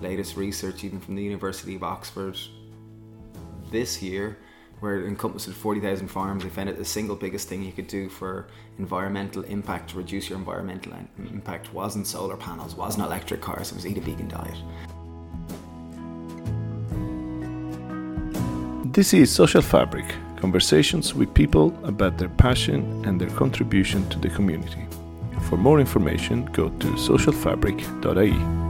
latest 0.00 0.36
research, 0.36 0.84
even 0.84 1.00
from 1.00 1.16
the 1.16 1.22
University 1.22 1.74
of 1.74 1.82
Oxford, 1.82 2.36
this 3.70 4.02
year, 4.02 4.38
where 4.80 5.00
it 5.00 5.06
encompasses 5.06 5.54
40,000 5.54 6.08
farms, 6.08 6.44
they 6.44 6.50
found 6.50 6.68
it 6.68 6.76
the 6.76 6.84
single 6.84 7.16
biggest 7.16 7.48
thing 7.48 7.62
you 7.62 7.72
could 7.72 7.88
do 7.88 8.08
for 8.08 8.46
environmental 8.78 9.42
impact 9.44 9.90
to 9.90 9.96
reduce 9.96 10.28
your 10.28 10.38
environmental 10.38 10.92
impact 11.18 11.72
wasn't 11.74 12.06
solar 12.06 12.36
panels, 12.36 12.76
wasn't 12.76 13.04
electric 13.04 13.40
cars, 13.40 13.72
it 13.72 13.74
was 13.74 13.86
eat 13.86 13.98
a 13.98 14.00
vegan 14.00 14.28
diet. 14.28 14.56
This 18.92 19.14
is 19.14 19.30
Social 19.30 19.62
Fabric 19.62 20.06
conversations 20.36 21.14
with 21.14 21.34
people 21.34 21.76
about 21.84 22.16
their 22.16 22.28
passion 22.28 23.04
and 23.04 23.20
their 23.20 23.30
contribution 23.30 24.08
to 24.08 24.18
the 24.18 24.28
community. 24.28 24.86
For 25.48 25.56
more 25.56 25.80
information, 25.80 26.46
go 26.46 26.68
to 26.68 26.86
socialfabric.ie. 26.92 28.67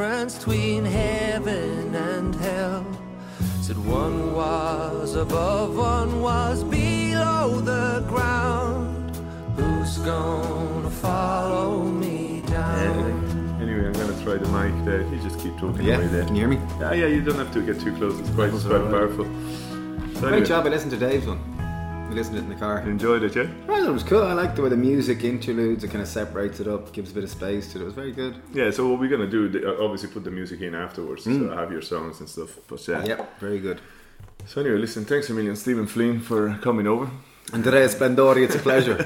difference 0.00 0.38
between 0.38 0.82
heaven 0.82 1.94
and 1.94 2.34
hell. 2.36 2.86
Said 3.60 3.76
one 3.84 4.34
was 4.34 5.14
above, 5.14 5.76
one 5.76 6.22
was 6.22 6.64
below 6.64 7.60
the 7.60 8.02
ground. 8.08 9.14
Who's 9.56 9.98
gonna 9.98 10.88
follow 10.88 11.82
me 11.84 12.42
down? 12.46 13.58
Anyway, 13.60 13.88
I'm 13.88 13.92
going 13.92 14.16
to 14.16 14.24
try 14.24 14.36
the 14.38 14.48
mic 14.48 14.84
there. 14.86 15.02
You 15.02 15.18
just 15.22 15.38
keep 15.38 15.52
talking 15.58 15.84
Yeah, 15.84 15.96
away 15.96 16.06
there. 16.06 16.24
can 16.24 16.34
you 16.34 16.48
hear 16.48 16.48
me? 16.48 16.58
Yeah, 16.80 16.92
yeah, 16.94 17.06
you 17.06 17.20
don't 17.20 17.36
have 17.36 17.52
to 17.52 17.60
get 17.60 17.78
too 17.78 17.94
close. 17.96 18.18
It's 18.20 18.30
quite, 18.30 18.54
it's 18.54 18.64
quite 18.64 18.90
powerful. 18.90 19.26
So 19.26 20.20
Great 20.20 20.32
anyway, 20.32 20.46
job, 20.46 20.64
I 20.64 20.70
listened 20.70 20.92
to 20.92 20.96
Dave's 20.96 21.26
one. 21.26 21.40
I 22.10 22.12
listened 22.12 22.36
to 22.38 22.42
it 22.42 22.44
in 22.44 22.48
the 22.48 22.56
car. 22.56 22.80
Enjoyed 22.80 23.22
it, 23.22 23.36
yeah? 23.36 23.42
I 23.68 23.78
thought 23.78 23.88
it 23.88 23.92
was 23.92 24.02
cool. 24.02 24.22
I 24.24 24.32
like 24.32 24.56
the 24.56 24.62
way 24.62 24.68
the 24.68 24.76
music 24.76 25.22
interludes, 25.22 25.84
it 25.84 25.88
kind 25.88 26.02
of 26.02 26.08
separates 26.08 26.58
it 26.58 26.66
up, 26.66 26.92
gives 26.92 27.12
a 27.12 27.14
bit 27.14 27.22
of 27.22 27.30
space 27.30 27.72
to 27.72 27.78
it. 27.78 27.82
It 27.82 27.84
was 27.84 27.94
very 27.94 28.10
good. 28.10 28.34
Yeah, 28.52 28.72
so 28.72 28.88
what 28.90 28.98
we're 28.98 29.08
going 29.08 29.30
to 29.30 29.48
do, 29.48 29.68
uh, 29.68 29.84
obviously 29.84 30.08
put 30.10 30.24
the 30.24 30.30
music 30.32 30.60
in 30.60 30.74
afterwards, 30.74 31.24
Mm. 31.24 31.48
so 31.50 31.56
have 31.56 31.70
your 31.70 31.82
songs 31.82 32.18
and 32.18 32.28
stuff. 32.28 32.58
But 32.66 32.86
yeah. 32.88 33.04
Yep, 33.04 33.38
very 33.38 33.60
good. 33.60 33.80
So 34.46 34.60
anyway, 34.60 34.78
listen, 34.78 35.04
thanks 35.04 35.30
a 35.30 35.34
million, 35.34 35.54
Stephen 35.54 35.86
Flynn, 35.86 36.18
for 36.20 36.58
coming 36.60 36.88
over. 36.88 37.08
Andrea 37.52 37.86
Splendori, 37.88 38.42
it's 38.44 38.56
a 38.56 38.58
pleasure. 38.58 38.98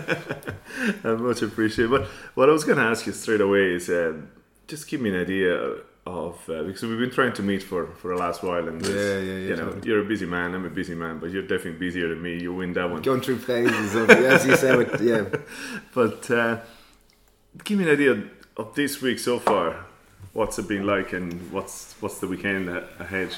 I 1.04 1.08
much 1.14 1.42
appreciate. 1.42 1.90
But 1.90 2.06
what 2.34 2.48
I 2.48 2.52
was 2.52 2.64
going 2.64 2.78
to 2.78 2.84
ask 2.84 3.06
you 3.06 3.12
straight 3.12 3.42
away 3.42 3.74
is, 3.74 3.90
um, 3.90 4.28
just 4.66 4.88
give 4.88 5.02
me 5.02 5.10
an 5.10 5.20
idea 5.20 5.76
of 6.06 6.38
uh, 6.50 6.62
because 6.64 6.82
we've 6.82 6.98
been 6.98 7.10
trying 7.10 7.32
to 7.32 7.42
meet 7.42 7.62
for 7.62 7.86
for 7.96 8.08
the 8.14 8.20
last 8.20 8.42
while, 8.42 8.68
and 8.68 8.84
Yeah, 8.84 8.92
yeah, 8.94 9.18
yeah, 9.20 9.36
You 9.48 9.56
know, 9.56 9.64
totally. 9.70 9.88
you're 9.88 10.00
a 10.00 10.04
busy 10.04 10.26
man. 10.26 10.54
I'm 10.54 10.64
a 10.66 10.70
busy 10.70 10.94
man, 10.94 11.18
but 11.18 11.30
you're 11.30 11.42
definitely 11.42 11.78
busier 11.78 12.08
than 12.08 12.20
me. 12.22 12.40
You 12.40 12.52
win 12.54 12.72
that 12.74 12.90
one. 12.90 13.02
Going 13.02 13.20
through 13.22 13.38
phases 13.38 13.94
of, 13.94 14.10
as 14.10 14.46
you 14.46 14.56
say, 14.56 14.76
with, 14.76 15.00
yeah. 15.00 15.24
But 15.94 16.30
uh, 16.30 16.60
give 17.64 17.78
me 17.78 17.84
an 17.84 17.90
idea 17.90 18.22
of 18.56 18.74
this 18.74 19.00
week 19.00 19.18
so 19.18 19.38
far. 19.38 19.86
What's 20.32 20.58
it 20.58 20.68
been 20.68 20.86
like, 20.86 21.12
and 21.12 21.50
what's 21.52 21.94
what's 22.00 22.18
the 22.18 22.26
weekend 22.26 22.68
ahead 22.68 22.88
a- 22.98 23.02
ahead? 23.02 23.36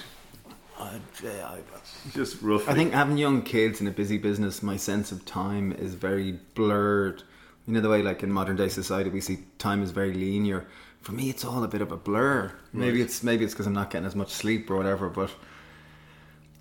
Just 2.14 2.42
roughly. 2.42 2.68
I 2.72 2.74
think 2.74 2.92
having 2.92 3.16
young 3.16 3.42
kids 3.42 3.80
in 3.80 3.86
a 3.86 3.90
busy 3.90 4.18
business, 4.18 4.62
my 4.62 4.76
sense 4.76 5.12
of 5.12 5.24
time 5.24 5.72
is 5.72 5.94
very 5.94 6.38
blurred. 6.54 7.22
You 7.66 7.74
know 7.74 7.80
the 7.80 7.88
way, 7.88 8.02
like 8.02 8.22
in 8.22 8.30
modern 8.30 8.56
day 8.56 8.68
society, 8.68 9.10
we 9.10 9.20
see 9.20 9.38
time 9.58 9.82
is 9.82 9.90
very 9.90 10.12
linear. 10.12 10.66
For 11.06 11.12
me, 11.12 11.30
it's 11.30 11.44
all 11.44 11.62
a 11.62 11.68
bit 11.68 11.82
of 11.82 11.92
a 11.92 11.96
blur. 11.96 12.52
Maybe 12.72 13.00
it's 13.00 13.22
maybe 13.22 13.44
it's 13.44 13.54
because 13.54 13.68
I'm 13.68 13.72
not 13.72 13.92
getting 13.92 14.08
as 14.08 14.16
much 14.16 14.32
sleep 14.32 14.68
or 14.68 14.76
whatever. 14.76 15.08
But 15.08 15.30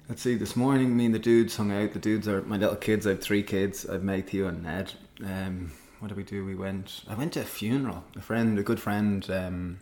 let's 0.08 0.22
see. 0.22 0.36
This 0.36 0.56
morning, 0.56 0.96
me 0.96 1.06
and 1.06 1.16
the 1.16 1.20
dudes 1.20 1.56
hung 1.56 1.72
out. 1.72 1.94
The 1.94 2.00
dudes 2.00 2.28
are 2.28 2.44
my 2.44 2.58
little 2.58 2.76
kids. 2.76 3.08
I 3.08 3.10
have 3.10 3.22
three 3.22 3.42
kids. 3.42 3.88
I've 3.90 4.04
Matthew 4.04 4.46
and 4.46 4.62
Ned. 4.62 4.94
Um, 5.26 5.72
what 5.98 6.10
did 6.10 6.18
we 6.18 6.22
do? 6.24 6.46
We 6.46 6.54
went. 6.54 7.02
I 7.08 7.16
went 7.16 7.34
to 7.34 7.42
a 7.42 7.44
funeral. 7.44 8.04
A 8.16 8.22
friend, 8.22 8.60
a 8.60 8.62
good 8.62 8.80
friend. 8.80 9.28
Um, 9.32 9.80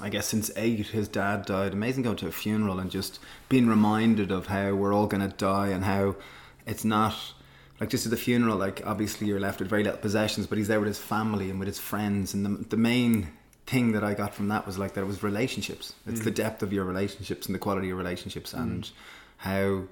I 0.00 0.08
guess 0.08 0.26
since 0.26 0.50
eight, 0.56 0.88
his 0.88 1.06
dad 1.06 1.46
died. 1.46 1.72
Amazing 1.72 2.02
going 2.02 2.16
to 2.16 2.26
a 2.26 2.32
funeral 2.32 2.80
and 2.80 2.90
just 2.90 3.20
being 3.48 3.68
reminded 3.68 4.32
of 4.32 4.48
how 4.48 4.74
we're 4.74 4.92
all 4.92 5.06
going 5.06 5.22
to 5.22 5.36
die 5.36 5.68
and 5.68 5.84
how 5.84 6.16
it's 6.66 6.84
not 6.84 7.14
like 7.78 7.90
just 7.90 8.06
at 8.06 8.10
the 8.10 8.16
funeral. 8.16 8.56
Like 8.56 8.82
obviously 8.84 9.28
you're 9.28 9.38
left 9.38 9.60
with 9.60 9.70
very 9.70 9.84
little 9.84 10.00
possessions, 10.00 10.48
but 10.48 10.58
he's 10.58 10.66
there 10.66 10.80
with 10.80 10.88
his 10.88 10.98
family 10.98 11.48
and 11.48 11.60
with 11.60 11.68
his 11.68 11.78
friends. 11.78 12.34
And 12.34 12.44
the, 12.44 12.64
the 12.70 12.76
main 12.76 13.28
thing 13.68 13.92
that 13.92 14.02
I 14.02 14.14
got 14.14 14.34
from 14.34 14.48
that 14.48 14.66
was 14.66 14.78
like 14.78 14.94
that 14.94 15.02
it 15.02 15.06
was 15.06 15.22
relationships. 15.22 15.94
It's 16.06 16.20
the 16.20 16.30
depth 16.30 16.62
of 16.62 16.72
your 16.72 16.84
relationships 16.84 17.46
and 17.46 17.54
the 17.54 17.58
quality 17.58 17.90
of 17.90 17.98
relationships 17.98 18.54
and 18.54 18.90
how 19.36 19.82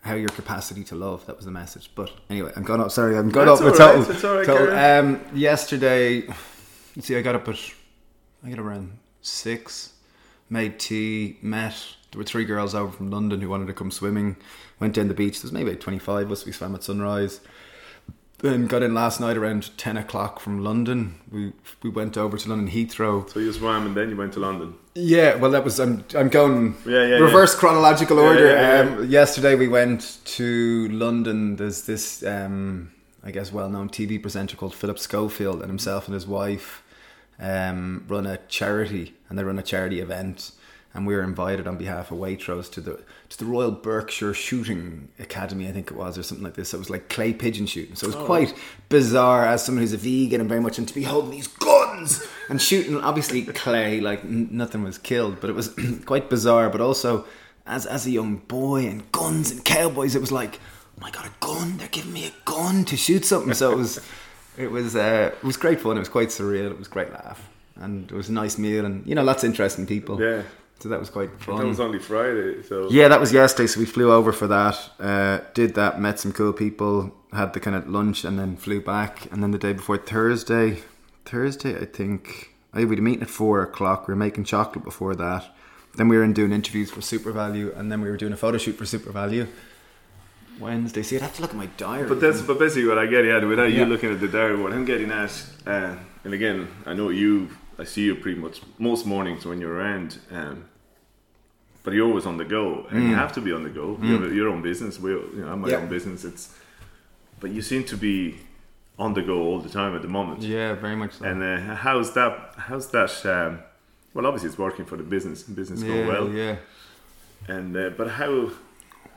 how 0.00 0.14
your 0.14 0.30
capacity 0.30 0.82
to 0.84 0.96
love. 0.96 1.24
That 1.26 1.36
was 1.36 1.44
the 1.44 1.50
message. 1.52 1.90
But 1.94 2.10
anyway, 2.30 2.52
I'm 2.56 2.64
going 2.64 2.80
up. 2.80 2.90
Sorry, 2.90 3.16
I'm 3.16 3.28
going 3.30 3.46
That's 3.46 3.60
up 3.60 3.66
all 3.66 3.70
right, 3.70 3.78
total. 3.78 4.10
it's 4.10 4.24
all 4.24 4.36
right, 4.36 4.46
total- 4.46 4.74
um, 4.74 5.20
yesterday, 5.34 6.26
see, 6.98 7.16
I 7.16 7.22
got 7.22 7.34
up 7.34 7.46
at 7.48 7.58
I 8.44 8.48
got 8.50 8.58
around 8.58 8.98
six, 9.20 9.92
made 10.50 10.78
tea, 10.80 11.38
met. 11.42 11.76
There 12.10 12.18
were 12.18 12.24
three 12.24 12.44
girls 12.44 12.74
over 12.74 12.90
from 12.92 13.10
London 13.10 13.40
who 13.40 13.48
wanted 13.48 13.66
to 13.68 13.74
come 13.74 13.90
swimming. 13.90 14.36
Went 14.80 14.94
down 14.94 15.08
the 15.08 15.14
beach. 15.14 15.40
There's 15.40 15.52
maybe 15.52 15.74
25 15.76 16.26
of 16.26 16.32
us. 16.32 16.44
We 16.44 16.52
swam 16.52 16.74
at 16.74 16.82
sunrise. 16.82 17.40
Then 18.42 18.66
got 18.66 18.82
in 18.82 18.92
last 18.92 19.20
night 19.20 19.36
around 19.36 19.70
10 19.78 19.96
o'clock 19.96 20.40
from 20.40 20.62
London. 20.64 21.14
We 21.30 21.52
we 21.82 21.90
went 21.90 22.16
over 22.18 22.36
to 22.36 22.48
London 22.48 22.68
Heathrow. 22.68 23.30
so 23.30 23.38
you 23.40 23.52
swam 23.52 23.86
and 23.86 23.94
then 23.96 24.10
you 24.10 24.16
went 24.16 24.32
to 24.34 24.40
London. 24.40 24.74
Yeah, 24.94 25.36
well, 25.36 25.50
that 25.52 25.64
was 25.64 25.78
I'm 25.78 26.04
I'm 26.16 26.28
going 26.28 26.74
Yeah, 26.84 27.06
yeah, 27.06 27.16
reverse 27.18 27.54
chronological 27.54 28.18
order. 28.18 28.46
yeah, 28.46 28.82
yeah. 28.84 28.90
Um, 28.96 29.08
yesterday 29.08 29.54
we 29.54 29.68
went 29.68 30.18
to 30.36 30.88
London. 30.90 31.56
There's 31.56 31.82
this 31.86 32.22
um, 32.24 32.90
I 33.24 33.30
guess 33.30 33.52
well-known 33.52 33.88
TV 33.88 34.20
presenter 34.20 34.56
called 34.56 34.74
Philip 34.74 34.98
Schofield, 34.98 35.60
and 35.62 35.70
himself 35.70 36.06
and 36.08 36.14
his 36.14 36.26
wife 36.26 36.82
um, 37.38 38.04
run 38.08 38.26
a 38.26 38.38
charity, 38.48 39.14
and 39.28 39.38
they 39.38 39.44
run 39.44 39.58
a 39.58 39.62
charity 39.62 40.00
event. 40.00 40.50
And 40.94 41.06
we 41.06 41.14
were 41.14 41.22
invited 41.22 41.66
on 41.66 41.78
behalf 41.78 42.10
of 42.10 42.18
Waitrose 42.18 42.70
to 42.72 42.80
the 42.82 43.00
to 43.30 43.38
the 43.38 43.46
Royal 43.46 43.70
Berkshire 43.70 44.34
Shooting 44.34 45.08
Academy, 45.18 45.66
I 45.66 45.72
think 45.72 45.90
it 45.90 45.96
was, 45.96 46.18
or 46.18 46.22
something 46.22 46.44
like 46.44 46.52
this. 46.54 46.68
So 46.68 46.76
it 46.76 46.80
was 46.80 46.90
like 46.90 47.08
clay 47.08 47.32
pigeon 47.32 47.64
shooting. 47.66 47.94
So 47.94 48.08
it 48.08 48.14
was 48.14 48.26
quite 48.26 48.54
bizarre 48.90 49.46
as 49.46 49.64
someone 49.64 49.80
who's 49.80 49.94
a 49.94 49.96
vegan 49.96 50.40
and 50.40 50.48
very 50.50 50.60
much 50.60 50.78
into 50.78 50.92
be 50.92 51.04
holding 51.04 51.30
these 51.30 51.48
guns 51.48 52.22
and 52.50 52.60
shooting. 52.60 53.00
Obviously 53.00 53.42
clay, 53.42 54.00
like 54.00 54.22
n- 54.22 54.48
nothing 54.50 54.82
was 54.82 54.98
killed, 54.98 55.40
but 55.40 55.48
it 55.48 55.54
was 55.54 55.74
quite 56.04 56.28
bizarre. 56.28 56.68
But 56.68 56.82
also, 56.82 57.24
as 57.66 57.86
as 57.86 58.06
a 58.06 58.10
young 58.10 58.36
boy 58.36 58.86
and 58.86 59.10
guns 59.12 59.50
and 59.50 59.64
cowboys, 59.64 60.14
it 60.14 60.20
was 60.20 60.32
like, 60.32 60.60
oh 60.98 61.00
my 61.00 61.10
god, 61.10 61.24
a 61.24 61.32
gun! 61.40 61.78
They're 61.78 61.88
giving 61.88 62.12
me 62.12 62.26
a 62.26 62.32
gun 62.44 62.84
to 62.84 62.98
shoot 62.98 63.24
something. 63.24 63.54
So 63.54 63.72
it 63.72 63.78
was, 63.78 63.98
it 64.58 64.70
was, 64.70 64.94
uh, 64.94 65.30
it 65.32 65.42
was 65.42 65.56
great 65.56 65.80
fun. 65.80 65.96
It 65.96 66.00
was 66.00 66.10
quite 66.10 66.28
surreal. 66.28 66.70
It 66.70 66.78
was 66.78 66.88
a 66.88 66.90
great 66.90 67.10
laugh, 67.12 67.48
and 67.76 68.10
it 68.10 68.14
was 68.14 68.28
a 68.28 68.32
nice 68.32 68.58
meal, 68.58 68.84
and 68.84 69.06
you 69.06 69.14
know, 69.14 69.22
lots 69.22 69.42
of 69.42 69.48
interesting 69.48 69.86
people. 69.86 70.20
Yeah. 70.20 70.42
So 70.82 70.88
that 70.88 70.98
was 70.98 71.10
quite 71.10 71.30
fun. 71.40 71.58
That 71.58 71.66
was 71.66 71.78
only 71.78 72.00
Friday, 72.00 72.60
so 72.64 72.88
Yeah, 72.90 73.06
that 73.06 73.20
was 73.20 73.32
yesterday. 73.32 73.68
So 73.68 73.78
we 73.78 73.86
flew 73.86 74.10
over 74.12 74.32
for 74.32 74.48
that. 74.48 74.76
Uh, 74.98 75.38
did 75.54 75.76
that, 75.76 76.00
met 76.00 76.18
some 76.18 76.32
cool 76.32 76.52
people, 76.52 77.14
had 77.32 77.52
the 77.52 77.60
kind 77.60 77.76
of 77.76 77.88
lunch, 77.88 78.24
and 78.24 78.36
then 78.36 78.56
flew 78.56 78.80
back. 78.80 79.30
And 79.30 79.44
then 79.44 79.52
the 79.52 79.58
day 79.58 79.74
before 79.74 79.96
Thursday, 79.96 80.82
Thursday, 81.24 81.80
I 81.80 81.84
think, 81.84 82.50
I 82.74 82.78
we 82.84 82.90
had 82.90 82.98
a 82.98 83.02
meeting 83.02 83.22
at 83.22 83.30
four 83.30 83.62
o'clock. 83.62 84.08
We 84.08 84.12
were 84.12 84.16
making 84.18 84.42
chocolate 84.42 84.84
before 84.84 85.14
that. 85.14 85.54
Then 85.94 86.08
we 86.08 86.16
were 86.16 86.24
in 86.24 86.32
doing 86.32 86.50
interviews 86.50 86.90
for 86.90 87.00
SuperValu, 87.00 87.78
and 87.78 87.92
then 87.92 88.00
we 88.00 88.10
were 88.10 88.16
doing 88.16 88.32
a 88.32 88.36
photo 88.36 88.58
shoot 88.58 88.72
for 88.72 88.84
SuperValu. 88.84 89.46
Wednesday. 90.58 91.02
See, 91.04 91.14
I'd 91.14 91.22
have 91.22 91.36
to 91.36 91.42
look 91.42 91.50
at 91.52 91.56
my 91.56 91.66
diary. 91.76 92.08
But 92.08 92.20
that's 92.20 92.40
but 92.42 92.58
basically 92.58 92.86
what 92.88 92.98
I 92.98 93.06
get. 93.06 93.24
Yeah, 93.24 93.44
without 93.44 93.70
Yeah. 93.70 93.80
you 93.80 93.86
looking 93.86 94.10
at 94.12 94.20
the 94.20 94.26
diary, 94.28 94.56
what 94.56 94.72
I'm 94.72 94.84
getting 94.84 95.12
at, 95.12 95.44
uh, 95.64 95.94
and 96.24 96.34
again, 96.34 96.66
I 96.86 96.94
know 96.94 97.10
you. 97.10 97.50
I 97.78 97.84
see 97.84 98.02
you 98.02 98.14
pretty 98.16 98.38
much 98.38 98.60
most 98.78 99.06
mornings 99.06 99.46
when 99.46 99.60
you're 99.60 99.72
around, 99.72 100.18
um, 100.30 100.64
but 101.82 101.92
you're 101.94 102.06
always 102.06 102.26
on 102.26 102.36
the 102.36 102.44
go, 102.44 102.86
and 102.90 103.02
you 103.08 103.14
have 103.14 103.32
to 103.34 103.40
be 103.40 103.52
on 103.52 103.62
the 103.64 103.70
go. 103.70 103.98
You 104.02 104.20
have 104.22 104.34
your 104.34 104.48
own 104.48 104.62
business. 104.62 104.98
We, 105.00 105.10
you 105.12 105.44
know, 105.44 105.56
my 105.56 105.68
Mm. 105.68 105.70
Yeah. 105.70 105.76
own 105.78 105.88
business. 105.88 106.24
It's, 106.24 106.54
but 107.40 107.50
you 107.50 107.62
seem 107.62 107.84
to 107.84 107.96
be 107.96 108.36
on 108.98 109.14
the 109.14 109.22
go 109.22 109.42
all 109.42 109.58
the 109.60 109.68
time 109.68 109.94
at 109.96 110.02
the 110.02 110.08
moment. 110.08 110.42
yeah, 110.42 110.74
very 110.74 110.94
much 110.96 111.12
so. 111.14 111.24
And 111.24 111.42
uh, 111.42 111.74
how's 111.74 112.12
that? 112.14 112.54
How's 112.56 112.88
that? 112.90 113.26
Um, 113.26 113.60
well, 114.14 114.26
obviously 114.26 114.48
it's 114.50 114.58
working 114.58 114.84
for 114.84 114.96
the 114.96 115.02
business. 115.02 115.42
Business 115.42 115.80
yeah, 115.82 115.88
going 115.88 116.06
well. 116.08 116.28
yeah. 116.28 116.56
And 117.48 117.76
uh, 117.76 117.90
but 117.96 118.08
how 118.10 118.50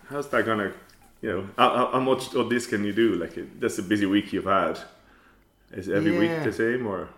how's 0.10 0.28
that 0.30 0.46
gonna 0.46 0.72
you 1.22 1.30
know 1.32 1.48
how, 1.58 1.70
how- 1.78 1.92
how 1.92 2.00
much 2.00 2.34
of 2.34 2.50
this 2.50 2.66
can 2.68 2.84
you 2.84 2.94
do? 2.94 3.16
Like 3.16 3.38
it, 3.38 3.60
that's 3.62 3.78
a 3.78 3.84
busy 3.84 4.06
week 4.08 4.34
you've 4.34 4.46
had. 4.46 4.80
Is 5.72 5.90
every 5.90 6.18
week 6.18 6.44
the 6.44 6.54
same 6.54 6.88
or? 6.88 7.10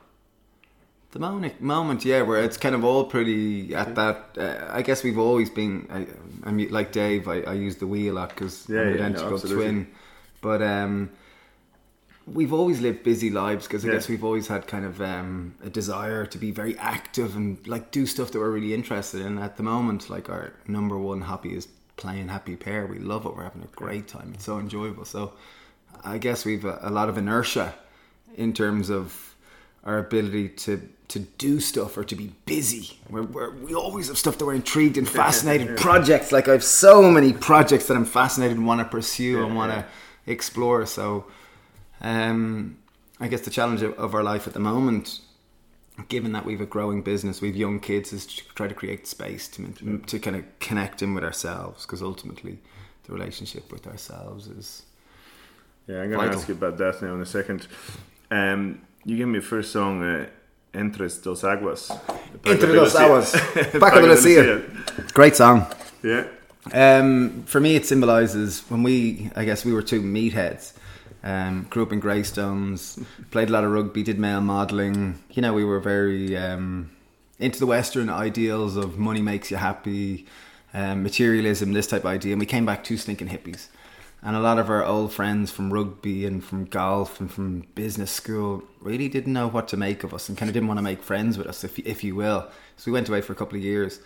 The 1.12 1.20
moment, 1.20 1.62
moment, 1.62 2.04
yeah, 2.04 2.22
where 2.22 2.44
it's 2.44 2.58
kind 2.58 2.76
of 2.76 2.84
all 2.84 3.06
pretty 3.06 3.74
at 3.74 3.96
that. 3.96 4.38
Uh, 4.38 4.68
I 4.70 4.82
guess 4.82 5.04
we've 5.04 5.18
always 5.18 5.50
been. 5.50 5.88
I, 6.44 6.52
mean, 6.52 6.70
like 6.70 6.92
Dave, 6.92 7.28
I, 7.28 7.42
I 7.42 7.54
use 7.54 7.78
the 7.78 7.88
we 7.88 8.10
a 8.10 8.14
lot 8.14 8.30
because 8.30 8.68
Yeah, 8.68 8.82
I'm 8.82 8.90
yeah, 8.96 9.08
no, 9.08 9.30
identical 9.30 9.34
absolutely. 9.36 9.64
twin. 9.64 9.88
But 10.42 10.62
um, 10.62 11.10
we've 12.26 12.52
always 12.54 12.82
lived 12.82 13.04
busy 13.04 13.30
lives 13.30 13.68
because 13.68 13.86
I 13.86 13.88
Yeah. 13.88 13.94
guess 13.94 14.10
we've 14.10 14.24
always 14.24 14.48
had 14.48 14.68
kind 14.68 14.86
of 14.86 15.02
um, 15.02 15.56
a 15.64 15.70
desire 15.70 16.26
to 16.26 16.38
be 16.38 16.52
very 16.52 16.78
active 16.78 17.36
and 17.36 17.66
like 17.68 17.92
do 17.92 18.06
stuff 18.06 18.32
that 18.32 18.40
we're 18.40 18.52
really 18.52 18.74
interested 18.74 19.22
in. 19.22 19.38
At 19.38 19.58
the 19.58 19.64
moment, 19.64 20.10
like 20.10 20.30
our 20.30 20.54
number 20.68 20.98
one 20.98 21.22
hobby 21.22 21.56
is 21.56 21.68
playing 21.96 22.28
happy 22.28 22.56
pear. 22.58 22.86
We 22.86 23.00
love 23.00 23.26
it. 23.26 23.36
We're 23.36 23.44
having 23.44 23.64
a 23.64 23.68
great 23.76 24.08
time. 24.08 24.32
It's 24.34 24.46
so 24.46 24.60
enjoyable. 24.60 25.06
So 25.06 25.34
I 26.04 26.18
guess 26.18 26.44
we've 26.46 26.66
a, 26.66 26.80
a 26.82 26.90
lot 26.90 27.08
of 27.10 27.18
inertia 27.18 27.74
in 28.36 28.54
terms 28.54 28.90
of 28.90 29.27
our 29.88 29.98
ability 29.98 30.50
to 30.50 30.90
to 31.08 31.20
do 31.20 31.62
stuff 31.62 31.98
or 31.98 32.04
to 32.04 32.16
be 32.16 32.34
busy. 32.46 33.00
We're, 33.10 33.24
we're, 33.24 33.52
we 33.52 33.74
always 33.74 34.10
have 34.10 34.18
stuff 34.18 34.38
that 34.38 34.46
we're 34.46 34.56
intrigued 34.56 34.98
and 34.98 35.08
fascinated. 35.08 35.78
projects 35.78 36.34
like 36.34 36.50
I 36.50 36.52
have 36.52 36.66
so 36.66 37.10
many 37.10 37.32
projects 37.32 37.88
that 37.88 37.96
I'm 37.96 38.04
fascinated 38.04 38.58
and 38.58 38.68
want 38.68 38.82
to 38.82 38.86
pursue 38.86 39.46
and 39.46 39.56
want 39.56 39.72
to 39.72 39.86
explore. 40.26 40.86
So, 40.86 41.26
um, 42.02 42.78
I 43.22 43.30
guess 43.30 43.40
the 43.42 43.50
challenge 43.50 43.82
of, 43.84 43.94
of 43.94 44.14
our 44.14 44.22
life 44.22 44.48
at 44.48 44.54
the 44.54 44.60
moment, 44.60 45.22
given 46.10 46.34
that 46.34 46.44
we've 46.44 46.60
a 46.60 46.66
growing 46.66 47.02
business, 47.04 47.40
we've 47.40 47.56
young 47.56 47.80
kids, 47.80 48.12
is 48.12 48.26
to 48.26 48.44
try 48.56 48.68
to 48.68 48.76
create 48.76 49.08
space 49.08 49.48
to 49.48 49.66
to, 49.66 49.98
to 50.00 50.20
kind 50.20 50.36
of 50.36 50.60
connect 50.60 51.02
in 51.02 51.14
with 51.14 51.24
ourselves 51.24 51.86
because 51.86 52.02
ultimately 52.02 52.60
the 53.06 53.14
relationship 53.14 53.72
with 53.72 53.88
ourselves 53.88 54.48
is 54.48 54.84
Yeah, 55.88 56.02
I'm 56.02 56.12
going 56.12 56.30
to 56.30 56.36
ask 56.36 56.50
you 56.50 56.54
about 56.56 56.78
that 56.80 57.02
now 57.02 57.16
in 57.16 57.22
a 57.22 57.26
second. 57.26 57.66
Um, 58.30 58.82
you 59.08 59.16
gave 59.16 59.28
me 59.28 59.40
a 59.40 59.42
first 59.42 59.72
song, 59.72 60.04
uh, 60.04 60.28
Entres 60.74 61.24
dos 61.24 61.44
Aguas. 61.44 61.92
Entre 62.46 62.74
dos 62.74 62.94
aguas, 62.96 63.32
Paco 63.80 64.02
de 64.02 64.08
Lucia. 64.08 64.62
Great 65.14 65.36
song. 65.36 65.66
Yeah. 66.04 66.28
Um, 66.74 67.44
for 67.46 67.62
me, 67.62 67.78
it 67.78 67.86
symbolises 67.86 68.60
when 68.70 68.84
we, 68.84 69.32
I 69.34 69.46
guess, 69.46 69.64
we 69.64 69.72
were 69.72 69.82
two 69.82 70.02
meatheads. 70.02 70.74
Um, 71.24 71.68
grew 71.70 71.84
up 71.84 71.94
in 71.94 72.02
Greystones, 72.02 73.00
played 73.32 73.50
a 73.50 73.54
lot 73.54 73.64
of 73.64 73.72
rugby, 73.72 74.04
did 74.04 74.20
male 74.20 74.42
modelling. 74.42 75.18
You 75.32 75.42
know, 75.42 75.54
we 75.54 75.64
were 75.64 75.80
very 75.80 76.36
um, 76.36 76.92
into 77.40 77.60
the 77.60 77.66
Western 77.66 78.10
ideals 78.10 78.76
of 78.76 78.98
money 78.98 79.22
makes 79.22 79.50
you 79.50 79.58
happy, 79.58 80.26
um, 80.74 81.02
materialism, 81.04 81.72
this 81.72 81.88
type 81.88 82.02
of 82.02 82.08
idea. 82.08 82.34
And 82.34 82.42
we 82.42 82.46
came 82.46 82.66
back 82.66 82.84
two 82.84 82.98
stinking 82.98 83.30
hippies. 83.30 83.68
And 84.22 84.36
a 84.36 84.40
lot 84.40 84.58
of 84.58 84.70
our 84.70 84.84
old 84.84 85.14
friends 85.14 85.52
from 85.52 85.72
rugby 85.72 86.26
and 86.26 86.44
from 86.44 86.66
golf 86.66 87.22
and 87.22 87.32
from 87.32 87.62
business 87.76 88.12
school 88.12 88.64
really 88.82 89.08
didn't 89.08 89.34
know 89.34 89.48
what 89.48 89.68
to 89.70 89.78
make 89.78 90.04
of 90.04 90.14
us 90.14 90.28
and 90.28 90.38
kind 90.38 90.50
of 90.50 90.54
didn't 90.54 90.68
want 90.68 90.80
to 90.80 90.84
make 90.84 91.04
friends 91.04 91.38
with 91.38 91.48
us, 91.48 91.64
if, 91.64 91.78
if 91.80 92.04
you 92.04 92.16
will. 92.16 92.50
So 92.78 92.92
we 92.92 92.94
went 92.94 93.10
away 93.10 93.22
for 93.22 93.34
a 93.34 93.36
couple 93.36 93.58
of 93.58 93.64
years. 93.64 94.00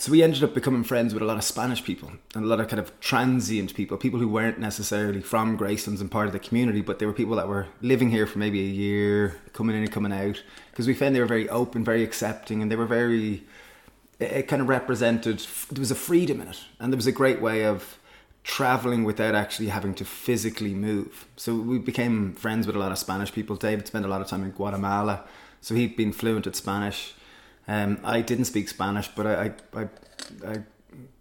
So 0.00 0.12
we 0.12 0.22
ended 0.22 0.44
up 0.44 0.54
becoming 0.54 0.84
friends 0.84 1.12
with 1.12 1.24
a 1.24 1.26
lot 1.26 1.38
of 1.38 1.42
Spanish 1.42 1.82
people 1.82 2.12
and 2.32 2.44
a 2.44 2.46
lot 2.46 2.60
of 2.60 2.68
kind 2.68 2.78
of 2.78 3.00
transient 3.00 3.74
people, 3.74 3.96
people 3.96 4.20
who 4.20 4.28
weren't 4.28 4.60
necessarily 4.60 5.20
from 5.20 5.56
Greystones 5.56 6.00
and 6.00 6.08
part 6.08 6.28
of 6.28 6.32
the 6.32 6.38
community, 6.38 6.82
but 6.82 7.00
they 7.00 7.06
were 7.06 7.12
people 7.12 7.34
that 7.34 7.48
were 7.48 7.66
living 7.80 8.10
here 8.10 8.24
for 8.24 8.38
maybe 8.38 8.60
a 8.60 8.70
year, 8.70 9.40
coming 9.54 9.74
in 9.74 9.82
and 9.82 9.90
coming 9.90 10.12
out. 10.12 10.40
Because 10.70 10.86
we 10.86 10.94
found 10.94 11.16
they 11.16 11.20
were 11.20 11.26
very 11.26 11.48
open, 11.48 11.82
very 11.82 12.04
accepting, 12.04 12.62
and 12.62 12.70
they 12.70 12.76
were 12.76 12.86
very. 12.86 13.42
It, 14.20 14.32
it 14.32 14.42
kind 14.48 14.62
of 14.62 14.68
represented. 14.68 15.44
There 15.68 15.80
was 15.80 15.90
a 15.90 15.96
freedom 15.96 16.40
in 16.40 16.46
it, 16.46 16.60
and 16.78 16.92
there 16.92 16.96
was 16.96 17.08
a 17.08 17.12
great 17.12 17.40
way 17.40 17.64
of 17.64 17.97
traveling 18.48 19.04
without 19.04 19.34
actually 19.34 19.68
having 19.68 19.94
to 19.94 20.06
physically 20.06 20.72
move. 20.72 21.26
So 21.36 21.54
we 21.54 21.78
became 21.78 22.32
friends 22.32 22.66
with 22.66 22.76
a 22.76 22.78
lot 22.78 22.90
of 22.90 22.98
Spanish 22.98 23.30
people. 23.30 23.56
David 23.56 23.86
spent 23.86 24.06
a 24.06 24.08
lot 24.08 24.22
of 24.22 24.26
time 24.26 24.42
in 24.42 24.52
Guatemala, 24.52 25.24
so 25.60 25.74
he'd 25.74 25.96
been 25.96 26.12
fluent 26.12 26.46
at 26.46 26.56
Spanish. 26.56 27.12
Um, 27.68 28.00
I 28.02 28.22
didn't 28.22 28.46
speak 28.46 28.70
Spanish, 28.70 29.08
but 29.08 29.26
I, 29.26 29.34
I, 29.34 29.80
I, 29.80 29.88
I 30.46 30.56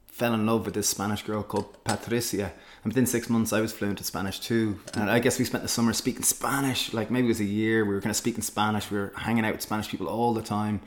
fell 0.07 0.33
in 0.33 0.45
love 0.45 0.63
with 0.63 0.73
this 0.73 0.87
Spanish 0.87 1.21
girl 1.21 1.43
called 1.43 1.83
Patricia. 1.83 2.53
And 2.83 2.93
within 2.93 3.05
six 3.05 3.29
months, 3.29 3.51
I 3.51 3.59
was 3.59 3.73
fluent 3.73 3.99
at 3.99 4.05
Spanish 4.05 4.39
too. 4.39 4.79
And 4.93 5.11
I 5.11 5.19
guess 5.19 5.37
we 5.37 5.43
spent 5.43 5.63
the 5.63 5.69
summer 5.69 5.91
speaking 5.91 6.23
Spanish. 6.23 6.93
Like 6.93 7.11
maybe 7.11 7.27
it 7.27 7.35
was 7.35 7.41
a 7.41 7.51
year. 7.61 7.83
We 7.83 7.93
were 7.93 7.99
kind 7.99 8.11
of 8.11 8.15
speaking 8.15 8.41
Spanish. 8.41 8.89
We 8.89 8.99
were 8.99 9.11
hanging 9.17 9.45
out 9.45 9.51
with 9.51 9.61
Spanish 9.61 9.89
people 9.89 10.07
all 10.07 10.33
the 10.33 10.41
time. 10.41 10.79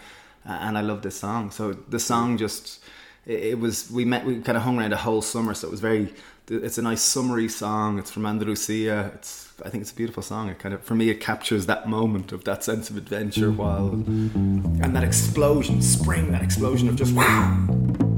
And 0.44 0.78
I 0.78 0.80
loved 0.80 1.02
this 1.02 1.16
song. 1.16 1.50
So 1.50 1.74
the 1.74 2.00
song 2.00 2.38
just, 2.38 2.82
it, 3.26 3.58
was, 3.58 3.90
we 3.90 4.04
met, 4.04 4.24
we 4.24 4.40
kind 4.40 4.56
of 4.56 4.64
hung 4.64 4.78
around 4.78 4.92
a 4.92 4.96
whole 4.96 5.22
summer. 5.22 5.54
So 5.54 5.68
it 5.68 5.70
was 5.70 5.80
very, 5.80 6.12
it's 6.48 6.78
a 6.78 6.82
nice 6.82 7.02
summery 7.02 7.48
song. 7.48 7.98
It's 7.98 8.10
from 8.10 8.26
Andalusia. 8.26 9.12
It's, 9.14 9.52
I 9.64 9.68
think 9.68 9.82
it's 9.82 9.92
a 9.92 9.94
beautiful 9.94 10.22
song. 10.22 10.48
It 10.48 10.58
kind 10.58 10.74
of, 10.74 10.82
for 10.82 10.94
me, 10.94 11.10
it 11.10 11.20
captures 11.20 11.66
that 11.66 11.88
moment 11.88 12.32
of 12.32 12.44
that 12.44 12.64
sense 12.64 12.90
of 12.90 12.96
adventure 12.96 13.50
while, 13.50 13.88
and 13.88 14.96
that 14.96 15.04
explosion, 15.04 15.82
spring, 15.82 16.32
that 16.32 16.42
explosion 16.42 16.88
of 16.88 16.96
just 16.96 17.14
wow. 17.14 18.09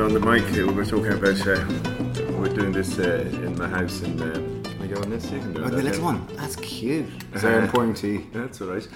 Before 0.00 0.18
we 0.18 0.20
turned 0.20 0.32
on 0.32 0.42
the 0.42 0.48
mic, 0.48 0.66
we 0.66 0.74
were 0.74 0.84
talking 0.84 1.12
about 1.12 1.46
uh, 1.46 2.38
we're 2.38 2.54
doing 2.54 2.72
this 2.72 2.98
uh, 2.98 3.28
in 3.44 3.58
my 3.58 3.68
house 3.68 4.00
in. 4.00 4.20
Uh, 4.20 4.32
Can 4.64 4.78
we 4.80 4.88
go 4.88 5.00
on 5.00 5.10
this? 5.10 5.30
You 5.30 5.40
can 5.40 5.52
do 5.52 5.62
oh, 5.62 5.68
the 5.68 5.82
little 5.82 6.04
one. 6.04 6.26
That's 6.36 6.56
cute. 6.56 7.06
Is 7.34 7.42
that 7.42 7.64
important 7.64 7.98
to 7.98 8.08
you? 8.08 8.26
That's 8.32 8.62
all 8.62 8.68
right. 8.68 8.88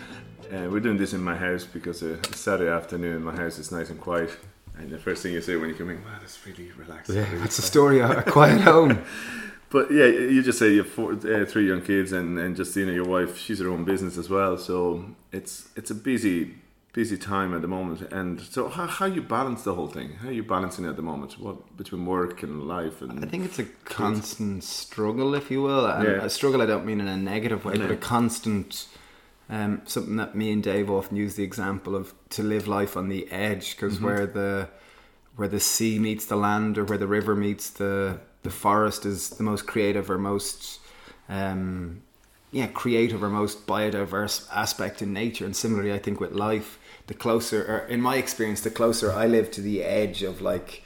Uh, 0.51 0.69
we're 0.71 0.81
doing 0.81 0.97
this 0.97 1.13
in 1.13 1.21
my 1.23 1.37
house 1.37 1.65
because 1.65 2.03
uh, 2.03 2.17
it's 2.25 2.41
Saturday 2.41 2.71
afternoon. 2.71 3.23
My 3.23 3.37
house 3.37 3.59
is 3.59 3.71
nice 3.71 3.91
and 3.91 4.01
quiet, 4.01 4.31
and 4.79 4.91
the 4.91 4.99
first 4.99 5.23
thing 5.23 5.35
you 5.35 5.43
say 5.43 5.57
when 5.57 5.69
you 5.69 5.75
come 5.75 5.91
in, 5.91 6.03
wow, 6.05 6.19
that's 6.21 6.39
really 6.47 6.71
relaxing. 6.73 7.17
really 7.17 7.39
That's 7.39 7.57
the 7.57 7.63
story 7.63 8.01
of 8.01 8.11
a 8.11 8.23
quiet 8.23 8.61
home. 8.63 9.05
But 9.71 9.91
yeah, 9.91 10.05
you 10.05 10.41
just 10.41 10.61
say 10.61 10.71
you 10.71 10.85
have 10.85 10.93
four, 10.93 11.15
uh, 11.15 11.45
three 11.47 11.67
young 11.67 11.83
kids, 11.83 12.13
and 12.13 12.39
and 12.39 12.57
Justina, 12.57 12.93
your 12.93 13.07
wife, 13.07 13.37
she's 13.37 13.59
her 13.59 13.69
own 13.69 13.85
business 13.85 14.17
as 14.17 14.31
well. 14.31 14.57
So 14.57 15.05
it's 15.33 15.69
it's 15.75 15.91
a 15.91 15.97
busy 15.97 16.55
busy 16.95 17.19
time 17.19 17.53
at 17.55 17.61
the 17.61 17.69
moment. 17.69 18.01
And 18.13 18.41
so 18.41 18.69
how 18.69 18.87
how 18.87 19.07
you 19.07 19.21
balance 19.21 19.63
the 19.65 19.75
whole 19.75 19.89
thing? 19.89 20.09
How 20.23 20.29
are 20.29 20.33
you 20.41 20.45
balancing 20.45 20.85
it 20.87 20.91
at 20.91 20.97
the 20.97 21.03
moment? 21.03 21.39
What 21.39 21.77
between 21.77 22.07
work 22.07 22.43
and 22.43 22.55
life 22.77 23.03
and 23.03 23.23
I 23.25 23.29
think 23.29 23.45
it's 23.45 23.59
a 23.59 23.65
constant 23.85 24.65
struggle, 24.65 25.35
if 25.35 25.51
you 25.51 25.61
will. 25.69 25.85
And 25.87 26.05
Yeah. 26.05 26.25
a 26.25 26.31
struggle 26.31 26.63
I 26.63 26.67
don't 26.67 26.87
mean 26.87 27.01
in 27.01 27.09
a 27.09 27.17
negative 27.17 27.65
way, 27.67 27.77
but 27.77 27.91
a 27.91 27.97
constant 27.97 28.87
um, 29.51 29.83
something 29.85 30.17
that 30.17 30.35
me 30.35 30.53
and 30.53 30.63
Dave 30.63 30.89
often 30.91 31.17
use 31.19 31.35
the 31.35 31.43
example 31.45 31.95
of 32.01 32.15
to 32.31 32.43
live 32.43 32.67
life 32.67 32.97
on 32.97 33.09
the 33.09 33.23
edge, 33.31 33.67
because 33.77 33.97
Mm-hmm. 33.97 34.05
where 34.07 34.27
the 34.27 34.69
where 35.37 35.49
the 35.49 35.61
sea 35.61 35.99
meets 35.99 36.25
the 36.27 36.37
land, 36.37 36.79
or 36.79 36.85
where 36.85 36.99
the 37.05 37.09
river 37.19 37.35
meets 37.35 37.69
the 37.71 38.21
the 38.43 38.51
forest, 38.51 39.05
is 39.05 39.31
the 39.31 39.43
most 39.43 39.67
creative 39.67 40.09
or 40.11 40.19
most 40.19 40.81
um, 41.29 42.03
yeah 42.53 42.69
creative 42.69 43.23
or 43.23 43.29
most 43.29 43.67
biodiverse 43.67 44.47
aspect 44.53 45.03
in 45.03 45.13
nature. 45.13 45.45
And 45.45 45.57
similarly, 45.57 45.93
I 45.93 45.99
think 45.99 46.21
with 46.21 46.33
life, 46.33 46.79
the 47.07 47.15
closer, 47.15 47.65
or 47.65 47.79
in 47.89 48.01
my 48.01 48.17
experience, 48.17 48.61
the 48.63 48.71
closer 48.71 49.13
I 49.13 49.27
live 49.27 49.51
to 49.53 49.61
the 49.61 49.83
edge 49.83 50.23
of 50.23 50.41
like 50.41 50.83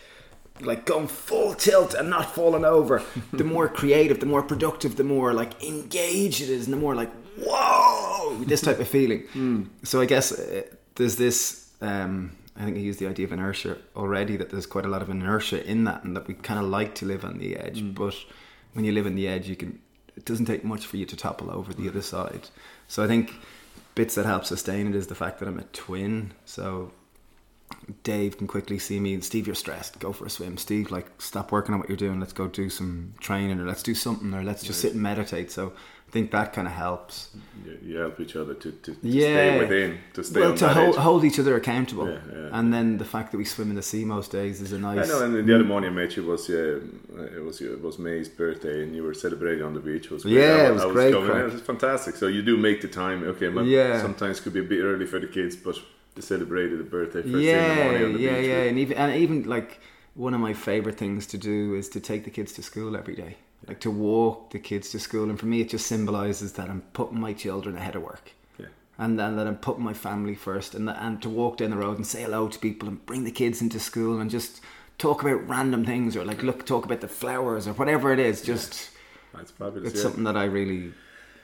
like 0.60 0.84
going 0.84 1.06
full 1.06 1.54
tilt 1.54 1.94
and 1.94 2.10
not 2.10 2.34
falling 2.34 2.64
over, 2.64 3.02
the 3.32 3.44
more 3.44 3.68
creative, 3.68 4.18
the 4.18 4.26
more 4.26 4.42
productive, 4.42 4.96
the 4.96 5.04
more 5.04 5.32
like 5.32 5.62
engaged 5.62 6.40
it 6.40 6.48
is, 6.48 6.66
and 6.66 6.72
the 6.72 6.78
more 6.78 6.94
like 6.94 7.10
whoa, 7.38 8.42
this 8.44 8.60
type 8.60 8.80
of 8.80 8.88
feeling. 8.88 9.68
So 9.84 10.00
I 10.00 10.06
guess 10.06 10.32
uh, 10.32 10.62
there's 10.96 11.16
this. 11.16 11.70
Um, 11.80 12.32
I 12.56 12.64
think 12.64 12.76
I 12.76 12.80
used 12.80 12.98
the 12.98 13.06
idea 13.06 13.25
of 13.26 13.32
inertia 13.32 13.78
already. 13.94 14.37
That 14.37 14.50
there's 14.50 14.66
quite 14.66 14.84
a 14.84 14.88
lot 14.88 15.02
of 15.02 15.08
inertia 15.10 15.64
in 15.64 15.84
that, 15.84 16.02
and 16.04 16.16
that 16.16 16.26
we 16.26 16.34
kind 16.34 16.58
of 16.58 16.66
like 16.66 16.96
to 16.96 17.06
live 17.06 17.25
on 17.25 17.38
the 17.38 17.56
edge. 17.56 17.80
But 17.94 18.16
when 18.72 18.84
you 18.84 18.92
live 18.92 19.06
on 19.06 19.14
the 19.14 19.28
edge, 19.28 19.48
you 19.48 19.56
can. 19.56 19.78
It 20.16 20.25
doesn't 20.25 20.46
take 20.46 20.64
much 20.64 20.84
for 20.84 20.96
you 20.96 21.06
to 21.06 21.16
topple 21.16 21.48
over 21.48 21.72
the 21.72 21.88
other 21.88 22.02
side. 22.02 22.48
So 22.88 23.04
I 23.04 23.06
think 23.06 23.32
bits 23.98 24.14
that 24.14 24.24
help 24.26 24.44
sustain 24.44 24.86
it 24.86 24.94
is 24.94 25.08
the 25.08 25.14
fact 25.16 25.40
that 25.40 25.48
I'm 25.48 25.58
a 25.58 25.64
twin. 25.64 26.32
So 26.44 26.92
Dave 28.04 28.38
can 28.38 28.46
quickly 28.46 28.78
see 28.78 29.00
me. 29.00 29.20
Steve, 29.22 29.48
you're 29.48 29.56
stressed. 29.56 29.98
Go 29.98 30.12
for 30.12 30.24
a 30.24 30.30
swim. 30.30 30.56
Steve, 30.56 30.92
like, 30.92 31.20
stop 31.20 31.50
working 31.50 31.74
on 31.74 31.80
what 31.80 31.88
you're 31.88 31.96
doing. 31.96 32.20
Let's 32.20 32.32
go 32.32 32.46
do 32.46 32.70
some 32.70 33.14
training, 33.18 33.58
or 33.58 33.66
let's 33.66 33.82
do 33.82 33.96
something, 33.96 34.32
or 34.32 34.44
let's 34.44 34.62
just 34.62 34.80
sit 34.80 34.92
and 34.92 35.02
meditate. 35.02 35.50
So 35.50 35.72
I 36.08 36.10
think 36.10 36.30
that 36.30 36.54
kind 36.54 36.66
of 36.66 36.72
helps. 36.72 37.28
You, 37.66 37.78
you 37.82 37.96
help 37.98 38.18
each 38.18 38.34
other 38.34 38.54
to, 38.54 38.72
to, 38.72 38.94
to 38.94 38.98
Yeah. 39.02 39.26
stay 39.26 39.58
within, 39.58 39.98
to 40.14 40.24
stay 40.24 40.40
well, 40.40 40.54
to 40.56 40.68
hold, 40.68 40.96
hold 40.96 41.22
each 41.24 41.38
other 41.38 41.54
accountable, 41.54 42.08
Yeah, 42.08 42.18
yeah. 42.32 42.58
and 42.58 42.72
then 42.72 42.96
the 42.96 43.04
fact 43.04 43.30
that 43.32 43.36
we 43.38 43.44
swim 43.44 43.68
in 43.68 43.76
the 43.76 43.82
sea 43.82 44.04
most 44.06 44.32
days 44.32 44.62
is 44.62 44.72
a 44.72 44.78
nice. 44.78 45.04
I 45.04 45.12
know, 45.12 45.22
and 45.24 45.34
then 45.34 45.44
the 45.46 45.54
other 45.54 45.64
morning 45.64 45.90
I 45.90 45.92
met 45.92 46.16
you 46.16 46.22
was 46.24 46.48
yeah, 46.48 46.76
it 47.36 47.42
was 47.44 47.60
it 47.60 47.82
was 47.82 47.98
May's 47.98 48.28
birthday, 48.30 48.82
and 48.84 48.96
you 48.96 49.02
were 49.02 49.12
celebrating 49.12 49.62
on 49.64 49.74
the 49.74 49.80
beach. 49.80 50.06
It 50.06 50.12
was 50.12 50.22
great. 50.22 50.36
Yeah, 50.36 50.62
I, 50.62 50.68
it 50.68 50.72
was 50.74 50.84
I 50.84 50.92
great 50.92 51.12
coming- 51.12 51.36
It 51.36 51.52
was 51.52 51.60
fantastic. 51.60 52.16
So 52.16 52.26
you 52.26 52.42
do 52.42 52.56
make 52.56 52.80
the 52.80 52.88
time. 52.88 53.22
Okay, 53.24 53.48
but 53.50 53.66
Yeah. 53.66 54.00
sometimes 54.00 54.40
could 54.40 54.54
be 54.54 54.60
a 54.60 54.70
bit 54.74 54.80
early 54.82 55.04
for 55.06 55.18
the 55.20 55.26
kids, 55.28 55.56
but 55.56 55.76
they 56.14 56.22
celebrated 56.22 56.78
the 56.78 56.84
birthday 56.84 57.20
first 57.22 57.34
yeah, 57.44 57.60
thing 57.60 57.70
in 57.70 57.76
the 57.78 57.84
morning 57.84 58.04
on 58.06 58.12
the 58.14 58.20
yeah, 58.20 58.36
beach. 58.38 58.48
yeah, 58.48 58.62
and 58.70 58.78
even 58.78 58.96
and 58.96 59.14
even 59.14 59.42
like 59.42 59.78
one 60.14 60.32
of 60.32 60.40
my 60.40 60.54
favorite 60.54 60.96
things 60.96 61.26
to 61.26 61.36
do 61.36 61.74
is 61.74 61.86
to 61.90 62.00
take 62.00 62.24
the 62.24 62.30
kids 62.30 62.52
to 62.54 62.62
school 62.62 62.96
every 62.96 63.14
day, 63.14 63.36
like 63.68 63.80
to 63.80 63.90
walk 63.90 64.50
the 64.50 64.58
kids 64.58 64.90
to 64.90 64.98
school, 64.98 65.30
and 65.30 65.38
for 65.38 65.46
me 65.46 65.60
it 65.60 65.68
just 65.68 65.87
symbolizes 65.87 66.54
that 66.54 66.68
I'm 66.68 66.82
putting 66.92 67.20
my 67.20 67.32
children 67.32 67.76
ahead 67.76 67.96
of 67.96 68.02
work. 68.02 68.32
Yeah. 68.58 68.66
and 68.98 69.18
then 69.18 69.37
that 69.37 69.46
I'm 69.46 69.58
putting 69.58 69.84
my 69.84 69.94
family 69.94 70.34
first, 70.34 70.75
and 70.75 70.88
that, 70.88 70.98
and 71.00 71.20
to 71.22 71.28
walk 71.28 71.58
down 71.58 71.70
the 71.70 71.76
road 71.76 71.96
and 71.96 72.06
say 72.06 72.22
hello 72.22 72.48
to 72.48 72.58
people 72.58 72.88
and 72.88 73.04
bring 73.06 73.25
the 73.25 73.30
kids 73.30 73.60
into 73.62 73.78
school 73.78 74.20
and 74.20 74.30
just 74.30 74.60
talk 74.98 75.22
about 75.22 75.48
random 75.48 75.84
things 75.84 76.16
or 76.16 76.25
like 76.25 76.42
look 76.42 76.66
talk 76.66 76.84
about 76.84 77.00
the 77.00 77.08
flowers 77.08 77.66
or 77.66 77.72
whatever 77.75 78.12
it 78.12 78.18
is. 78.18 78.42
Just 78.42 78.90
That's 79.32 79.52
fabulous. 79.52 79.90
it's 79.92 79.96
yeah. 79.98 80.02
something 80.02 80.25
that 80.25 80.37
I 80.37 80.44
really, 80.44 80.92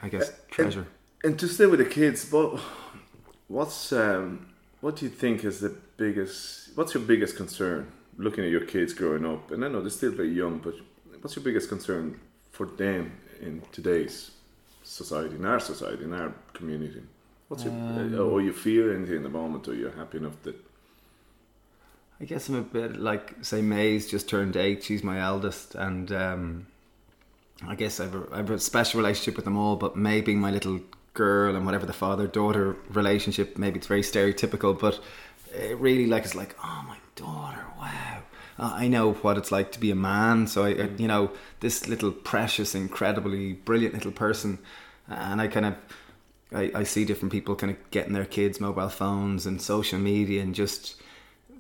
I 0.03 0.09
guess, 0.09 0.33
treasure. 0.51 0.87
And 1.23 1.39
to 1.39 1.49
stay 1.49 1.67
with 1.67 1.79
the 1.79 1.87
kids, 1.87 2.25
but 2.25 2.61
what's 3.49 3.93
um, 3.93 4.49
what 4.81 4.97
do 4.97 5.07
you 5.07 5.11
think 5.11 5.45
is 5.45 5.61
the 5.61 5.75
biggest? 5.97 6.77
What's 6.77 6.95
your 6.95 7.03
biggest 7.03 7.37
concern 7.37 7.91
looking 8.19 8.45
at 8.45 8.51
your 8.51 8.65
kids 8.67 8.93
growing 8.93 9.25
up? 9.25 9.51
And 9.51 9.65
I 9.65 9.69
know 9.69 9.81
they're 9.81 9.91
still 9.91 10.13
very 10.13 10.33
young, 10.33 10.59
but 10.59 10.75
what's 11.25 11.35
your 11.37 11.43
biggest 11.43 11.71
concern 11.71 12.21
for 12.53 12.67
them 12.67 13.11
in 13.41 13.63
today's 13.73 14.33
society, 14.83 15.35
in 15.35 15.47
our 15.47 15.59
society, 15.59 16.05
in 16.05 16.13
our 16.13 16.35
community? 16.53 17.03
What's 17.49 17.65
your? 17.65 17.73
Um, 17.73 18.21
or 18.21 18.43
you 18.43 18.53
fear 18.53 18.95
anything 18.95 19.17
in 19.17 19.23
the 19.23 19.31
moment, 19.31 19.67
or 19.67 19.75
you're 19.75 19.91
happy 19.93 20.19
enough 20.19 20.41
that? 20.43 20.55
I 22.21 22.27
guess 22.27 22.49
I'm 22.51 22.57
a 22.57 22.61
bit 22.61 22.97
like 22.97 23.37
say 23.41 23.63
May's 23.63 24.09
just 24.09 24.29
turned 24.29 24.57
eight. 24.57 24.85
She's 24.85 25.03
my 25.03 25.19
eldest, 25.19 25.75
and 25.75 26.13
um, 26.13 26.67
I 27.67 27.75
guess 27.75 28.01
I've 28.01 28.15
a, 28.15 28.29
I've 28.31 28.51
a 28.51 28.61
special 28.61 29.01
relationship 29.01 29.37
with 29.37 29.47
them 29.47 29.57
all. 29.57 29.77
But 29.77 29.97
May 29.97 30.21
being 30.21 30.41
my 30.41 30.51
little 30.51 30.81
girl 31.15 31.57
and 31.57 31.65
whatever 31.65 31.87
the 31.87 31.95
father 31.95 32.27
daughter 32.27 32.77
relationship, 32.91 33.57
maybe 33.57 33.79
it's 33.79 33.87
very 33.87 34.03
stereotypical, 34.03 34.79
but 34.79 35.01
it 35.55 35.79
really 35.79 36.07
like 36.07 36.25
it's 36.25 36.35
like 36.35 36.55
oh 36.63 36.85
my 36.87 36.99
daughter, 37.17 37.65
wow. 37.79 38.23
I 38.59 38.89
know 38.89 39.15
what 39.15 39.37
it's 39.37 39.51
like 39.51 39.73
to 39.73 39.81
be 39.81 39.91
a 39.91 39.97
man, 39.97 40.47
so 40.47 40.65
I, 40.65 40.71
I 40.71 40.89
you 40.97 41.09
know 41.09 41.33
this 41.61 41.89
little 41.89 42.13
precious, 42.13 42.75
incredibly 42.75 43.53
brilliant 43.53 43.95
little 43.95 44.13
person, 44.13 44.59
and 45.09 45.41
I 45.41 45.49
kind 45.49 45.67
of 45.67 45.77
I, 46.55 46.71
I 46.75 46.83
see 46.85 47.05
different 47.05 47.33
people 47.33 47.57
kind 47.57 47.73
of 47.73 47.91
getting 47.91 48.13
their 48.13 48.25
kids 48.25 48.61
mobile 48.61 48.89
phones 48.89 49.45
and 49.45 49.61
social 49.61 49.99
media 49.99 50.43
and 50.43 50.55
just 50.55 51.01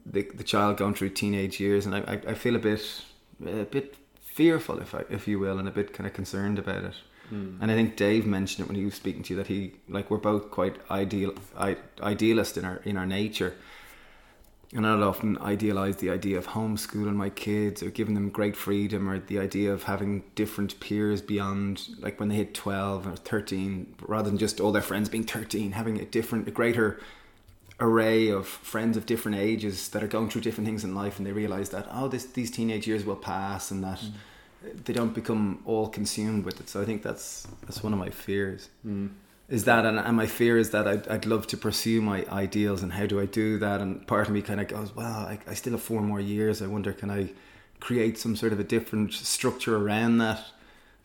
the, 0.06 0.22
the 0.34 0.44
child 0.44 0.76
going 0.76 0.94
through 0.94 1.10
teenage 1.10 1.58
years 1.60 1.86
and 1.86 1.94
I, 1.94 2.20
I, 2.26 2.34
feel 2.34 2.54
a 2.56 2.58
bit 2.58 3.02
a 3.44 3.64
bit 3.64 3.96
fearful 4.20 4.78
if 4.80 4.94
I, 4.94 5.04
if 5.10 5.26
you 5.26 5.38
will 5.38 5.58
and 5.58 5.66
a 5.66 5.70
bit 5.70 5.92
kind 5.92 6.06
of 6.06 6.12
concerned 6.12 6.58
about 6.58 6.84
it. 6.84 6.94
Hmm. 7.30 7.56
And 7.60 7.70
I 7.70 7.74
think 7.74 7.96
Dave 7.96 8.26
mentioned 8.26 8.64
it 8.64 8.68
when 8.68 8.76
he 8.76 8.84
was 8.84 8.94
speaking 8.94 9.22
to 9.24 9.32
you 9.32 9.36
that 9.38 9.46
he 9.46 9.72
like 9.88 10.10
we're 10.10 10.18
both 10.18 10.50
quite 10.50 10.76
ideal 10.90 11.34
I, 11.56 11.76
idealist 12.00 12.56
in 12.56 12.64
our 12.64 12.76
in 12.84 12.96
our 12.96 13.06
nature 13.06 13.54
and 14.74 14.84
I'd 14.84 15.00
often 15.00 15.38
idealize 15.38 15.96
the 15.96 16.10
idea 16.10 16.36
of 16.36 16.48
homeschooling 16.48 17.14
my 17.14 17.30
kids 17.30 17.82
or 17.82 17.90
giving 17.90 18.14
them 18.14 18.28
great 18.28 18.56
freedom 18.56 19.08
or 19.08 19.20
the 19.20 19.38
idea 19.38 19.72
of 19.72 19.84
having 19.84 20.24
different 20.34 20.78
peers 20.80 21.22
beyond 21.22 21.88
like 22.00 22.18
when 22.18 22.28
they 22.28 22.34
hit 22.34 22.54
12 22.54 23.06
or 23.06 23.16
13 23.16 23.94
rather 24.08 24.28
than 24.28 24.38
just 24.38 24.60
all 24.60 24.72
their 24.72 24.82
friends 24.82 25.08
being 25.08 25.22
13 25.22 25.72
having 25.72 26.00
a 26.00 26.04
different 26.04 26.48
a 26.48 26.50
greater 26.50 27.00
array 27.80 28.28
of 28.28 28.46
friends 28.46 28.96
of 28.96 29.06
different 29.06 29.38
ages 29.38 29.88
that 29.90 30.02
are 30.02 30.08
going 30.08 30.28
through 30.28 30.40
different 30.40 30.66
things 30.66 30.82
in 30.82 30.94
life 30.94 31.18
and 31.18 31.26
they 31.26 31.32
realize 31.32 31.70
that 31.70 31.86
oh 31.92 32.08
this 32.08 32.26
these 32.26 32.50
teenage 32.50 32.86
years 32.86 33.04
will 33.04 33.16
pass 33.16 33.70
and 33.70 33.82
that 33.84 34.00
mm. 34.00 34.84
they 34.84 34.92
don't 34.92 35.14
become 35.14 35.60
all 35.64 35.88
consumed 35.88 36.44
with 36.44 36.60
it. 36.60 36.68
So 36.68 36.80
I 36.80 36.84
think 36.84 37.02
that's 37.02 37.46
that's 37.62 37.82
one 37.82 37.92
of 37.92 37.98
my 37.98 38.10
fears 38.10 38.70
mm. 38.86 39.10
Is 39.48 39.64
that 39.64 39.84
and, 39.84 39.98
and 39.98 40.16
my 40.16 40.26
fear 40.26 40.56
is 40.56 40.70
that 40.70 40.86
I'd, 40.88 41.06
I'd 41.08 41.26
love 41.26 41.46
to 41.48 41.56
pursue 41.56 42.00
my 42.00 42.24
ideals 42.30 42.82
and 42.82 42.92
how 42.92 43.06
do 43.06 43.20
I 43.20 43.26
do 43.26 43.58
that? 43.58 43.80
And 43.80 44.06
part 44.06 44.26
of 44.28 44.32
me 44.34 44.42
kind 44.42 44.60
of 44.60 44.68
goes 44.68 44.94
well 44.94 45.06
I, 45.06 45.38
I 45.46 45.54
still 45.54 45.72
have 45.72 45.82
four 45.82 46.00
more 46.00 46.20
years. 46.20 46.62
I 46.62 46.66
wonder 46.66 46.92
can 46.92 47.10
I 47.10 47.30
create 47.80 48.16
some 48.18 48.36
sort 48.36 48.52
of 48.52 48.60
a 48.60 48.64
different 48.64 49.12
structure 49.12 49.76
around 49.76 50.18
that? 50.18 50.42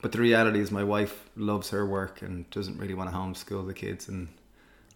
But 0.02 0.14
the 0.14 0.20
reality 0.20 0.60
is 0.62 0.72
my 0.72 0.84
wife 0.86 1.30
loves 1.36 1.72
her 1.72 1.86
work 1.86 2.22
and 2.22 2.50
doesn't 2.52 2.78
really 2.78 2.94
want 2.94 3.10
to 3.12 3.16
homeschool 3.16 3.68
the 3.68 3.74
kids 3.74 4.08
and 4.08 4.30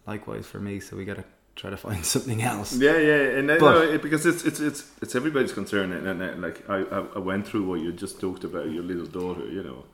likewise 0.06 0.46
for 0.46 0.60
me 0.60 0.80
so 0.80 0.96
we 0.96 1.04
got 1.04 1.16
to 1.16 1.24
try 1.56 1.70
to 1.70 1.76
find 1.76 2.04
something 2.14 2.42
else. 2.42 2.74
Yeah, 2.76 2.96
yeah, 2.98 3.38
and 3.38 3.50
I 3.52 3.58
But- 3.58 3.72
know 3.74 3.82
it, 3.82 4.02
because 4.02 4.26
it's 4.26 4.44
it's 4.44 4.60
it's 4.60 4.90
it's 5.02 5.14
everybody's 5.14 5.52
concern, 5.52 5.92
and, 5.92 6.06
and, 6.06 6.22
uh, 6.22 6.46
like 6.46 6.68
I, 6.68 6.78
I 6.82 6.98
I 7.16 7.18
went 7.18 7.46
through 7.46 7.64
what 7.64 7.80
you 7.80 7.92
just 7.92 8.20
talked 8.20 8.44
about 8.44 8.70
your 8.70 8.82
little 8.82 9.06
daughter. 9.06 9.46
You 9.46 9.62
know, 9.62 9.84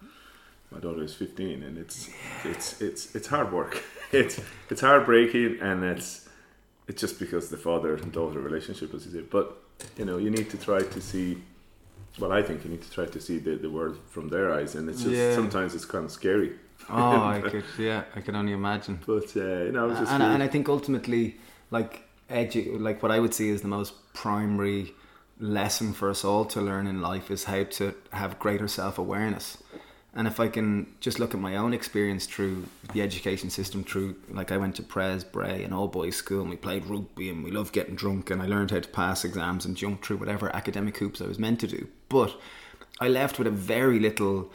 my 0.71 0.79
daughter 0.79 1.03
is 1.03 1.15
fifteen, 1.15 1.63
and 1.63 1.77
it's 1.79 2.11
it's 2.45 2.81
it's 2.81 3.15
it's 3.15 3.29
hard 3.29 3.53
work. 3.53 3.83
It's 4.13 4.41
it's 4.69 4.81
heartbreaking, 4.81 5.59
and 5.61 5.85
it's 5.85 6.29
it's 6.89 7.01
just 7.01 7.21
because 7.21 7.49
the 7.49 7.57
father 7.57 7.95
and 7.95 8.11
daughter 8.11 8.41
relationship 8.41 8.93
is 8.93 9.07
it. 9.15 9.31
But 9.31 9.57
you 9.97 10.05
know, 10.05 10.19
you 10.19 10.31
need 10.31 10.51
to 10.51 10.57
try 10.59 10.81
to 10.81 11.01
see. 11.01 11.39
Well, 12.19 12.33
I 12.33 12.43
think 12.43 12.65
you 12.65 12.71
need 12.71 12.83
to 12.83 12.91
try 12.91 13.07
to 13.07 13.21
see 13.21 13.39
the, 13.39 13.55
the 13.55 13.71
world 13.71 13.97
from 14.11 14.29
their 14.29 14.53
eyes, 14.53 14.75
and 14.75 14.89
it's 14.91 15.03
just 15.05 15.15
Yeah. 15.15 15.33
sometimes 15.37 15.77
it's 15.77 15.85
kind 15.85 16.05
of 16.05 16.11
scary. 16.11 16.51
oh 16.89 17.23
I 17.37 17.41
could 17.51 17.65
yeah 17.79 18.03
I 18.17 18.21
can 18.21 18.35
only 18.35 18.53
imagine 18.53 18.99
But 19.07 19.29
uh, 19.37 19.67
you 19.67 19.73
know, 19.73 19.89
just 19.91 20.11
and, 20.11 20.21
really- 20.23 20.35
and 20.35 20.43
I 20.43 20.49
think 20.49 20.69
ultimately, 20.69 21.37
like 21.71 22.03
edu- 22.29 22.81
like 22.81 23.01
what 23.01 23.13
I 23.13 23.21
would 23.21 23.33
see 23.33 23.49
is 23.51 23.61
the 23.63 23.69
most 23.69 23.93
primary 24.13 24.93
lesson 25.39 25.93
for 25.93 26.11
us 26.11 26.25
all 26.25 26.45
to 26.47 26.61
learn 26.61 26.87
in 26.89 27.01
life 27.01 27.31
is 27.31 27.45
how 27.45 27.63
to 27.79 27.95
have 28.11 28.41
greater 28.41 28.67
self 28.69 28.99
awareness. 28.99 29.59
And 30.13 30.27
if 30.27 30.41
I 30.41 30.49
can 30.49 30.89
just 30.99 31.21
look 31.21 31.35
at 31.35 31.41
my 31.41 31.57
own 31.57 31.73
experience 31.73 32.27
through 32.27 32.65
the 32.93 33.01
education 33.01 33.49
system, 33.49 33.85
through 33.85 34.17
like 34.29 34.51
I 34.51 34.57
went 34.57 34.75
to 34.77 34.83
Pres 34.83 35.23
Bray, 35.23 35.63
an 35.63 35.73
all 35.73 35.87
boys 35.87 36.17
school, 36.17 36.41
and 36.41 36.51
we 36.51 36.57
played 36.57 36.87
rugby, 36.87 37.31
and 37.31 37.45
we 37.45 37.53
loved 37.53 37.73
getting 37.73 37.95
drunk, 37.95 38.31
and 38.31 38.43
I 38.43 38.47
learned 38.47 38.73
how 38.73 38.81
to 38.81 38.89
pass 38.89 39.25
exams 39.25 39.65
and 39.65 39.77
jump 39.77 40.05
through 40.05 40.17
whatever 40.17 40.55
academic 40.55 40.97
hoops 40.99 41.21
I 41.21 41.27
was 41.27 41.39
meant 41.39 41.61
to 41.61 41.69
do. 41.69 41.87
But 42.09 42.35
I 43.01 43.09
left 43.09 43.39
with 43.39 43.47
a 43.47 43.53
very 43.53 44.01
little 44.01 44.51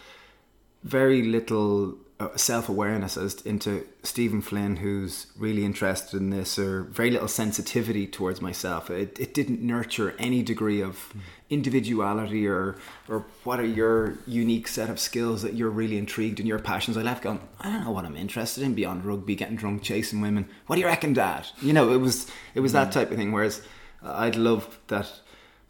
very 0.83 1.23
little 1.23 1.95
self 2.37 2.69
awareness 2.69 3.17
as 3.17 3.41
into 3.41 3.85
Stephen 4.03 4.41
Flynn, 4.41 4.77
who's 4.77 5.27
really 5.37 5.65
interested 5.65 6.17
in 6.17 6.29
this, 6.29 6.57
or 6.57 6.83
very 6.83 7.11
little 7.11 7.27
sensitivity 7.27 8.07
towards 8.07 8.41
myself. 8.41 8.89
It, 8.89 9.19
it 9.19 9.33
didn't 9.33 9.61
nurture 9.61 10.15
any 10.17 10.41
degree 10.41 10.81
of 10.81 11.13
individuality 11.49 12.47
or 12.47 12.75
or 13.07 13.25
what 13.43 13.59
are 13.59 13.65
your 13.65 14.17
unique 14.25 14.67
set 14.67 14.89
of 14.89 14.99
skills 14.99 15.41
that 15.41 15.55
you're 15.55 15.69
really 15.69 15.97
intrigued 15.97 16.39
in 16.39 16.47
your 16.47 16.59
passions. 16.59 16.97
I 16.97 17.01
left 17.01 17.23
going, 17.23 17.41
I 17.59 17.69
don't 17.69 17.83
know 17.83 17.91
what 17.91 18.05
I'm 18.05 18.15
interested 18.15 18.63
in 18.63 18.73
beyond 18.73 19.03
rugby, 19.03 19.35
getting 19.35 19.57
drunk, 19.57 19.83
chasing 19.83 20.21
women. 20.21 20.47
What 20.67 20.77
do 20.77 20.81
you 20.81 20.87
reckon, 20.87 21.13
Dad? 21.13 21.47
You 21.61 21.73
know, 21.73 21.91
it 21.91 21.97
was 21.97 22.31
it 22.53 22.61
was 22.61 22.71
that 22.71 22.93
type 22.93 23.11
of 23.11 23.17
thing. 23.17 23.33
Whereas 23.33 23.61
uh, 24.01 24.13
I'd 24.15 24.37
love 24.37 24.79
that 24.87 25.11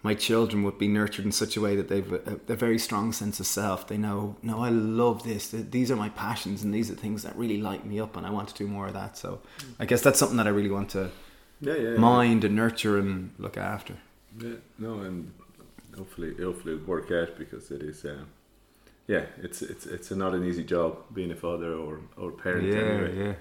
my 0.06 0.14
children 0.14 0.62
would 0.62 0.78
be 0.78 0.88
nurtured 0.88 1.26
in 1.26 1.32
such 1.32 1.58
a 1.58 1.62
way 1.62 1.76
that 1.76 1.88
they've 1.88 2.12
a, 2.14 2.40
a 2.48 2.56
very 2.56 2.78
strong 2.78 3.12
sense 3.12 3.40
of 3.40 3.48
self. 3.48 3.88
They 3.88 3.98
know, 3.98 4.36
no, 4.44 4.62
I 4.64 4.70
love 4.70 5.24
this. 5.24 5.50
These 5.50 5.90
are 5.90 5.96
my 5.96 6.10
passions, 6.10 6.64
and 6.64 6.72
these 6.72 6.92
are 6.92 6.94
things 6.94 7.24
that 7.24 7.36
really 7.36 7.58
light 7.58 7.88
me 7.88 8.00
up, 8.00 8.16
and 8.16 8.24
I 8.24 8.30
want 8.30 8.48
to 8.50 8.54
do 8.54 8.68
more 8.68 8.86
of 8.86 8.94
that. 8.94 9.18
So, 9.18 9.40
I 9.80 9.86
guess 9.86 10.02
that's 10.04 10.20
something 10.20 10.38
that 10.38 10.46
I 10.46 10.52
really 10.52 10.70
want 10.70 10.92
to 10.92 11.10
yeah, 11.60 11.74
yeah, 11.74 11.90
yeah. 11.94 11.98
mind 11.98 12.44
and 12.44 12.56
nurture 12.56 13.00
and 13.00 13.32
look 13.40 13.58
after. 13.58 13.96
Yeah, 14.40 14.58
no, 14.78 15.00
and 15.00 15.34
hopefully, 15.98 16.36
hopefully 16.40 16.76
it'll 16.76 16.86
work 16.86 17.10
out 17.12 17.36
because 17.40 17.72
it 17.72 17.82
is. 17.82 18.06
Uh, 18.06 18.26
yeah, 19.08 19.26
it's 19.42 19.64
it's 19.64 19.88
it's 19.88 20.12
not 20.12 20.36
an 20.36 20.44
easy 20.46 20.64
job 20.64 20.98
being 21.16 21.32
a 21.32 21.36
father 21.36 21.74
or 21.74 22.02
or 22.16 22.30
parent. 22.32 22.68
anyway. 22.68 23.26
yeah. 23.26 23.34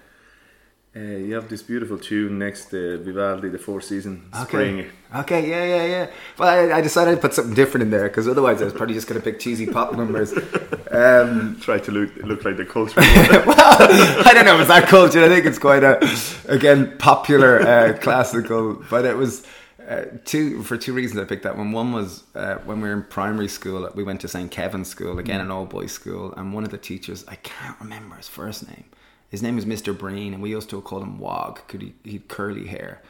Uh, 0.97 1.01
you 1.01 1.35
have 1.35 1.49
this 1.49 1.61
beautiful 1.61 1.99
tune 1.99 2.39
next 2.39 2.67
to 2.71 2.99
Vivaldi, 2.99 3.49
the 3.49 3.59
Four 3.59 3.81
Seasons, 3.81 4.23
Okay. 4.33 4.45
Spring. 4.45 4.87
Okay, 5.13 5.51
yeah, 5.51 5.65
yeah, 5.65 5.87
yeah. 5.87 6.11
But 6.37 6.49
I, 6.49 6.79
I 6.79 6.81
decided 6.83 7.17
to 7.17 7.21
put 7.21 7.35
something 7.35 7.55
different 7.55 7.83
in 7.83 7.91
there 7.91 8.05
because 8.07 8.29
otherwise 8.29 8.63
I 8.63 8.67
was 8.67 8.75
probably 8.75 8.95
just 8.95 9.09
going 9.09 9.21
to 9.21 9.25
pick 9.25 9.41
cheesy 9.41 9.67
pop 9.67 9.93
numbers. 9.97 10.33
Um, 10.93 11.59
Try 11.61 11.79
to 11.81 11.91
look 11.91 12.15
look 12.19 12.45
like 12.45 12.57
the 12.57 12.65
culture. 12.65 13.01
well, 13.01 13.57
I 13.59 14.31
don't 14.35 14.45
know 14.45 14.55
if 14.55 14.61
it's 14.61 14.69
that 14.69 14.87
culture. 14.89 15.25
I 15.25 15.29
think 15.29 15.47
it's 15.47 15.59
quite 15.59 15.83
a, 15.83 15.99
again, 16.47 16.97
popular 16.99 17.61
uh, 17.61 17.99
classical. 18.01 18.75
But 18.89 19.05
it 19.05 19.17
was 19.17 19.45
uh, 19.89 20.05
two 20.25 20.63
for 20.63 20.77
two 20.77 20.93
reasons. 20.93 21.21
I 21.21 21.25
picked 21.25 21.43
that 21.43 21.57
one. 21.59 21.73
One 21.73 21.93
was 21.93 22.23
uh, 22.37 22.57
when 22.59 22.81
we 22.81 22.89
were 22.89 22.95
in 22.95 23.03
primary 23.03 23.49
school. 23.49 23.91
We 23.97 24.05
went 24.05 24.21
to 24.21 24.29
St 24.29 24.49
Kevin's 24.49 24.89
School 24.89 25.19
again, 25.19 25.41
an 25.41 25.51
all 25.51 25.67
boys 25.67 25.91
school, 25.91 26.33
and 26.37 26.53
one 26.55 26.63
of 26.63 26.71
the 26.71 26.79
teachers 26.79 27.25
I 27.27 27.35
can't 27.35 27.79
remember 27.81 28.15
his 28.15 28.29
first 28.29 28.69
name. 28.69 28.85
His 29.35 29.43
name 29.43 29.57
was 29.57 29.65
Mr. 29.65 29.97
Breen, 29.97 30.33
and 30.33 30.41
we 30.41 30.51
used 30.51 30.71
to 30.71 30.81
call 30.81 31.03
him 31.03 31.19
Wog 31.19 31.61
because 31.67 31.81
he, 31.81 31.95
he 32.05 32.13
had 32.13 32.29
curly 32.29 32.69
hair. 32.69 33.03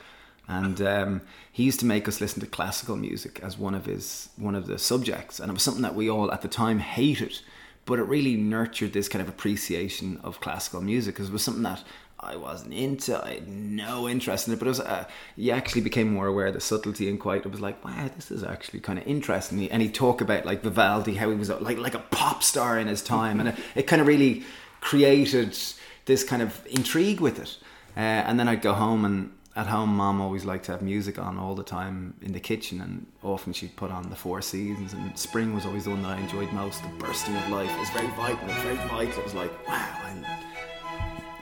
And 0.49 0.81
um, 0.81 1.21
he 1.53 1.65
used 1.65 1.81
to 1.81 1.87
make 1.87 2.09
us 2.09 2.19
listen 2.21 2.41
to 2.41 2.47
classical 2.47 2.97
music 2.97 3.41
as 3.43 3.59
one 3.59 3.75
of 3.75 3.85
his 3.85 4.31
one 4.37 4.55
of 4.55 4.67
the 4.67 4.79
subjects, 4.79 5.39
and 5.39 5.51
it 5.51 5.53
was 5.53 5.63
something 5.63 5.83
that 5.83 5.95
we 5.95 6.09
all 6.09 6.33
at 6.33 6.43
the 6.43 6.49
time 6.49 6.79
hated 6.79 7.41
but 7.87 7.99
it 7.99 8.05
really 8.05 8.37
nurtured 8.37 8.93
this 8.93 9.09
kind 9.09 9.21
of 9.21 9.29
appreciation 9.29 10.19
of 10.25 10.41
classical 10.41 10.81
music 10.81 11.15
because 11.15 11.29
it 11.29 11.33
was 11.33 11.45
something 11.45 11.65
that 11.65 11.83
I 12.19 12.37
wasn't 12.37 12.73
into. 12.73 13.23
I 13.23 13.35
had 13.35 13.49
no 13.49 14.09
interest 14.09 14.49
in 14.49 14.55
it, 14.55 14.59
but 14.59 14.67
it 14.67 14.71
was. 14.71 14.81
Uh, 14.81 15.05
you 15.37 15.53
actually 15.53 15.83
became 15.83 16.13
more 16.13 16.27
aware 16.27 16.47
of 16.47 16.55
the 16.55 16.61
subtlety 16.61 17.09
and 17.11 17.21
quite. 17.21 17.45
It 17.45 17.51
was 17.51 17.61
like, 17.61 17.85
wow, 17.85 18.09
this 18.17 18.31
is 18.31 18.43
actually 18.43 18.81
kind 18.81 18.99
of 18.99 19.07
interesting. 19.07 19.71
And 19.71 19.83
he 19.83 19.91
talked 19.91 20.23
about 20.23 20.47
like 20.47 20.63
Vivaldi, 20.63 21.17
how 21.17 21.29
he 21.29 21.37
was 21.37 21.51
like 21.51 21.77
like 21.77 21.95
a 21.95 21.99
pop 21.99 22.43
star 22.43 22.79
in 22.79 22.87
his 22.87 23.03
time, 23.03 23.41
and 23.41 23.51
it, 23.51 23.57
it 23.75 23.83
kind 23.83 24.01
of 24.01 24.09
really 24.09 24.45
created 24.81 25.57
this 26.05 26.25
kind 26.25 26.43
of 26.43 26.67
intrigue 26.71 27.21
with 27.21 27.39
it. 27.39 27.57
Uh, 27.97 28.01
and 28.01 28.39
then 28.39 28.49
I'd 28.49 28.63
go 28.63 28.73
home 28.73 29.05
and 29.05 29.31
at 29.57 29.69
home, 29.69 29.97
mom 29.97 30.21
always 30.21 30.45
liked 30.45 30.65
to 30.65 30.73
have 30.73 30.83
music 30.83 31.17
on 31.19 31.39
all 31.39 31.55
the 31.55 31.63
time 31.63 32.15
in 32.21 32.33
the 32.33 32.41
kitchen, 32.41 32.81
and 32.81 33.07
often 33.23 33.53
she'd 33.53 33.77
put 33.77 33.93
on 33.93 34.11
the 34.11 34.17
Four 34.17 34.43
Seasons. 34.43 34.93
And 34.95 35.17
spring 35.17 35.55
was 35.55 35.65
always 35.65 35.85
the 35.85 35.91
one 35.91 36.03
that 36.03 36.19
I 36.19 36.21
enjoyed 36.21 36.53
most. 36.53 36.83
The 36.83 36.89
bursting 36.99 37.37
of 37.37 37.49
life 37.51 37.71
it 37.71 37.79
was 37.79 37.91
very 37.91 38.09
vital. 38.09 38.49
It 38.49 38.55
was 38.55 38.63
very 38.65 38.77
vital. 38.77 39.21
It 39.21 39.25
was 39.25 39.35
like 39.35 39.69
wow, 39.69 40.01
and 40.09 40.27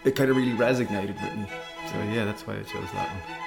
it 0.04 0.14
kind 0.14 0.30
of 0.30 0.36
really 0.36 0.52
resonated 0.52 1.14
with 1.22 1.36
me. 1.36 1.46
So 1.90 2.02
yeah, 2.12 2.26
that's 2.26 2.46
why 2.46 2.54
I 2.54 2.62
chose 2.62 2.90
that 2.92 3.08
one. 3.08 3.41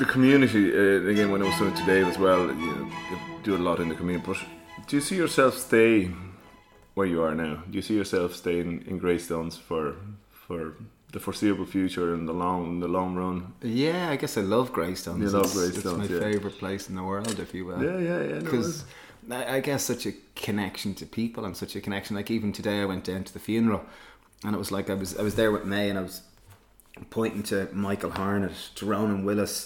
The 0.00 0.06
community 0.14 0.64
uh, 0.82 1.08
again 1.12 1.28
when 1.32 1.40
I 1.42 1.46
was 1.50 1.58
doing 1.62 1.74
today 1.82 2.02
as 2.10 2.16
well 2.18 2.40
you, 2.46 2.54
know, 2.74 2.84
you 3.10 3.16
do 3.48 3.52
a 3.56 3.62
lot 3.68 3.78
in 3.80 3.88
the 3.88 3.94
community 4.00 4.24
but 4.30 4.38
do 4.88 4.96
you 4.96 5.02
see 5.08 5.16
yourself 5.16 5.52
stay 5.68 6.10
where 6.96 7.06
you 7.12 7.22
are 7.26 7.34
now 7.34 7.54
do 7.70 7.74
you 7.78 7.82
see 7.88 7.96
yourself 8.00 8.34
staying 8.42 8.68
in 8.90 8.98
Greystones 8.98 9.54
for 9.68 9.84
for 10.46 10.74
the 11.12 11.20
foreseeable 11.20 11.66
future 11.66 12.14
and 12.14 12.22
the 12.30 12.32
long 12.44 12.80
the 12.80 12.88
long 12.98 13.10
run 13.22 13.36
Yeah, 13.62 14.10
I 14.14 14.16
guess 14.16 14.36
I 14.36 14.42
love 14.56 14.66
Greystones. 14.72 15.20
You 15.22 15.30
love 15.38 15.50
It's- 15.56 15.76
It's 15.76 15.84
my 15.84 16.04
yeah. 16.04 16.20
favorite 16.30 16.58
place 16.64 16.88
in 16.90 16.94
the 17.00 17.02
world, 17.10 17.38
if 17.46 17.50
you 17.56 17.64
will. 17.68 17.82
yeah 17.88 17.98
yeah 18.10 18.22
yeah 18.32 18.40
because 18.44 18.84
I 19.38 19.56
I 19.56 19.60
guess 19.68 19.82
such 19.92 20.04
a 20.06 20.12
connection 20.46 20.94
to 21.00 21.04
people 21.20 21.42
and 21.46 21.54
such 21.56 21.72
a 21.78 21.80
connection. 21.86 22.16
Like 22.18 22.30
even 22.36 22.52
today, 22.52 22.76
I 22.82 22.86
went 22.92 23.04
down 23.10 23.22
to 23.24 23.32
the 23.36 23.42
funeral, 23.48 23.82
and 24.44 24.54
it 24.56 24.58
was 24.64 24.70
like 24.76 24.86
I 24.94 24.96
was 25.02 25.10
I 25.20 25.22
was 25.28 25.34
there 25.34 25.50
with 25.56 25.64
May, 25.74 25.86
and 25.90 25.98
I 25.98 26.02
was 26.02 26.16
pointing 27.10 27.42
to 27.52 27.56
Michael 27.88 28.12
Harnett, 28.20 28.56
to 28.76 28.86
Ronan 28.92 29.24
Willis, 29.28 29.56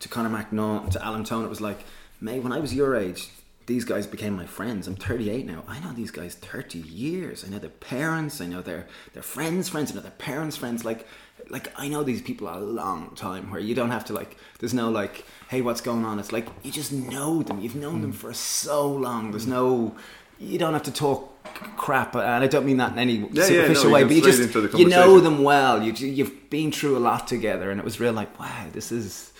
to 0.00 0.08
Conor 0.08 0.30
McNaught, 0.30 0.90
to 0.92 1.04
Alan 1.04 1.24
Tone. 1.24 1.44
It 1.44 1.48
was 1.48 1.60
like 1.60 1.84
May 2.20 2.40
when 2.40 2.52
I 2.52 2.58
was 2.58 2.74
your 2.74 2.96
age. 2.96 3.30
These 3.66 3.84
guys 3.84 4.06
became 4.06 4.34
my 4.34 4.46
friends. 4.46 4.88
I'm 4.88 4.96
38 4.96 5.44
now. 5.44 5.62
I 5.68 5.78
know 5.80 5.92
these 5.92 6.10
guys 6.10 6.34
30 6.34 6.78
years. 6.78 7.44
I 7.44 7.48
know 7.48 7.58
their 7.58 7.68
parents. 7.68 8.40
I 8.40 8.46
know 8.46 8.62
their 8.62 8.86
their 9.12 9.22
friends' 9.22 9.68
friends. 9.68 9.92
I 9.92 9.96
know 9.96 10.00
their 10.00 10.10
parents' 10.12 10.56
friends. 10.56 10.84
Like 10.84 11.06
like 11.50 11.72
I 11.76 11.88
know 11.88 12.02
these 12.02 12.22
people 12.22 12.48
a 12.48 12.58
long 12.58 13.14
time. 13.14 13.50
Where 13.50 13.60
you 13.60 13.74
don't 13.74 13.90
have 13.90 14.04
to 14.06 14.12
like. 14.12 14.36
There's 14.58 14.74
no 14.74 14.90
like, 14.90 15.24
hey, 15.48 15.60
what's 15.60 15.80
going 15.80 16.04
on? 16.04 16.18
It's 16.18 16.32
like 16.32 16.48
you 16.62 16.72
just 16.72 16.92
know 16.92 17.42
them. 17.42 17.60
You've 17.60 17.76
known 17.76 18.00
them 18.00 18.12
for 18.12 18.32
so 18.32 18.88
long. 18.88 19.30
There's 19.30 19.46
no. 19.46 19.96
You 20.38 20.58
don't 20.58 20.72
have 20.72 20.84
to 20.84 20.92
talk 20.92 21.34
crap, 21.76 22.14
and 22.14 22.44
I 22.44 22.46
don't 22.46 22.64
mean 22.64 22.76
that 22.76 22.92
in 22.92 22.98
any 22.98 23.28
yeah, 23.32 23.44
superficial 23.44 23.86
no, 23.86 23.94
way. 23.94 24.04
But 24.04 24.12
you 24.12 24.22
just 24.22 24.78
you 24.78 24.88
know 24.88 25.20
them 25.20 25.42
well. 25.42 25.82
You 25.82 25.92
you've 25.92 26.50
been 26.50 26.72
through 26.72 26.96
a 26.96 27.00
lot 27.00 27.26
together, 27.26 27.70
and 27.70 27.80
it 27.80 27.84
was 27.84 28.00
real. 28.00 28.12
Like 28.12 28.38
wow, 28.38 28.66
this 28.72 28.92
is. 28.92 29.32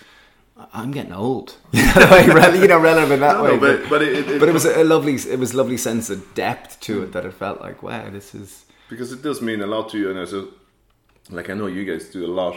I'm 0.73 0.91
getting 0.91 1.13
old. 1.13 1.55
You 1.73 1.85
know, 1.85 2.07
like, 2.11 2.27
rel- 2.27 2.55
you 2.55 2.67
know, 2.67 2.79
relevant 2.79 3.19
that 3.21 3.37
No, 3.37 3.43
way. 3.43 3.49
no, 3.51 3.59
but- 3.59 3.89
but 3.89 4.01
it- 4.01 4.27
it- 4.29 4.39
but 4.39 4.49
it 4.49 4.53
was 4.53 4.65
a 4.65 4.83
lovely, 4.83 5.15
it 5.15 5.39
was 5.39 5.53
lovely 5.53 5.77
sense 5.77 6.09
of 6.09 6.33
depth 6.35 6.79
to 6.81 7.03
it 7.03 7.11
that 7.13 7.25
it 7.25 7.33
felt 7.33 7.61
like, 7.61 7.81
wow, 7.83 8.09
this 8.09 8.35
is. 8.35 8.65
because 8.89 9.11
it 9.11 9.21
does 9.21 9.41
mean 9.41 9.61
a 9.61 9.67
lot 9.67 9.89
to 9.89 9.97
you 9.97 10.09
and 10.09 10.17
as 10.19 10.33
a 10.33 10.47
like 11.29 11.49
I 11.49 11.53
know 11.53 11.67
you 11.67 11.85
guys 11.85 12.05
do 12.09 12.25
a 12.25 12.33
lot 12.41 12.55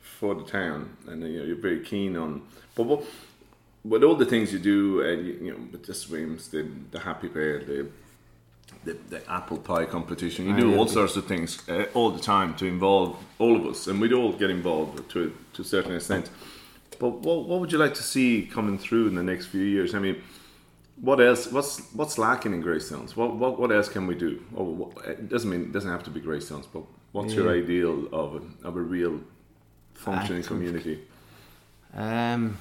for 0.00 0.34
the 0.34 0.42
town 0.44 0.96
and 1.06 1.22
you 1.22 1.38
know, 1.38 1.44
you're 1.44 1.56
very 1.68 1.80
keen 1.80 2.16
on 2.16 2.40
but 2.74 2.84
what 2.84 3.02
with 3.84 4.02
all 4.02 4.14
the 4.16 4.24
things 4.24 4.52
you 4.54 4.58
do 4.58 5.00
and 5.02 5.26
you, 5.26 5.32
you 5.44 5.50
know 5.52 5.58
with 5.72 5.84
the 5.84 5.92
swims 5.94 6.48
the 6.48 6.66
the 6.92 7.00
happy 7.00 7.28
pear 7.28 7.58
the 7.70 7.86
the, 8.86 8.96
the 9.10 9.20
apple 9.30 9.58
pie 9.58 9.84
competition 9.84 10.46
you 10.48 10.56
do 10.56 10.74
all 10.76 10.86
sorts 10.88 11.14
of 11.16 11.26
things 11.26 11.62
uh, 11.68 11.84
all 11.92 12.10
the 12.10 12.22
time 12.22 12.54
to 12.54 12.64
involve 12.66 13.14
all 13.38 13.54
of 13.54 13.66
us 13.66 13.86
and 13.86 14.00
we'd 14.00 14.14
all 14.14 14.32
get 14.32 14.48
involved 14.50 14.94
to 15.10 15.30
to 15.52 15.60
a 15.62 15.64
certain 15.64 15.94
extent 15.94 16.30
but 16.98 17.20
what, 17.20 17.46
what 17.46 17.60
would 17.60 17.72
you 17.72 17.78
like 17.78 17.94
to 17.94 18.02
see 18.02 18.48
coming 18.52 18.78
through 18.78 19.08
in 19.08 19.14
the 19.14 19.22
next 19.22 19.46
few 19.46 19.62
years 19.62 19.94
I 19.94 19.98
mean 19.98 20.22
what 21.00 21.20
else? 21.20 21.50
What's 21.52 21.80
what's 21.92 22.18
lacking 22.18 22.54
in 22.54 22.60
Greystones? 22.60 23.16
What 23.16 23.36
what 23.36 23.58
what 23.60 23.70
else 23.70 23.88
can 23.88 24.06
we 24.06 24.14
do? 24.14 24.42
Or 24.54 24.64
what, 24.64 25.06
it 25.06 25.28
doesn't 25.28 25.48
mean 25.48 25.62
it 25.62 25.72
doesn't 25.72 25.90
have 25.90 26.02
to 26.04 26.10
be 26.10 26.20
Greystones, 26.20 26.66
but 26.66 26.82
what's 27.12 27.34
your 27.34 27.50
ideal 27.50 28.08
of 28.12 28.42
a, 28.42 28.68
of 28.68 28.76
a 28.76 28.80
real 28.80 29.20
functioning 29.94 30.42
community? 30.42 31.02
Um, 31.94 32.58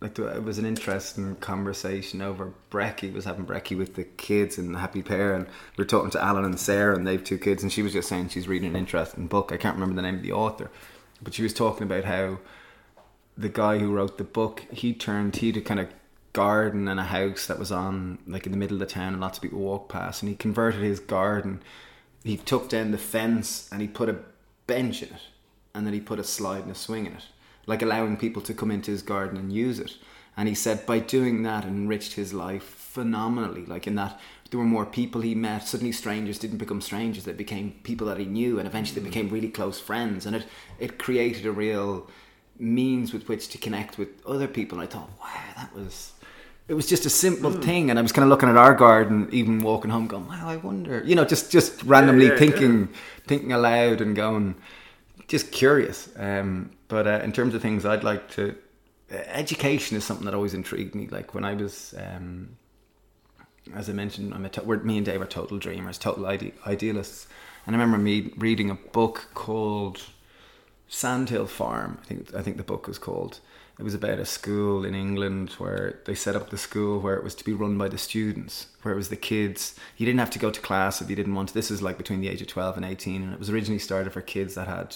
like 0.00 0.14
the, 0.14 0.26
it 0.36 0.42
was 0.42 0.58
an 0.58 0.66
interesting 0.66 1.36
conversation 1.36 2.20
over 2.20 2.52
Brecky 2.70 3.12
was 3.12 3.24
having 3.24 3.46
Brecky 3.46 3.76
with 3.76 3.94
the 3.94 4.04
kids 4.04 4.58
and 4.58 4.74
the 4.74 4.78
happy 4.78 5.02
pear, 5.02 5.34
and 5.34 5.46
we 5.76 5.82
are 5.82 5.86
talking 5.86 6.10
to 6.10 6.22
Alan 6.22 6.44
and 6.44 6.58
Sarah, 6.58 6.96
and 6.96 7.06
they've 7.06 7.22
two 7.22 7.38
kids, 7.38 7.62
and 7.62 7.70
she 7.70 7.82
was 7.82 7.92
just 7.92 8.08
saying 8.08 8.28
she's 8.28 8.48
reading 8.48 8.70
an 8.70 8.76
interesting 8.76 9.26
book. 9.26 9.52
I 9.52 9.58
can't 9.58 9.76
remember 9.76 9.96
the 9.96 10.02
name 10.02 10.16
of 10.16 10.22
the 10.22 10.32
author, 10.32 10.70
but 11.22 11.34
she 11.34 11.42
was 11.42 11.52
talking 11.52 11.84
about 11.84 12.04
how 12.04 12.38
the 13.36 13.48
guy 13.48 13.78
who 13.78 13.92
wrote 13.92 14.18
the 14.18 14.24
book 14.24 14.64
he 14.70 14.92
turned 14.92 15.36
he 15.36 15.48
had 15.48 15.56
a 15.56 15.60
kind 15.60 15.80
of 15.80 15.88
garden 16.34 16.88
and 16.88 17.00
a 17.00 17.04
house 17.04 17.46
that 17.46 17.58
was 17.58 17.72
on 17.72 18.18
like 18.26 18.44
in 18.44 18.52
the 18.52 18.58
middle 18.58 18.74
of 18.74 18.80
the 18.80 18.92
town 18.92 19.12
and 19.12 19.20
lots 19.20 19.38
of 19.38 19.42
people 19.42 19.60
walk 19.60 19.88
past 19.88 20.20
and 20.20 20.28
he 20.28 20.36
converted 20.36 20.82
his 20.82 21.00
garden. 21.00 21.62
He 22.24 22.36
took 22.36 22.68
down 22.68 22.90
the 22.90 22.98
fence 22.98 23.68
and 23.72 23.80
he 23.80 23.88
put 23.88 24.08
a 24.08 24.18
bench 24.66 25.02
in 25.02 25.10
it 25.10 25.22
and 25.74 25.86
then 25.86 25.94
he 25.94 26.00
put 26.00 26.18
a 26.18 26.24
slide 26.24 26.62
and 26.62 26.72
a 26.72 26.74
swing 26.74 27.06
in 27.06 27.14
it 27.14 27.24
like 27.66 27.82
allowing 27.82 28.16
people 28.16 28.42
to 28.42 28.52
come 28.52 28.70
into 28.70 28.90
his 28.90 29.00
garden 29.00 29.38
and 29.38 29.52
use 29.52 29.78
it. 29.78 29.96
And 30.36 30.48
he 30.48 30.54
said 30.54 30.84
by 30.84 30.98
doing 30.98 31.44
that 31.44 31.64
it 31.64 31.68
enriched 31.68 32.14
his 32.14 32.34
life 32.34 32.64
phenomenally 32.64 33.64
like 33.64 33.86
in 33.86 33.94
that 33.94 34.20
there 34.50 34.58
were 34.58 34.66
more 34.66 34.86
people 34.86 35.20
he 35.20 35.36
met. 35.36 35.68
Suddenly 35.68 35.92
strangers 35.92 36.40
didn't 36.40 36.58
become 36.58 36.80
strangers 36.80 37.24
they 37.24 37.32
became 37.32 37.76
people 37.84 38.08
that 38.08 38.18
he 38.18 38.24
knew 38.24 38.58
and 38.58 38.66
eventually 38.66 39.00
they 39.00 39.06
mm. 39.06 39.12
became 39.12 39.28
really 39.28 39.48
close 39.48 39.78
friends. 39.78 40.26
And 40.26 40.34
it 40.34 40.46
it 40.80 40.98
created 40.98 41.46
a 41.46 41.52
real 41.52 42.08
means 42.58 43.12
with 43.12 43.28
which 43.28 43.48
to 43.48 43.58
connect 43.58 43.98
with 43.98 44.08
other 44.26 44.46
people. 44.48 44.78
And 44.78 44.88
I 44.88 44.90
thought, 44.90 45.10
wow, 45.20 45.52
that 45.56 45.74
was. 45.74 46.12
It 46.66 46.72
was 46.72 46.86
just 46.86 47.04
a 47.04 47.10
simple 47.10 47.50
Hmm. 47.50 47.60
thing, 47.60 47.90
and 47.90 47.98
I 47.98 48.02
was 48.02 48.10
kind 48.12 48.22
of 48.22 48.30
looking 48.30 48.48
at 48.48 48.56
our 48.56 48.74
garden, 48.74 49.28
even 49.32 49.60
walking 49.60 49.90
home, 49.90 50.06
going, 50.06 50.26
"Wow, 50.26 50.48
I 50.48 50.56
wonder," 50.56 51.02
you 51.04 51.14
know, 51.14 51.26
just 51.26 51.52
just 51.52 51.82
randomly 51.82 52.28
yeah, 52.28 52.38
thinking, 52.38 52.88
thinking 53.26 53.52
aloud, 53.52 54.00
and 54.00 54.16
going, 54.16 54.54
just 55.28 55.52
curious. 55.52 56.08
Um, 56.16 56.70
but 56.88 57.06
uh, 57.06 57.20
in 57.22 57.32
terms 57.32 57.54
of 57.54 57.60
things, 57.60 57.84
I'd 57.84 58.02
like 58.02 58.30
to. 58.36 58.54
Uh, 59.12 59.16
education 59.26 59.94
is 59.98 60.04
something 60.04 60.24
that 60.24 60.32
always 60.32 60.54
intrigued 60.54 60.94
me. 60.94 61.06
Like 61.06 61.34
when 61.34 61.44
I 61.44 61.52
was, 61.52 61.94
um, 61.98 62.56
as 63.74 63.90
I 63.90 63.92
mentioned, 63.92 64.32
I'm 64.32 64.46
a 64.46 64.48
to- 64.48 64.64
me 64.84 64.96
and 64.96 65.04
Dave 65.04 65.20
are 65.20 65.26
total 65.26 65.58
dreamers, 65.58 65.98
total 65.98 66.24
ide- 66.24 66.54
idealists, 66.66 67.26
and 67.66 67.76
I 67.76 67.78
remember 67.78 67.98
me 67.98 68.32
reading 68.38 68.70
a 68.70 68.74
book 68.74 69.28
called 69.34 70.00
Sandhill 70.88 71.46
Farm. 71.46 71.98
I 72.02 72.06
think 72.06 72.34
I 72.34 72.42
think 72.42 72.56
the 72.56 72.62
book 72.62 72.86
was 72.86 72.98
called. 72.98 73.40
It 73.78 73.82
was 73.82 73.94
about 73.94 74.20
a 74.20 74.24
school 74.24 74.84
in 74.84 74.94
England 74.94 75.54
where 75.58 75.98
they 76.04 76.14
set 76.14 76.36
up 76.36 76.50
the 76.50 76.56
school 76.56 77.00
where 77.00 77.16
it 77.16 77.24
was 77.24 77.34
to 77.34 77.44
be 77.44 77.52
run 77.52 77.76
by 77.76 77.88
the 77.88 77.98
students, 77.98 78.68
where 78.82 78.94
it 78.94 78.96
was 78.96 79.08
the 79.08 79.16
kids. 79.16 79.74
You 79.96 80.06
didn't 80.06 80.20
have 80.20 80.30
to 80.30 80.38
go 80.38 80.50
to 80.50 80.60
class 80.60 81.02
if 81.02 81.10
you 81.10 81.16
didn't 81.16 81.34
want 81.34 81.48
to. 81.48 81.54
This 81.54 81.72
is 81.72 81.82
like 81.82 81.98
between 81.98 82.20
the 82.20 82.28
age 82.28 82.40
of 82.40 82.46
twelve 82.46 82.76
and 82.76 82.86
eighteen, 82.86 83.22
and 83.22 83.32
it 83.32 83.38
was 83.40 83.50
originally 83.50 83.80
started 83.80 84.12
for 84.12 84.20
kids 84.20 84.54
that 84.54 84.68
had, 84.68 84.94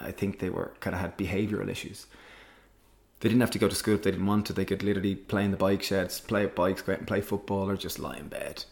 I 0.00 0.10
think 0.10 0.40
they 0.40 0.50
were 0.50 0.72
kind 0.80 0.94
of 0.94 1.00
had 1.00 1.16
behavioural 1.16 1.68
issues. 1.68 2.06
They 3.20 3.28
didn't 3.28 3.42
have 3.42 3.50
to 3.52 3.58
go 3.58 3.68
to 3.68 3.76
school 3.76 3.94
if 3.94 4.02
they 4.02 4.10
didn't 4.10 4.26
want 4.26 4.46
to. 4.46 4.54
They 4.54 4.64
could 4.64 4.82
literally 4.82 5.14
play 5.14 5.44
in 5.44 5.52
the 5.52 5.56
bike 5.56 5.82
sheds, 5.82 6.20
play 6.20 6.44
at 6.44 6.56
bikes, 6.56 6.82
go 6.82 6.92
out 6.92 6.98
and 6.98 7.06
play 7.06 7.20
football, 7.20 7.70
or 7.70 7.76
just 7.76 7.98
lie 8.00 8.16
in 8.16 8.28
bed. 8.28 8.64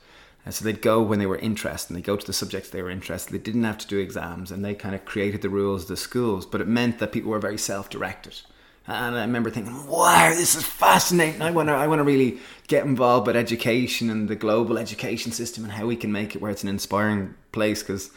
And 0.48 0.54
so 0.54 0.64
they'd 0.64 0.80
go 0.80 1.02
when 1.02 1.18
they 1.18 1.26
were 1.26 1.36
interested, 1.36 1.90
and 1.90 1.98
they 1.98 2.06
go 2.06 2.16
to 2.16 2.26
the 2.26 2.32
subjects 2.32 2.70
they 2.70 2.80
were 2.80 2.88
interested. 2.88 3.34
They 3.34 3.38
didn't 3.38 3.64
have 3.64 3.76
to 3.76 3.86
do 3.86 3.98
exams, 3.98 4.50
and 4.50 4.64
they 4.64 4.74
kind 4.74 4.94
of 4.94 5.04
created 5.04 5.42
the 5.42 5.50
rules 5.50 5.82
of 5.82 5.88
the 5.88 5.96
schools. 5.98 6.46
But 6.46 6.62
it 6.62 6.66
meant 6.66 7.00
that 7.00 7.12
people 7.12 7.30
were 7.32 7.38
very 7.38 7.58
self-directed, 7.58 8.40
And 8.86 9.14
I 9.14 9.20
remember 9.20 9.50
thinking, 9.50 9.86
"Wow, 9.86 10.30
this 10.30 10.54
is 10.54 10.64
fascinating! 10.64 11.42
I 11.42 11.50
want 11.50 11.68
to, 11.68 11.74
I 11.74 11.86
want 11.86 11.98
to 11.98 12.04
really 12.04 12.38
get 12.66 12.86
involved 12.86 13.26
with 13.26 13.36
education 13.36 14.08
and 14.08 14.26
the 14.26 14.36
global 14.36 14.78
education 14.78 15.32
system 15.32 15.64
and 15.64 15.72
how 15.74 15.86
we 15.86 15.96
can 15.96 16.10
make 16.10 16.34
it 16.34 16.40
where 16.40 16.50
it's 16.50 16.62
an 16.62 16.70
inspiring 16.70 17.34
place." 17.52 17.82
Because, 17.82 18.10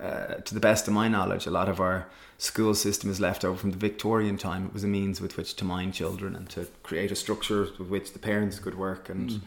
uh, 0.00 0.36
to 0.36 0.54
the 0.54 0.60
best 0.60 0.88
of 0.88 0.94
my 0.94 1.06
knowledge, 1.06 1.46
a 1.46 1.50
lot 1.50 1.68
of 1.68 1.80
our 1.80 2.08
school 2.38 2.74
system 2.74 3.10
is 3.10 3.20
left 3.20 3.44
over 3.44 3.58
from 3.58 3.72
the 3.72 3.76
Victorian 3.76 4.38
time. 4.38 4.64
It 4.64 4.72
was 4.72 4.84
a 4.84 4.88
means 4.88 5.20
with 5.20 5.36
which 5.36 5.54
to 5.56 5.66
mind 5.66 5.92
children 5.92 6.34
and 6.34 6.48
to 6.50 6.68
create 6.82 7.12
a 7.12 7.16
structure 7.16 7.68
with 7.78 7.88
which 7.88 8.14
the 8.14 8.18
parents 8.18 8.58
could 8.58 8.76
work. 8.76 9.10
And 9.10 9.30
Mm. 9.30 9.40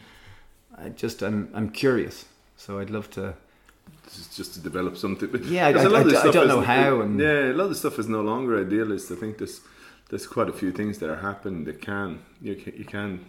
I 0.78 0.88
just, 0.90 1.22
I'm, 1.22 1.48
I'm 1.54 1.70
curious. 1.70 2.24
So 2.56 2.78
I'd 2.78 2.90
love 2.90 3.10
to. 3.10 3.34
just, 4.14 4.36
just 4.36 4.54
to 4.54 4.60
develop 4.60 4.96
something. 4.96 5.28
Yeah, 5.44 5.66
I- 5.68 5.70
I- 5.70 5.82
lot 5.84 6.06
of 6.06 6.12
I 6.12 6.16
I 6.16 6.20
stuff 6.20 6.34
don't 6.34 6.48
know 6.48 6.60
how 6.60 7.00
and- 7.00 7.20
yeah, 7.20 7.50
a 7.52 7.54
lot 7.54 7.64
of 7.64 7.70
the 7.70 7.74
stuff 7.76 7.98
is 7.98 8.08
no 8.08 8.20
longer 8.22 8.60
idealist. 8.60 9.10
I 9.10 9.16
think 9.16 9.38
there's 9.38 9.60
there's 10.10 10.26
quite 10.26 10.48
a 10.48 10.52
few 10.52 10.72
things 10.72 10.98
that 10.98 11.08
are 11.10 11.16
happening 11.16 11.64
that 11.64 11.80
can 11.80 12.20
you 12.40 12.54
can, 12.54 12.72
you 12.76 12.84
can 12.84 13.24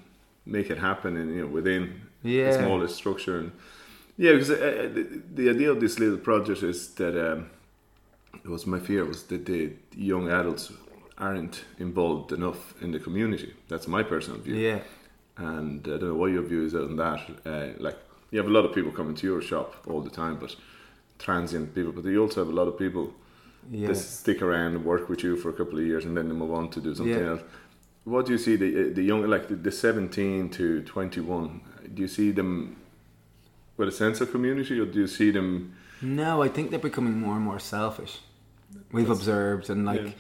make 0.46 0.70
it 0.70 0.78
happen 0.80 1.16
in 1.18 1.30
you 1.30 1.42
know 1.42 1.48
within 1.48 2.02
Yeah. 2.24 2.52
the 2.52 2.60
smallest 2.60 2.96
structure 2.96 3.38
and 3.40 3.52
yeah 4.18 4.34
because 4.34 4.52
uh, 4.52 4.90
the, 4.94 5.22
the 5.34 5.50
idea 5.50 5.72
of 5.72 5.80
this 5.80 5.98
little 6.00 6.18
project 6.18 6.62
is 6.64 6.90
that 6.96 7.16
um, 7.32 7.50
it 8.44 8.50
was 8.50 8.66
my 8.68 8.80
fear 8.80 9.06
was 9.06 9.24
that 9.24 9.46
the 9.46 9.72
young 9.96 10.30
adults 10.30 10.74
aren't 11.18 11.64
involved 11.80 12.32
enough 12.32 12.74
in 12.82 12.92
the 12.92 13.00
community. 13.00 13.54
That's 13.70 13.88
my 13.88 14.04
personal 14.04 14.40
view 14.42 14.56
Yeah. 14.56 14.80
And 15.38 15.82
I 15.86 15.92
don't 15.98 16.04
know 16.04 16.16
what 16.16 16.32
your 16.32 16.44
view 16.44 16.64
is 16.66 16.76
on 16.76 16.96
that. 16.98 17.22
Uh, 17.46 17.68
like 17.80 17.98
you 18.32 18.38
have 18.40 18.48
a 18.48 18.52
lot 18.52 18.66
of 18.66 18.74
people 18.74 18.92
coming 18.92 19.16
to 19.16 19.28
your 19.28 19.42
shop 19.42 19.76
all 19.88 20.02
the 20.02 20.10
time, 20.10 20.38
but 20.40 20.56
transient 21.20 21.74
people. 21.76 21.92
But 21.92 22.06
you 22.06 22.22
also 22.22 22.44
have 22.44 22.52
a 22.52 22.56
lot 22.56 22.68
of 22.68 22.78
people 22.78 23.14
Yeah. 23.72 23.88
that 23.88 23.96
stick 23.96 24.42
around 24.42 24.76
and 24.76 24.84
work 24.86 25.08
with 25.10 25.24
you 25.24 25.36
for 25.38 25.50
a 25.50 25.54
couple 25.54 25.80
of 25.80 25.86
years, 25.86 26.06
and 26.06 26.16
then 26.18 26.28
they 26.30 26.36
move 26.36 26.52
on 26.54 26.70
to 26.72 26.82
do 26.82 26.94
something 26.96 27.18
Yeah. 27.18 27.30
else. 27.32 27.42
What 28.06 28.26
do 28.26 28.32
you 28.34 28.38
see 28.38 28.58
the 28.58 28.90
the 28.94 29.02
young 29.04 29.26
like 29.30 29.48
the, 29.48 29.56
the 29.56 29.72
seventeen 29.72 30.50
to 30.50 30.82
twenty 30.84 31.22
one? 31.22 31.62
Do 31.94 32.02
you 32.02 32.08
see 32.10 32.32
them 32.34 32.76
with 33.78 33.88
a 33.88 33.92
sense 33.92 34.20
of 34.24 34.32
community, 34.32 34.80
or 34.80 34.86
do 34.86 35.00
you 35.00 35.08
see 35.08 35.32
them? 35.32 35.74
No, 36.02 36.44
I 36.44 36.50
think 36.50 36.70
they're 36.70 36.80
becoming 36.90 37.20
more 37.20 37.36
and 37.36 37.46
more 37.46 37.60
selfish. 37.60 38.20
We've 38.92 39.10
observed, 39.10 39.70
and 39.70 39.86
like 39.86 40.02
Yeah. 40.06 40.12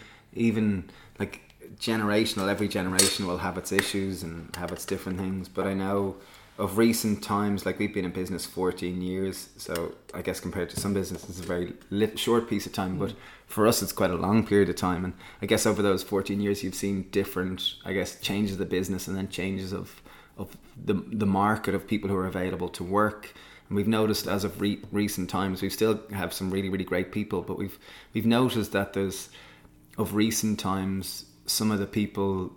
even 0.49 0.85
like 1.19 1.41
generational, 1.83 2.49
every 2.49 2.69
generation 2.69 3.27
will 3.27 3.39
have 3.39 3.57
its 3.57 3.71
issues 3.71 4.23
and 4.23 4.55
have 4.55 4.71
its 4.71 4.85
different 4.85 5.19
things. 5.19 5.49
But 5.49 5.67
I 5.67 5.73
know 5.73 6.15
of 6.57 6.77
recent 6.77 7.21
times, 7.21 7.65
like 7.65 7.77
we've 7.77 7.93
been 7.93 8.05
in 8.05 8.11
business 8.11 8.45
14 8.45 9.01
years, 9.01 9.49
so 9.57 9.93
I 10.13 10.21
guess 10.21 10.39
compared 10.39 10.69
to 10.69 10.79
some 10.79 10.93
businesses, 10.93 11.29
it's 11.31 11.39
a 11.39 11.43
very 11.43 11.73
short 12.15 12.47
piece 12.47 12.65
of 12.65 12.71
time. 12.71 12.97
But 12.97 13.13
for 13.47 13.67
us, 13.67 13.81
it's 13.81 13.91
quite 13.91 14.11
a 14.11 14.15
long 14.15 14.47
period 14.47 14.69
of 14.69 14.77
time. 14.77 15.03
And 15.03 15.13
I 15.41 15.45
guess 15.45 15.65
over 15.65 15.81
those 15.81 16.03
14 16.03 16.39
years, 16.39 16.63
you've 16.63 16.75
seen 16.75 17.09
different, 17.11 17.73
I 17.83 17.91
guess, 17.91 18.17
changes 18.19 18.53
of 18.53 18.59
the 18.59 18.65
business 18.65 19.07
and 19.07 19.17
then 19.17 19.27
changes 19.29 19.73
of 19.73 20.01
of 20.37 20.57
the 20.81 20.93
the 20.93 21.27
market 21.27 21.75
of 21.75 21.85
people 21.85 22.09
who 22.09 22.15
are 22.15 22.27
available 22.27 22.69
to 22.69 22.83
work. 22.83 23.33
And 23.67 23.75
we've 23.75 23.87
noticed 23.87 24.25
as 24.27 24.43
of 24.45 24.61
re- 24.61 24.81
recent 24.91 25.29
times, 25.29 25.61
we 25.61 25.69
still 25.69 25.99
have 26.13 26.31
some 26.31 26.49
really 26.49 26.69
really 26.69 26.85
great 26.85 27.11
people, 27.11 27.41
but 27.41 27.57
we've 27.57 27.77
we've 28.13 28.25
noticed 28.25 28.71
that 28.71 28.93
there's 28.93 29.29
of 29.97 30.15
recent 30.15 30.59
times 30.59 31.25
some 31.45 31.71
of 31.71 31.79
the 31.79 31.87
people 31.87 32.53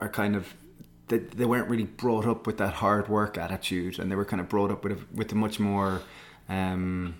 are 0.00 0.08
kind 0.08 0.36
of 0.36 0.54
they, 1.08 1.18
they 1.18 1.44
weren't 1.44 1.68
really 1.68 1.84
brought 1.84 2.26
up 2.26 2.46
with 2.46 2.56
that 2.58 2.74
hard 2.74 3.08
work 3.08 3.36
attitude, 3.36 3.98
and 3.98 4.10
they 4.10 4.16
were 4.16 4.24
kind 4.24 4.40
of 4.40 4.48
brought 4.48 4.70
up 4.70 4.84
with 4.84 4.92
a, 4.92 4.98
with 5.14 5.32
a 5.32 5.34
much 5.34 5.60
more 5.60 6.00
um, 6.48 7.14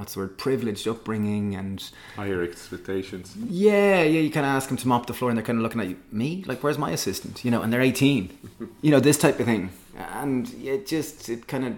what's 0.00 0.14
the 0.14 0.20
word 0.20 0.38
privileged 0.38 0.88
upbringing 0.88 1.54
and 1.54 1.90
Higher 2.16 2.42
expectations. 2.42 3.36
yeah, 3.36 4.02
yeah, 4.02 4.20
you 4.20 4.30
kind 4.30 4.46
of 4.46 4.50
ask 4.50 4.68
them 4.68 4.78
to 4.78 4.88
mop 4.88 5.06
the 5.06 5.14
floor 5.14 5.30
and 5.30 5.38
they're 5.38 5.44
kind 5.44 5.58
of 5.58 5.62
looking 5.62 5.80
at 5.80 5.88
you, 5.88 5.96
me? 6.10 6.42
Like, 6.46 6.62
where's 6.62 6.78
my 6.78 6.90
assistant? 6.90 7.44
You 7.44 7.50
know, 7.50 7.62
and 7.62 7.72
they're 7.72 7.82
18. 7.82 8.38
you 8.82 8.90
know, 8.90 9.00
this 9.00 9.18
type 9.18 9.38
of 9.40 9.46
thing. 9.46 9.70
And 9.96 10.52
it 10.62 10.86
just, 10.86 11.28
it 11.28 11.46
kind 11.46 11.66
of, 11.66 11.76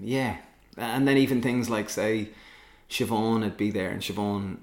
yeah. 0.00 0.38
And 0.76 1.06
then 1.06 1.16
even 1.16 1.42
things 1.42 1.70
like, 1.70 1.90
say, 1.90 2.30
Siobhan 2.88 3.40
would 3.40 3.56
be 3.56 3.70
there 3.70 3.90
and 3.90 4.02
Siobhan, 4.02 4.58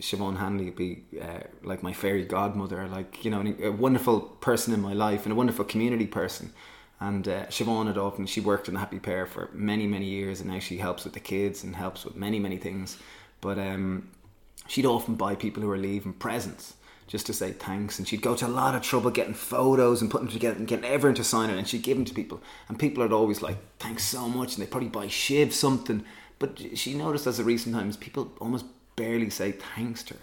Siobhan 0.00 0.38
Hanley 0.38 0.66
would 0.66 0.76
be 0.76 1.04
uh, 1.20 1.40
like 1.62 1.82
my 1.82 1.92
fairy 1.92 2.24
godmother, 2.24 2.86
like, 2.88 3.24
you 3.24 3.30
know, 3.30 3.54
a 3.62 3.70
wonderful 3.70 4.20
person 4.20 4.72
in 4.74 4.80
my 4.80 4.92
life 4.92 5.24
and 5.24 5.32
a 5.32 5.36
wonderful 5.36 5.64
community 5.64 6.06
person. 6.06 6.52
And 7.00 7.28
uh, 7.28 7.46
Siobhan 7.46 7.86
had 7.86 7.98
often, 7.98 8.26
she 8.26 8.40
worked 8.40 8.68
in 8.68 8.74
the 8.74 8.80
Happy 8.80 8.98
Pear 8.98 9.26
for 9.26 9.50
many, 9.52 9.86
many 9.86 10.06
years 10.06 10.40
and 10.40 10.50
now 10.50 10.58
she 10.58 10.78
helps 10.78 11.04
with 11.04 11.12
the 11.12 11.20
kids 11.20 11.62
and 11.62 11.76
helps 11.76 12.04
with 12.04 12.16
many, 12.16 12.38
many 12.38 12.56
things. 12.56 12.98
But 13.40 13.58
um, 13.58 14.08
she'd 14.66 14.86
often 14.86 15.14
buy 15.14 15.34
people 15.34 15.62
who 15.62 15.68
were 15.68 15.78
leaving 15.78 16.12
presents 16.12 16.74
just 17.06 17.26
to 17.26 17.32
say 17.32 17.52
thanks. 17.52 17.98
And 17.98 18.06
she'd 18.06 18.22
go 18.22 18.36
to 18.36 18.46
a 18.46 18.48
lot 18.48 18.74
of 18.74 18.82
trouble 18.82 19.10
getting 19.10 19.34
photos 19.34 20.02
and 20.02 20.10
putting 20.10 20.26
them 20.26 20.34
together 20.34 20.56
and 20.56 20.68
getting 20.68 20.84
everyone 20.84 21.14
to 21.16 21.24
sign 21.24 21.50
it. 21.50 21.56
And 21.56 21.66
she'd 21.66 21.82
give 21.82 21.96
them 21.96 22.04
to 22.04 22.14
people. 22.14 22.40
And 22.68 22.78
people 22.78 23.02
are 23.02 23.12
always 23.12 23.42
like, 23.42 23.56
thanks 23.78 24.04
so 24.04 24.28
much. 24.28 24.54
And 24.54 24.62
they'd 24.62 24.70
probably 24.70 24.90
buy 24.90 25.08
Shiv 25.08 25.54
something. 25.54 26.04
But 26.38 26.78
she 26.78 26.94
noticed 26.94 27.26
as 27.26 27.38
of 27.38 27.46
recent 27.46 27.74
times, 27.74 27.96
people 27.96 28.32
almost 28.40 28.66
barely 28.98 29.30
say 29.30 29.52
thanks 29.52 30.02
to 30.04 30.14
her. 30.14 30.20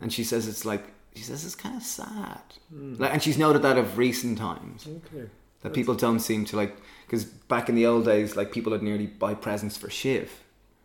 And 0.00 0.12
she 0.12 0.24
says 0.24 0.46
it's 0.48 0.64
like, 0.64 0.84
she 1.14 1.22
says 1.22 1.44
it's 1.44 1.54
kind 1.56 1.76
of 1.76 1.82
sad. 1.82 2.40
Like, 2.72 3.12
and 3.12 3.22
she's 3.22 3.36
noted 3.38 3.62
that 3.62 3.76
of 3.78 3.98
recent 3.98 4.38
times 4.38 4.86
Okay. 4.86 5.26
that 5.62 5.72
people 5.74 5.94
don't 5.94 6.20
seem 6.20 6.44
to 6.46 6.56
like 6.56 6.76
because 7.06 7.24
back 7.24 7.68
in 7.68 7.74
the 7.74 7.84
old 7.86 8.04
days 8.04 8.36
like 8.36 8.52
people 8.52 8.70
would 8.72 8.82
nearly 8.82 9.06
buy 9.06 9.34
presents 9.34 9.76
for 9.76 9.90
shiv 9.90 10.30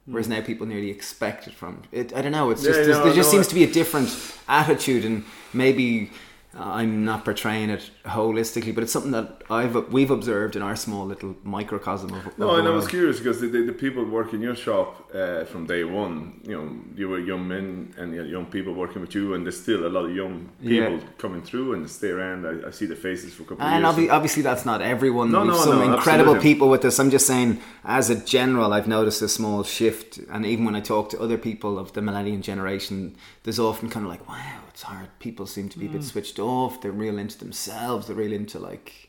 whereas 0.08 0.28
now 0.28 0.42
people 0.42 0.66
nearly 0.68 0.90
expect 0.90 1.48
it 1.48 1.54
from 1.54 1.82
it 1.92 2.12
i 2.16 2.22
don't 2.22 2.32
know 2.32 2.50
it's 2.50 2.62
Hmm. 2.66 2.72
Yeah, 2.74 2.84
just 2.86 2.90
no, 3.00 3.06
there 3.06 3.14
just 3.14 3.30
no, 3.30 3.38
seems 3.38 3.48
to 3.48 3.56
be 3.56 3.64
a 3.64 3.72
different 3.72 4.10
attitude 4.48 5.06
and 5.06 5.24
maybe 5.54 6.10
i'm 6.58 7.04
not 7.04 7.26
portraying 7.26 7.70
it 7.70 7.90
holistically 8.06 8.74
but 8.74 8.82
it's 8.84 8.92
something 8.94 9.12
that 9.12 9.42
i've 9.50 9.76
we've 9.92 10.12
observed 10.12 10.56
in 10.56 10.62
our 10.62 10.76
small 10.76 11.06
little 11.06 11.36
microcosm 11.44 12.14
of, 12.14 12.26
of 12.28 12.40
No, 12.40 12.56
and 12.56 12.68
I 12.68 12.72
was 12.72 12.88
curious 12.88 13.18
because 13.20 13.42
the, 13.42 13.48
the, 13.48 13.62
the 13.64 13.74
people 13.74 14.04
working 14.06 14.42
your 14.42 14.56
shop 14.56 15.10
uh, 15.14 15.44
from 15.46 15.66
day 15.66 15.84
one, 15.84 16.42
you 16.44 16.56
know, 16.58 16.70
you 16.96 17.08
were 17.10 17.20
young 17.20 17.48
men 17.48 17.94
and 17.98 18.14
you 18.14 18.24
young 18.24 18.46
people 18.46 18.74
working 18.74 19.02
with 19.02 19.14
you, 19.16 19.34
and 19.34 19.46
there's 19.46 19.62
still 19.62 19.86
a 19.88 19.92
lot 19.98 20.06
of 20.06 20.14
young 20.16 20.50
people 20.62 20.98
Yeah. 20.98 21.00
coming 21.18 21.42
through 21.42 21.74
and 21.74 21.84
they 21.86 21.90
stay 21.90 22.10
around. 22.10 22.46
I, 22.46 22.68
I 22.68 22.72
see 22.72 22.86
the 22.86 22.96
faces 23.08 23.34
for 23.34 23.44
a 23.44 23.46
couple 23.46 23.66
of 23.66 23.72
And 23.72 23.84
years. 23.84 23.96
obvi- 23.96 24.12
obviously, 24.12 24.44
that's 24.44 24.66
not 24.66 24.82
everyone. 24.82 25.32
No, 25.32 25.42
We've 25.44 25.52
no, 25.52 25.58
some 25.58 25.80
no, 25.80 25.94
incredible 25.94 26.36
absolutely. 26.36 26.54
people 26.54 26.70
with 26.70 26.82
this. 26.82 27.00
I'm 27.00 27.12
just 27.12 27.28
saying, 27.28 27.60
as 27.86 28.10
a 28.10 28.16
general, 28.16 28.74
I've 28.74 28.88
noticed 28.88 29.22
a 29.22 29.30
small 29.30 29.64
shift. 29.64 30.18
And 30.34 30.46
even 30.46 30.66
when 30.66 30.76
I 30.76 30.82
talk 30.82 31.10
to 31.12 31.18
other 31.26 31.38
people 31.38 31.80
of 31.80 31.94
the 31.94 32.02
millennial 32.02 32.42
generation, 32.42 33.16
there's 33.44 33.60
often 33.60 33.90
kind 33.90 34.06
of 34.06 34.10
like, 34.12 34.28
wow, 34.28 34.60
it's 34.76 34.84
hard. 34.84 35.08
People 35.20 35.46
seem 35.46 35.70
to 35.70 35.80
be 35.80 35.86
a 35.86 35.90
Mm. 35.90 35.94
bit 35.94 36.04
switched 36.04 36.38
off. 36.38 36.82
They're 36.82 36.92
real 36.92 37.18
into 37.18 37.38
themselves. 37.40 38.08
They're 38.08 38.16
real 38.18 38.34
into 38.34 38.60
like, 38.60 39.08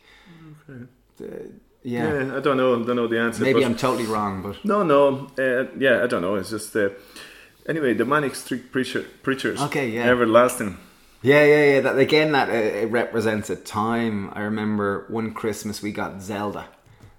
the, 1.17 1.51
yeah. 1.83 2.13
yeah, 2.23 2.37
I 2.37 2.41
don't 2.41 2.57
know. 2.57 2.81
I 2.81 2.87
don't 2.87 2.95
know 2.95 3.09
the 3.09 3.19
answer. 3.19 3.43
Maybe 3.43 3.65
I'm 3.65 3.75
totally 3.77 4.07
wrong, 4.07 4.43
but 4.43 4.65
no, 4.65 4.85
no. 4.85 5.27
Uh, 5.37 5.67
yeah, 5.77 6.05
I 6.05 6.07
don't 6.07 6.23
know. 6.23 6.37
It's 6.37 6.51
just 6.51 6.77
uh, 6.77 6.91
anyway. 7.69 7.95
The 7.95 8.05
Manic 8.05 8.37
Street 8.37 8.71
Preacher, 8.71 9.05
Preachers. 9.25 9.61
Okay, 9.61 9.89
yeah. 9.91 10.05
everlasting. 10.05 10.79
Yeah, 11.23 11.43
yeah, 11.45 11.65
yeah. 11.73 11.81
That 11.81 11.99
again, 11.99 12.31
that 12.31 12.49
uh, 12.49 12.53
it 12.53 12.91
represents 12.93 13.51
a 13.51 13.57
time. 13.57 14.31
I 14.35 14.43
remember 14.43 15.05
one 15.09 15.35
Christmas 15.35 15.83
we 15.83 15.91
got 15.91 16.23
Zelda. 16.23 16.67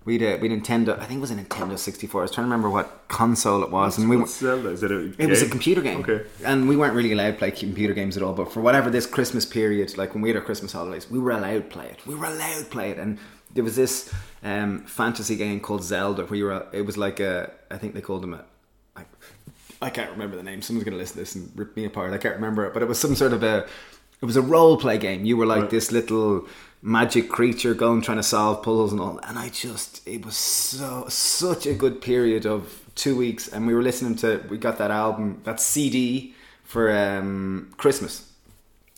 We 0.08 0.18
had 0.20 0.42
we 0.42 0.48
Nintendo. 0.48 0.98
I 0.98 1.04
think 1.04 1.18
it 1.18 1.22
was 1.22 1.32
a 1.32 1.36
Nintendo 1.36 1.78
64. 1.78 2.22
I 2.22 2.24
was 2.24 2.32
trying 2.32 2.46
to 2.46 2.50
remember 2.50 2.70
what 2.70 3.10
console 3.10 3.62
it 3.62 3.70
was, 3.70 3.98
and 3.98 4.10
we 4.10 4.16
What's 4.16 4.38
Zelda? 4.40 4.70
Is 4.70 4.82
it 4.82 4.90
a? 4.90 5.14
It 5.22 5.30
was 5.30 5.42
a 5.42 5.50
computer 5.50 5.82
game. 5.82 6.00
Okay. 6.00 6.22
And 6.46 6.70
we 6.70 6.78
weren't 6.78 6.94
really 6.94 7.12
allowed 7.12 7.32
to 7.32 7.38
play 7.38 7.52
computer 7.52 7.94
games 7.94 8.16
at 8.16 8.24
all. 8.24 8.32
But 8.32 8.54
for 8.54 8.62
whatever 8.62 8.90
this 8.90 9.06
Christmas 9.06 9.46
period, 9.46 9.98
like 9.98 10.14
when 10.14 10.22
we 10.22 10.30
had 10.30 10.38
our 10.38 10.42
Christmas 10.42 10.72
holidays, 10.72 11.12
we 11.12 11.20
were 11.20 11.32
allowed 11.32 11.70
to 11.70 11.70
play 11.76 11.88
it. 11.88 12.08
We 12.08 12.16
were 12.16 12.28
allowed 12.28 12.60
to 12.60 12.66
play 12.70 12.92
it. 12.92 12.98
And 12.98 13.20
there 13.54 13.66
was 13.66 13.76
this 13.76 14.14
um, 14.44 14.86
fantasy 14.86 15.36
game 15.36 15.60
called 15.60 15.84
Zelda 15.84 16.24
where 16.26 16.38
you 16.38 16.46
were, 16.46 16.66
it 16.72 16.84
was 16.84 16.98
like 16.98 17.20
a, 17.20 17.52
I 17.70 17.78
think 17.78 17.94
they 17.94 18.02
called 18.02 18.24
them 18.24 18.34
a, 18.34 18.46
I, 18.96 19.04
I 19.82 19.90
can't 19.90 20.12
remember 20.12 20.38
the 20.38 20.44
name. 20.44 20.62
Someone's 20.62 20.86
going 20.86 20.94
to 20.96 21.00
listen 21.00 21.16
to 21.16 21.20
this 21.20 21.36
and 21.36 21.52
rip 21.54 21.76
me 21.76 21.84
apart. 21.84 22.14
I 22.14 22.18
can't 22.18 22.36
remember 22.36 22.66
it. 22.66 22.74
But 22.74 22.82
it 22.82 22.88
was 22.88 22.98
some 22.98 23.14
sort 23.14 23.34
of 23.34 23.44
a, 23.44 23.66
it 24.22 24.26
was 24.26 24.38
a 24.38 24.42
role 24.42 24.78
play 24.78 24.98
game. 24.98 25.26
You 25.26 25.36
were 25.36 25.46
like 25.46 25.64
Right. 25.64 25.70
this 25.70 25.92
little 25.92 26.48
magic 26.82 27.30
creature 27.30 27.74
going 27.74 28.02
trying 28.02 28.18
to 28.18 28.24
solve 28.24 28.64
puzzles 28.64 28.92
and 28.92 29.02
all. 29.02 29.20
And 29.24 29.38
I 29.38 29.50
just, 29.50 30.08
it 30.08 30.26
was 30.26 30.38
so, 30.38 31.06
such 31.10 31.66
a 31.66 31.74
good 31.74 32.02
period 32.02 32.46
of 32.46 32.84
two 32.96 33.18
weeks. 33.18 33.48
And 33.48 33.68
we 33.68 33.74
were 33.74 33.82
listening 33.82 34.16
to, 34.18 34.44
we 34.50 34.58
got 34.58 34.78
that 34.78 34.92
album, 34.92 35.42
that 35.44 35.60
CD 35.60 36.36
for 36.64 36.92
um, 36.96 37.74
Christmas. 37.78 38.32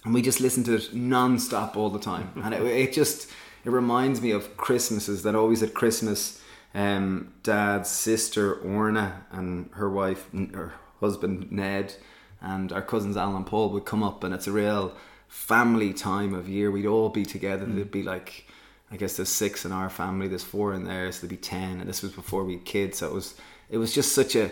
And 0.06 0.14
we 0.14 0.22
just 0.22 0.40
listened 0.40 0.66
to 0.68 0.76
it 0.76 0.94
non-stop 0.94 1.76
all 1.76 1.90
the 1.90 2.00
time. 2.00 2.32
And 2.44 2.54
it, 2.54 2.62
it 2.64 2.94
just, 2.94 3.30
it 3.66 3.70
reminds 3.70 4.22
me 4.22 4.32
of 4.32 4.56
Christmases 4.58 5.24
that 5.24 5.36
always 5.36 5.62
at 5.62 5.74
Christmas, 5.74 6.42
um, 6.74 7.34
dad's 7.44 7.90
sister 7.90 8.56
Orna 8.56 9.26
and 9.32 9.70
her 9.74 9.90
wife, 9.90 10.28
her 10.54 10.74
husband 11.00 11.52
Ned, 11.52 11.96
and 12.42 12.72
our 12.72 12.82
cousins 12.82 13.18
Alan 13.18 13.36
and 13.36 13.46
Paul 13.46 13.70
would 13.72 13.86
come 13.86 14.04
up, 14.04 14.24
and 14.24 14.34
it's 14.34 14.48
a 14.48 14.52
real 14.52 14.94
family 15.30 15.94
time 15.94 16.34
of 16.34 16.50
year. 16.50 16.70
We'd 16.70 16.86
all 16.86 17.10
be 17.10 17.24
together. 17.24 17.66
Mm. 17.66 17.76
There'd 17.76 17.92
be 17.92 18.04
like, 18.04 18.46
I 18.92 18.98
guess 18.98 19.16
there's 19.16 19.30
six 19.30 19.64
in 19.64 19.72
our 19.72 19.90
family. 19.90 20.28
There's 20.28 20.44
four 20.44 20.74
in 20.74 20.84
there, 20.84 21.10
so 21.12 21.22
there'd 21.22 21.30
be 21.30 21.38
ten. 21.38 21.80
And 21.80 21.88
this 21.88 22.02
was 22.02 22.12
before 22.12 22.44
we 22.44 22.54
had 22.54 22.66
kids, 22.66 22.98
so 22.98 23.08
it 23.08 23.14
was 23.14 23.36
it 23.70 23.78
was 23.78 23.94
just 23.94 24.14
such 24.14 24.36
a, 24.36 24.52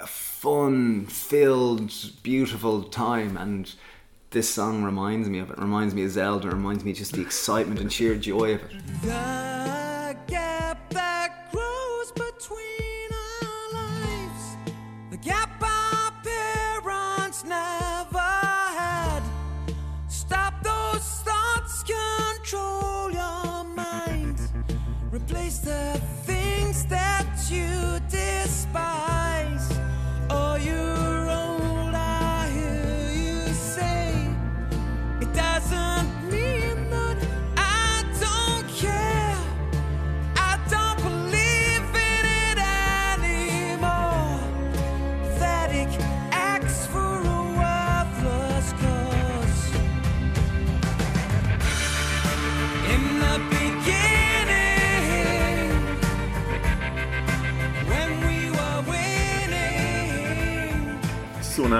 a 0.00 0.06
fun-filled, 0.06 1.92
beautiful 2.22 2.84
time. 2.84 3.36
And 3.36 3.70
this 4.30 4.48
song 4.48 4.84
reminds 4.84 5.28
me 5.28 5.40
of. 5.40 5.50
It 5.50 5.58
reminds 5.58 5.94
me 5.94 6.04
of 6.04 6.12
Zelda. 6.12 6.48
It 6.48 6.54
reminds 6.54 6.84
me 6.84 6.92
just 6.92 7.12
the 7.12 7.20
excitement 7.20 7.80
and 7.80 7.92
sheer 7.92 8.14
joy 8.14 8.54
of 8.54 8.62
it. 8.62 8.72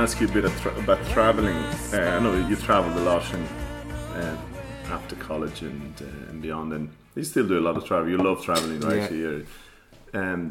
Ask 0.04 0.20
you 0.20 0.28
a 0.28 0.32
bit 0.32 0.44
of 0.44 0.54
tra- 0.60 0.76
about 0.84 1.02
traveling. 1.06 1.56
Uh, 1.94 2.16
I 2.16 2.18
know 2.22 2.34
you 2.50 2.56
traveled 2.56 2.94
a 2.98 3.04
lot 3.12 3.24
in, 3.32 3.40
uh, 4.20 4.36
after 4.90 5.16
college 5.16 5.62
and, 5.62 5.94
uh, 6.02 6.28
and 6.30 6.42
beyond, 6.42 6.74
and 6.74 6.90
you 7.14 7.24
still 7.24 7.48
do 7.48 7.58
a 7.58 7.64
lot 7.68 7.78
of 7.78 7.86
travel. 7.86 8.10
You 8.10 8.18
love 8.18 8.44
traveling, 8.44 8.80
right? 8.80 9.10
Yeah. 9.10 9.16
You're- 9.16 9.46
um, 10.12 10.42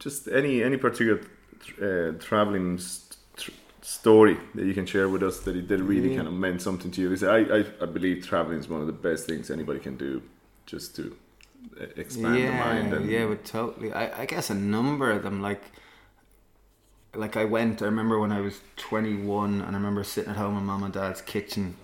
just 0.00 0.26
any 0.40 0.54
any 0.68 0.76
particular 0.76 1.20
uh, 1.86 2.18
traveling 2.18 2.78
st- 2.78 3.50
story 3.82 4.36
that 4.56 4.64
you 4.66 4.74
can 4.74 4.86
share 4.86 5.08
with 5.08 5.22
us 5.22 5.36
that 5.46 5.54
it 5.60 5.68
did 5.68 5.80
really 5.92 6.10
Yeah. 6.10 6.16
kind 6.18 6.28
of 6.28 6.34
meant 6.34 6.60
something 6.60 6.90
to 6.90 7.00
you. 7.00 7.08
Because 7.10 7.22
I, 7.22 7.38
I, 7.58 7.60
I 7.84 7.86
believe 7.86 8.26
traveling 8.26 8.58
is 8.58 8.68
one 8.68 8.80
of 8.80 8.88
the 8.88 8.98
best 9.08 9.22
things 9.26 9.50
anybody 9.52 9.78
can 9.78 9.96
do, 9.96 10.20
just 10.66 10.96
to 10.96 11.04
uh, 11.80 11.84
expand 11.96 12.34
the 12.36 12.50
mind. 12.66 12.88
yeah, 12.90 12.96
And, 12.96 13.10
yeah, 13.10 13.26
but 13.26 13.44
totally. 13.44 13.92
I, 13.92 14.22
I 14.22 14.24
guess 14.26 14.50
a 14.50 14.54
number 14.54 15.10
of 15.12 15.22
them, 15.22 15.40
like, 15.40 15.62
like 17.14 17.36
I 17.36 17.44
went. 17.44 17.82
I 17.82 17.86
remember 17.86 18.18
when 18.18 18.32
I 18.32 18.40
was 18.40 18.60
twenty 18.76 19.14
one, 19.14 19.60
and 19.60 19.70
I 19.70 19.78
remember 19.78 20.04
sitting 20.04 20.30
at 20.30 20.36
home 20.36 20.56
in 20.56 20.64
mom 20.64 20.82
and 20.82 20.92
dad's 20.92 21.20
kitchen, 21.20 21.76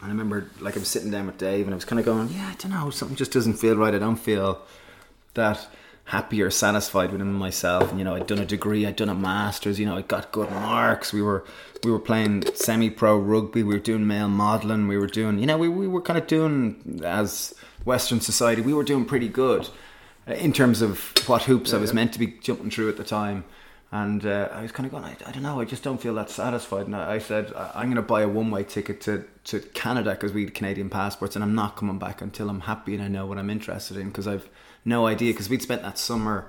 and 0.00 0.06
I 0.06 0.08
remember 0.08 0.50
like 0.60 0.76
I 0.76 0.80
was 0.80 0.88
sitting 0.88 1.10
down 1.10 1.26
with 1.26 1.38
Dave, 1.38 1.66
and 1.66 1.74
I 1.74 1.76
was 1.76 1.84
kind 1.84 1.98
of 1.98 2.04
going, 2.04 2.28
"Yeah, 2.28 2.48
I 2.48 2.54
don't 2.54 2.70
know, 2.72 2.90
something 2.90 3.16
just 3.16 3.32
doesn't 3.32 3.54
feel 3.54 3.76
right. 3.76 3.94
I 3.94 3.98
don't 3.98 4.16
feel 4.16 4.60
that 5.34 5.68
happy 6.04 6.42
or 6.42 6.50
satisfied 6.50 7.12
within 7.12 7.32
myself." 7.32 7.90
And 7.90 7.98
you 7.98 8.04
know, 8.04 8.14
I'd 8.14 8.26
done 8.26 8.38
a 8.38 8.46
degree, 8.46 8.86
I'd 8.86 8.96
done 8.96 9.08
a 9.08 9.14
masters. 9.14 9.80
You 9.80 9.86
know, 9.86 9.96
I 9.96 10.02
got 10.02 10.30
good 10.32 10.50
marks. 10.50 11.12
We 11.12 11.22
were 11.22 11.44
we 11.84 11.90
were 11.90 11.98
playing 11.98 12.44
semi 12.54 12.90
pro 12.90 13.16
rugby. 13.18 13.62
We 13.62 13.74
were 13.74 13.80
doing 13.80 14.06
male 14.06 14.28
modelling. 14.28 14.88
We 14.88 14.98
were 14.98 15.06
doing, 15.06 15.38
you 15.38 15.46
know, 15.46 15.56
we 15.58 15.68
we 15.68 15.88
were 15.88 16.02
kind 16.02 16.18
of 16.18 16.26
doing 16.26 17.00
as 17.04 17.54
Western 17.84 18.20
society. 18.20 18.60
We 18.60 18.74
were 18.74 18.84
doing 18.84 19.06
pretty 19.06 19.28
good 19.28 19.68
uh, 20.28 20.34
in 20.34 20.52
terms 20.52 20.82
of 20.82 21.14
what 21.26 21.44
hoops 21.44 21.72
I 21.72 21.78
was 21.78 21.94
meant 21.94 22.12
to 22.12 22.18
be 22.18 22.26
jumping 22.42 22.70
through 22.70 22.90
at 22.90 22.98
the 22.98 23.04
time. 23.04 23.44
And 23.90 24.26
uh, 24.26 24.50
I 24.52 24.62
was 24.62 24.72
kind 24.72 24.86
of 24.86 24.92
going, 24.92 25.04
I, 25.04 25.16
I 25.26 25.32
don't 25.32 25.42
know, 25.42 25.60
I 25.60 25.64
just 25.64 25.82
don't 25.82 26.00
feel 26.00 26.14
that 26.14 26.28
satisfied. 26.28 26.86
And 26.86 26.94
I, 26.94 27.14
I 27.14 27.18
said, 27.18 27.52
I'm 27.56 27.86
going 27.86 27.96
to 27.96 28.02
buy 28.02 28.20
a 28.20 28.28
one 28.28 28.50
way 28.50 28.62
ticket 28.62 29.00
to, 29.02 29.24
to 29.44 29.60
Canada 29.60 30.10
because 30.10 30.32
we 30.32 30.44
had 30.44 30.54
Canadian 30.54 30.90
passports, 30.90 31.36
and 31.36 31.42
I'm 31.42 31.54
not 31.54 31.76
coming 31.76 31.98
back 31.98 32.20
until 32.20 32.50
I'm 32.50 32.60
happy 32.60 32.94
and 32.94 33.02
I 33.02 33.08
know 33.08 33.24
what 33.24 33.38
I'm 33.38 33.48
interested 33.48 33.96
in 33.96 34.08
because 34.08 34.28
I've 34.28 34.48
no 34.84 35.06
idea. 35.06 35.32
Because 35.32 35.48
we'd 35.48 35.62
spent 35.62 35.82
that 35.82 35.98
summer 35.98 36.48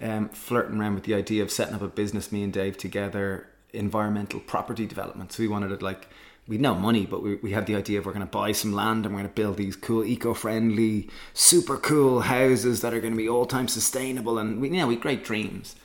um, 0.00 0.30
flirting 0.30 0.80
around 0.80 0.94
with 0.94 1.04
the 1.04 1.14
idea 1.14 1.42
of 1.42 1.50
setting 1.50 1.74
up 1.74 1.82
a 1.82 1.88
business, 1.88 2.32
me 2.32 2.42
and 2.42 2.52
Dave 2.52 2.78
together, 2.78 3.48
environmental 3.74 4.40
property 4.40 4.86
development. 4.86 5.32
So 5.32 5.42
we 5.42 5.48
wanted 5.48 5.72
it 5.72 5.82
like, 5.82 6.08
we'd 6.48 6.60
no 6.60 6.74
money, 6.74 7.06
but 7.06 7.22
we, 7.22 7.36
we 7.36 7.52
had 7.52 7.66
the 7.66 7.76
idea 7.76 7.98
of 7.98 8.06
we're 8.06 8.12
going 8.12 8.26
to 8.26 8.30
buy 8.30 8.52
some 8.52 8.72
land 8.72 9.04
and 9.04 9.14
we're 9.14 9.20
going 9.20 9.30
to 9.32 9.40
build 9.40 9.58
these 9.58 9.76
cool, 9.76 10.04
eco 10.04 10.34
friendly, 10.34 11.08
super 11.34 11.76
cool 11.76 12.22
houses 12.22 12.80
that 12.80 12.92
are 12.94 13.00
going 13.00 13.12
to 13.12 13.16
be 13.16 13.28
all 13.28 13.46
time 13.46 13.68
sustainable. 13.68 14.38
And 14.38 14.60
we, 14.60 14.68
you 14.68 14.76
know, 14.78 14.86
we 14.86 14.94
had 14.94 15.02
great 15.02 15.24
dreams. 15.24 15.76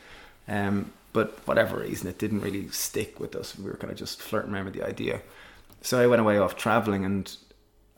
Um, 0.47 0.91
but 1.13 1.39
whatever 1.47 1.77
reason, 1.79 2.07
it 2.07 2.19
didn't 2.19 2.41
really 2.41 2.67
stick 2.69 3.19
with 3.19 3.35
us. 3.35 3.57
We 3.57 3.65
were 3.69 3.77
kind 3.77 3.91
of 3.91 3.97
just 3.97 4.21
flirting 4.21 4.53
around 4.53 4.65
with 4.65 4.73
the 4.75 4.85
idea. 4.85 5.21
So 5.81 5.99
I 5.99 6.07
went 6.07 6.21
away 6.21 6.37
off 6.37 6.55
traveling 6.55 7.05
and 7.05 7.35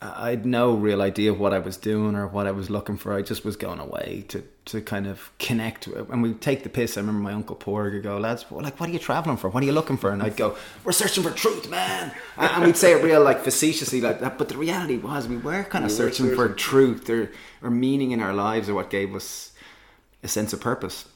I 0.02 0.30
had 0.30 0.46
no 0.46 0.74
real 0.74 1.02
idea 1.02 1.30
of 1.34 1.40
what 1.42 1.54
I 1.54 1.60
was 1.60 1.76
doing 1.76 2.16
or 2.16 2.26
what 2.26 2.48
I 2.48 2.52
was 2.52 2.70
looking 2.70 2.96
for. 2.96 3.14
I 3.14 3.22
just 3.22 3.44
was 3.44 3.58
going 3.58 3.80
away 3.80 4.24
to, 4.30 4.44
to 4.66 4.80
kind 4.82 5.06
of 5.08 5.30
connect. 5.40 5.88
with- 5.90 6.10
And 6.10 6.24
we 6.24 6.34
take 6.34 6.64
the 6.64 6.70
piss. 6.70 6.96
I 6.98 7.02
remember 7.02 7.22
my 7.22 7.34
uncle 7.34 7.58
Porg 7.58 7.92
would 7.94 8.04
go, 8.04 8.18
lads, 8.18 8.46
like, 8.50 8.80
what 8.80 8.88
are 8.90 8.94
you 8.94 9.00
traveling 9.00 9.36
for? 9.36 9.50
What 9.50 9.62
are 9.62 9.66
you 9.66 9.74
looking 9.74 9.98
for? 9.98 10.12
And 10.12 10.24
I'd 10.24 10.38
go, 10.38 10.56
we're 10.86 10.94
searching 10.94 11.22
for 11.24 11.32
truth, 11.32 11.70
man. 11.70 12.14
And 12.38 12.64
we'd 12.64 12.78
say 12.78 12.94
it 12.98 13.04
real, 13.04 13.22
like, 13.22 13.42
facetiously 13.44 14.00
like 14.00 14.22
that. 14.22 14.38
But 14.38 14.48
the 14.48 14.58
reality 14.58 14.96
was 14.98 15.28
we 15.28 15.36
were 15.36 15.66
kind 15.66 15.84
of 15.84 15.92
You 15.92 15.98
were 15.98 16.12
searching 16.12 16.34
for 16.34 16.48
truth 16.48 17.10
or, 17.10 17.30
or 17.62 17.70
meaning 17.70 18.12
in 18.12 18.22
our 18.22 18.34
lives 18.34 18.70
or 18.70 18.76
what 18.76 18.90
gave 18.90 19.14
us 19.14 19.52
a 20.24 20.30
sense 20.30 20.54
of 20.54 20.62
purpose. 20.62 21.10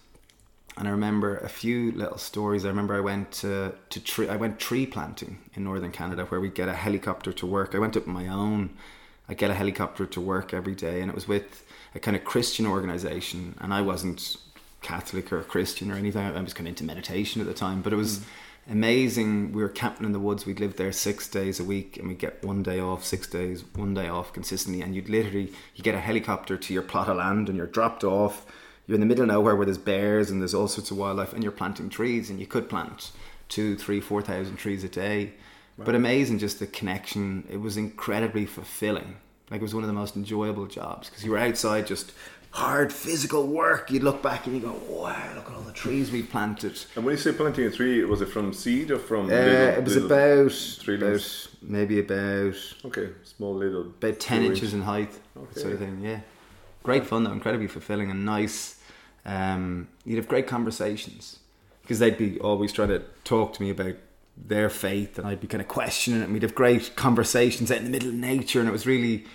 And 0.75 0.87
I 0.87 0.91
remember 0.91 1.37
a 1.37 1.49
few 1.49 1.91
little 1.91 2.17
stories. 2.17 2.65
I 2.65 2.69
remember 2.69 2.95
I 2.95 2.99
went 2.99 3.31
to, 3.33 3.73
to 3.89 3.99
tree, 3.99 4.27
I 4.27 4.37
went 4.37 4.59
tree 4.59 4.85
planting 4.85 5.37
in 5.53 5.63
northern 5.63 5.91
Canada 5.91 6.25
where 6.25 6.39
we 6.39 6.49
get 6.49 6.67
a 6.67 6.73
helicopter 6.73 7.31
to 7.33 7.45
work. 7.45 7.75
I 7.75 7.79
went 7.79 7.95
up 7.95 8.07
on 8.07 8.13
my 8.13 8.27
own. 8.27 8.71
I 9.29 9.35
get 9.35 9.51
a 9.51 9.53
helicopter 9.53 10.05
to 10.05 10.21
work 10.21 10.53
every 10.53 10.75
day, 10.75 10.99
and 10.99 11.09
it 11.09 11.15
was 11.15 11.27
with 11.27 11.63
a 11.95 11.99
kind 11.99 12.17
of 12.17 12.25
Christian 12.25 12.65
organization. 12.65 13.55
And 13.61 13.73
I 13.73 13.81
wasn't 13.81 14.35
Catholic 14.81 15.31
or 15.31 15.41
Christian 15.43 15.91
or 15.91 15.95
anything. 15.95 16.25
I 16.25 16.41
was 16.41 16.53
kind 16.53 16.67
of 16.67 16.71
into 16.71 16.83
meditation 16.83 17.39
at 17.39 17.47
the 17.47 17.53
time, 17.53 17.81
but 17.81 17.93
it 17.93 17.95
was 17.95 18.19
mm. 18.19 18.23
amazing. 18.71 19.53
We 19.53 19.61
were 19.61 19.69
camping 19.69 20.05
in 20.05 20.11
the 20.11 20.19
woods. 20.19 20.45
We'd 20.45 20.59
live 20.59 20.75
there 20.75 20.91
six 20.91 21.27
days 21.27 21.59
a 21.59 21.63
week, 21.63 21.97
and 21.97 22.07
we 22.07 22.15
get 22.15 22.43
one 22.43 22.63
day 22.63 22.79
off, 22.79 23.05
six 23.05 23.27
days, 23.27 23.63
one 23.75 23.93
day 23.93 24.09
off 24.09 24.33
consistently. 24.33 24.81
And 24.81 24.93
you'd 24.93 25.09
literally 25.09 25.53
you 25.75 25.83
get 25.83 25.95
a 25.95 26.01
helicopter 26.01 26.57
to 26.57 26.73
your 26.73 26.83
plot 26.83 27.09
of 27.09 27.17
land, 27.17 27.47
and 27.47 27.57
you're 27.57 27.67
dropped 27.67 28.03
off. 28.03 28.45
You're 28.87 28.95
in 28.95 28.99
the 29.01 29.05
middle 29.07 29.23
of 29.23 29.29
nowhere 29.29 29.55
where 29.55 29.65
there's 29.65 29.77
bears 29.77 30.29
and 30.29 30.41
there's 30.41 30.53
all 30.53 30.67
sorts 30.67 30.91
of 30.91 30.97
wildlife, 30.97 31.33
and 31.33 31.41
you're 31.43 31.51
planting 31.51 31.89
trees, 31.89 32.29
and 32.29 32.39
you 32.39 32.45
could 32.45 32.67
plant 32.69 33.11
two, 33.49 33.75
three, 33.77 33.99
four 34.01 34.21
thousand 34.21 34.57
trees 34.57 34.83
a 34.83 34.89
day. 34.89 35.33
But 35.77 35.95
amazing, 35.95 36.37
just 36.39 36.59
the 36.59 36.67
connection. 36.67 37.47
It 37.49 37.59
was 37.61 37.77
incredibly 37.77 38.45
fulfilling. 38.45 39.15
Like 39.49 39.59
it 39.59 39.63
was 39.63 39.73
one 39.73 39.83
of 39.83 39.87
the 39.87 39.93
most 39.93 40.15
enjoyable 40.15 40.67
jobs 40.67 41.09
because 41.09 41.23
you 41.25 41.31
were 41.31 41.37
outside 41.39 41.87
just 41.87 42.11
hard 42.51 42.93
physical 42.93 43.47
work. 43.47 43.89
You'd 43.89 44.03
look 44.03 44.21
back 44.21 44.45
and 44.45 44.55
you 44.55 44.61
go, 44.61 44.73
"Wow, 44.87 45.31
look 45.35 45.49
at 45.49 45.55
all 45.55 45.61
the 45.63 45.71
trees 45.73 46.11
we 46.11 46.21
planted." 46.21 46.79
and 46.95 47.03
when 47.03 47.13
you 47.13 47.17
say 47.17 47.31
planting 47.31 47.65
a 47.65 47.71
tree, 47.71 48.03
was 48.05 48.21
it 48.21 48.27
from 48.29 48.53
seed 48.53 48.91
or 48.91 48.99
from? 48.99 49.25
Uh, 49.25 49.29
little- 49.29 49.51
it 49.79 49.83
was 49.83 49.95
about, 49.95 50.87
about 50.87 51.47
maybe 51.61 51.99
about 51.99 52.55
okay, 52.85 53.09
small 53.23 53.55
little 53.55 53.81
about 53.81 54.19
10 54.19 54.41
few 54.41 54.51
inches 54.51 54.73
in 54.73 54.81
height 54.83 55.11
Okay. 55.37 55.59
sort 55.59 55.73
of 55.73 55.79
thing 55.79 55.99
yeah 56.03 56.19
great 56.83 57.05
fun 57.05 57.23
though 57.23 57.31
incredibly 57.31 57.67
fulfilling 57.67 58.11
and 58.11 58.25
nice 58.25 58.79
um, 59.25 59.87
you'd 60.05 60.17
have 60.17 60.27
great 60.27 60.47
conversations 60.47 61.39
because 61.81 61.99
they'd 61.99 62.17
be 62.17 62.39
always 62.39 62.71
trying 62.73 62.89
to 62.89 63.01
talk 63.23 63.53
to 63.53 63.61
me 63.61 63.69
about 63.69 63.95
their 64.35 64.69
faith 64.69 65.17
and 65.17 65.27
I'd 65.27 65.39
be 65.39 65.47
kind 65.47 65.61
of 65.61 65.67
questioning 65.67 66.21
it 66.21 66.23
and 66.25 66.33
we'd 66.33 66.41
have 66.43 66.55
great 66.55 66.95
conversations 66.95 67.71
out 67.71 67.77
in 67.77 67.85
the 67.85 67.89
middle 67.89 68.09
of 68.09 68.15
nature 68.15 68.59
and 68.59 68.67
it 68.67 68.71
was 68.71 68.85
really 68.85 69.25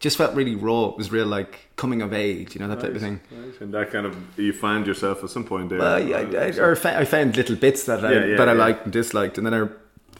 just 0.00 0.16
felt 0.16 0.34
really 0.34 0.54
raw 0.54 0.86
it 0.86 0.96
was 0.96 1.10
real 1.12 1.26
like 1.26 1.68
coming 1.76 2.02
of 2.02 2.12
age 2.12 2.54
you 2.54 2.60
know 2.60 2.68
that 2.68 2.80
type 2.80 2.94
of 2.94 3.00
thing 3.00 3.20
Right, 3.30 3.60
and 3.60 3.72
that 3.74 3.90
kind 3.90 4.06
of 4.06 4.16
you 4.38 4.52
find 4.52 4.86
yourself 4.86 5.22
at 5.24 5.30
some 5.30 5.44
point 5.44 5.70
there. 5.70 5.78
well, 5.78 6.02
yeah, 6.02 6.18
I, 6.18 6.46
I, 6.46 6.48
or 6.58 6.74
fa- 6.76 6.98
I 6.98 7.04
found 7.04 7.36
little 7.36 7.56
bits 7.56 7.84
that 7.84 8.04
I, 8.04 8.12
Yeah, 8.12 8.24
yeah, 8.24 8.36
that 8.36 8.48
I 8.48 8.52
yeah. 8.52 8.58
liked 8.58 8.84
and 8.84 8.92
disliked, 8.92 9.38
and 9.38 9.46
then 9.46 9.54
I, 9.54 9.68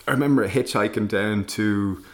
I 0.08 0.12
remember 0.12 0.48
hitchhiking 0.48 1.08
down 1.08 1.44
to. 1.44 2.04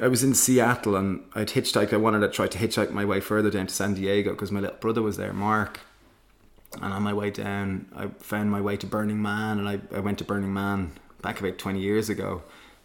I 0.00 0.08
was 0.08 0.22
in 0.22 0.34
Seattle 0.34 0.96
and 0.96 1.24
I'd 1.34 1.48
hitchhiked. 1.48 1.92
I 1.92 1.96
wanted 1.96 2.20
to 2.20 2.28
try 2.28 2.46
to 2.46 2.58
hitchhike 2.58 2.90
my 2.90 3.04
way 3.04 3.20
further 3.20 3.50
down 3.50 3.66
to 3.66 3.74
San 3.74 3.94
Diego 3.94 4.30
because 4.32 4.52
my 4.52 4.60
little 4.60 4.76
brother 4.76 5.02
was 5.02 5.16
there, 5.16 5.32
Mark. 5.32 5.80
And 6.80 6.92
on 6.92 7.02
my 7.02 7.12
way 7.12 7.30
down, 7.30 7.86
I 7.94 8.06
found 8.18 8.50
my 8.50 8.60
way 8.60 8.76
to 8.78 8.86
Burning 8.86 9.20
Man, 9.20 9.58
and 9.58 9.68
I, 9.68 9.80
I 9.94 10.00
went 10.00 10.18
to 10.18 10.24
Burning 10.24 10.54
Man 10.54 10.92
back 11.20 11.38
about 11.38 11.58
20 11.58 11.80
years 11.80 12.08
ago. 12.08 12.42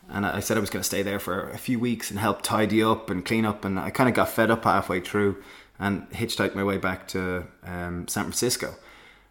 And 0.09 0.25
I 0.25 0.39
said 0.39 0.57
I 0.57 0.61
was 0.61 0.69
going 0.69 0.81
to 0.81 0.87
stay 0.87 1.03
there 1.03 1.19
for 1.19 1.49
a 1.49 1.57
few 1.57 1.79
weeks 1.79 2.09
and 2.09 2.19
help 2.19 2.41
tidy 2.41 2.81
up 2.81 3.09
and 3.09 3.25
clean 3.25 3.45
up. 3.45 3.65
And 3.65 3.79
I 3.79 3.89
kind 3.89 4.07
of 4.09 4.15
got 4.15 4.29
fed 4.29 4.49
up 4.49 4.63
halfway 4.63 5.01
through 5.01 5.43
and 5.79 6.09
hitchhiked 6.11 6.55
my 6.55 6.63
way 6.63 6.77
back 6.77 7.07
to 7.09 7.45
um, 7.63 8.07
San 8.07 8.23
Francisco. 8.23 8.67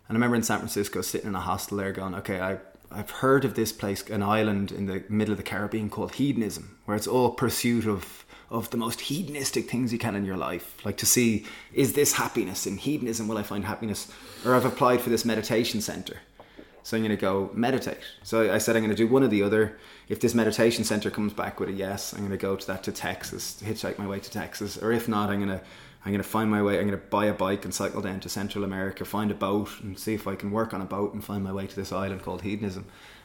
And 0.09 0.11
I 0.11 0.13
remember 0.15 0.37
in 0.37 0.43
San 0.43 0.59
Francisco 0.59 1.01
sitting 1.01 1.29
in 1.29 1.35
a 1.35 1.41
hostel 1.41 1.79
there 1.79 1.93
going, 1.93 2.15
okay, 2.17 2.41
I, 2.41 2.59
I've 2.91 3.11
heard 3.11 3.45
of 3.45 3.55
this 3.55 3.73
place, 3.73 4.09
an 4.09 4.23
island 4.23 4.73
in 4.73 4.87
the 4.87 5.05
middle 5.09 5.33
of 5.33 5.39
the 5.39 5.45
Caribbean 5.45 5.91
called 5.91 6.15
hedonism, 6.15 6.79
where 6.85 6.97
it's 6.97 7.07
all 7.07 7.31
pursuit 7.31 7.87
of, 7.87 8.25
of 8.51 8.71
the 8.71 8.77
most 8.77 9.03
hedonistic 9.03 9.69
things 9.69 9.93
you 9.93 9.99
can 9.99 10.15
in 10.15 10.25
your 10.25 10.37
life. 10.37 10.85
Like 10.85 10.97
to 10.99 11.07
see, 11.07 11.47
is 11.73 11.95
this 11.95 12.15
happiness? 12.15 12.67
In 12.67 12.77
hedonism, 12.77 13.29
will 13.29 13.39
I 13.39 13.43
find 13.43 13.65
happiness? 13.65 14.11
Or 14.45 14.55
I've 14.55 14.65
applied 14.65 15.01
for 15.01 15.11
this 15.11 15.25
meditation 15.25 15.81
center. 15.81 16.19
So 16.83 16.97
I'm 16.97 17.03
going 17.03 17.11
to 17.11 17.21
go 17.21 17.51
meditate. 17.53 17.99
So 18.23 18.55
I 18.55 18.59
said 18.59 18.77
I'm 18.77 18.83
going 18.83 18.95
to 18.95 18.97
do 18.97 19.09
one 19.09 19.25
or 19.25 19.29
the 19.29 19.43
other. 19.43 19.77
If 20.09 20.21
this 20.21 20.35
meditation 20.35 20.85
center 20.85 21.11
comes 21.11 21.33
back 21.33 21.59
with 21.59 21.69
a 21.69 21.73
yes, 21.73 22.13
I'm 22.13 22.21
going 22.21 22.31
to 22.31 22.37
go 22.37 22.55
to 22.55 22.67
that 22.69 22.85
to 22.85 22.93
Texas, 22.93 23.55
to 23.55 23.65
hitchhike 23.65 23.99
my 23.99 24.07
way 24.07 24.21
to 24.21 24.31
Texas. 24.31 24.77
Or 24.77 24.93
if 24.93 25.09
not, 25.09 25.29
I'm 25.29 25.45
going 25.45 25.59
to 25.59 25.65
I'm 26.07 26.13
going 26.13 26.23
to 26.23 26.29
find 26.29 26.49
my 26.49 26.63
way. 26.63 26.79
I'm 26.79 26.87
going 26.87 26.97
to 26.97 27.05
buy 27.09 27.25
a 27.25 27.35
bike 27.35 27.65
and 27.65 27.75
cycle 27.75 28.01
down 28.01 28.21
to 28.21 28.29
Central 28.29 28.63
America, 28.63 29.05
find 29.05 29.29
a 29.33 29.35
boat, 29.35 29.71
and 29.83 29.99
see 29.99 30.15
if 30.15 30.29
I 30.29 30.37
can 30.37 30.53
work 30.53 30.73
on 30.73 30.81
a 30.81 30.85
boat 30.85 31.13
and 31.13 31.25
find 31.25 31.43
my 31.43 31.53
way 31.53 31.67
to 31.67 31.75
this 31.75 31.91
island 31.91 32.23
called 32.23 32.43
hedonism. 32.43 32.85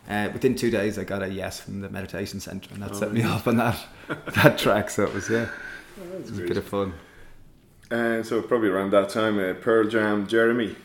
Uh, 0.10 0.30
within 0.34 0.56
two 0.56 0.72
days, 0.72 0.98
I 0.98 1.04
got 1.04 1.22
a 1.22 1.30
yes 1.30 1.60
from 1.60 1.82
the 1.82 1.90
meditation 1.90 2.40
center, 2.40 2.74
and 2.74 2.82
that 2.82 2.96
set 2.96 3.14
me 3.14 3.22
off 3.22 3.48
on 3.48 3.58
that 3.58 3.78
that 4.34 4.58
track. 4.58 4.90
So 4.90 5.04
it 5.04 5.14
was 5.14 5.30
yeah, 5.30 5.48
it 5.96 6.22
was 6.22 6.40
a 6.40 6.42
bit 6.42 6.58
of 6.58 6.66
fun. 6.66 6.96
And 7.92 8.26
so 8.26 8.42
probably 8.42 8.70
around 8.70 8.90
that 8.94 9.10
time, 9.10 9.38
uh, 9.38 9.54
Pearl 9.54 9.88
Jam, 9.88 10.26
Jeremy. 10.26 10.76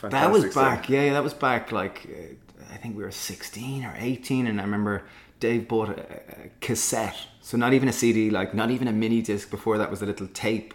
That 0.00 0.30
was 0.30 0.44
back, 0.54 0.84
stuff. 0.84 0.90
yeah, 0.90 1.12
that 1.12 1.24
was 1.24 1.34
back. 1.34 1.72
Like 1.72 2.08
uh, 2.08 2.72
I 2.72 2.76
think 2.76 2.96
we 2.96 3.02
were 3.02 3.10
sixteen 3.10 3.84
or 3.84 3.96
eighteen, 3.98 4.46
and 4.46 4.60
I 4.60 4.62
remember 4.62 5.02
Dave 5.42 5.66
bought 5.66 5.88
a, 5.88 6.00
a 6.00 6.50
cassette, 6.60 7.16
so 7.40 7.56
not 7.56 7.72
even 7.72 7.88
a 7.88 7.92
CD, 7.92 8.30
like 8.30 8.54
not 8.54 8.70
even 8.70 8.86
a 8.86 8.92
mini 8.92 9.20
disc. 9.20 9.50
Before 9.50 9.76
that 9.76 9.90
was 9.90 10.00
a 10.00 10.06
little 10.06 10.28
tape. 10.28 10.72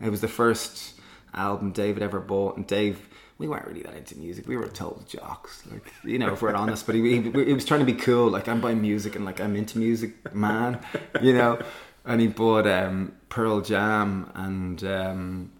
It 0.00 0.08
was 0.08 0.22
the 0.22 0.28
first 0.28 0.94
album 1.34 1.72
David 1.72 2.02
ever 2.02 2.18
bought, 2.18 2.56
and 2.56 2.66
Dave. 2.66 3.06
We 3.36 3.46
weren't 3.46 3.66
really 3.66 3.82
that 3.82 3.94
into 3.94 4.16
music. 4.16 4.48
We 4.48 4.56
were 4.56 4.66
total 4.66 5.04
jocks, 5.06 5.62
like 5.70 5.92
you 6.02 6.18
know, 6.18 6.32
if 6.32 6.40
we're 6.40 6.54
honest. 6.54 6.86
But 6.86 6.94
he, 6.94 7.20
he, 7.20 7.30
he 7.30 7.52
was 7.52 7.66
trying 7.66 7.80
to 7.80 7.86
be 7.86 7.92
cool. 7.92 8.30
Like 8.30 8.48
I'm 8.48 8.62
buying 8.62 8.80
music, 8.80 9.14
and 9.14 9.26
like 9.26 9.42
I'm 9.42 9.54
into 9.54 9.78
music, 9.78 10.34
man. 10.34 10.80
You 11.20 11.34
know. 11.34 11.60
And 12.06 12.22
he 12.22 12.28
bought 12.28 12.66
um, 12.66 13.12
Pearl 13.28 13.60
Jam, 13.60 14.30
and 14.34 14.82
um, 14.84 15.52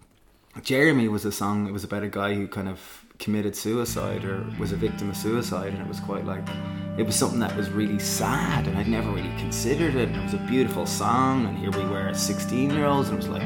Jeremy 0.63 1.07
was 1.07 1.23
a 1.23 1.31
song. 1.31 1.67
It 1.67 1.71
was 1.71 1.83
about 1.83 2.01
a 2.01 2.09
guy 2.09 2.33
who 2.33 2.47
kind 2.47 2.67
of 2.67 2.98
committed 3.19 3.55
suicide 3.55 4.23
or 4.23 4.45
was 4.57 4.71
a 4.71 4.77
victim 4.77 5.09
of 5.09 5.17
suicide, 5.17 5.73
and 5.73 5.81
it 5.81 5.87
was 5.87 5.99
quite 5.99 6.25
like 6.25 6.43
it 6.97 7.03
was 7.03 7.15
something 7.15 7.39
that 7.39 7.55
was 7.55 7.69
really 7.69 7.99
sad, 7.99 8.67
and 8.67 8.77
I'd 8.77 8.87
never 8.87 9.11
really 9.11 9.35
considered 9.37 9.95
it. 9.95 10.09
And 10.09 10.17
it 10.17 10.23
was 10.23 10.33
a 10.33 10.45
beautiful 10.49 10.85
song, 10.85 11.45
and 11.45 11.57
here 11.57 11.71
we 11.71 11.85
were, 11.87 12.07
as 12.07 12.21
sixteen-year-olds, 12.21 13.09
and 13.09 13.17
it 13.17 13.27
was 13.27 13.29
like, 13.29 13.43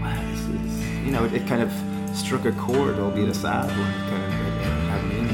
wow, 0.00 0.30
this 0.30 0.40
is 0.40 1.04
you 1.04 1.12
know, 1.12 1.24
it, 1.24 1.32
it 1.34 1.46
kind 1.46 1.62
of 1.62 1.70
struck 2.16 2.44
a 2.46 2.52
chord, 2.52 2.98
albeit 2.98 3.28
a 3.28 3.34
sad 3.34 3.66
one. 3.66 3.92
Kind 4.10 4.24
of 4.24 4.30
it, 4.40 4.54
it 4.60 4.72
had 4.90 5.04
me 5.04 5.25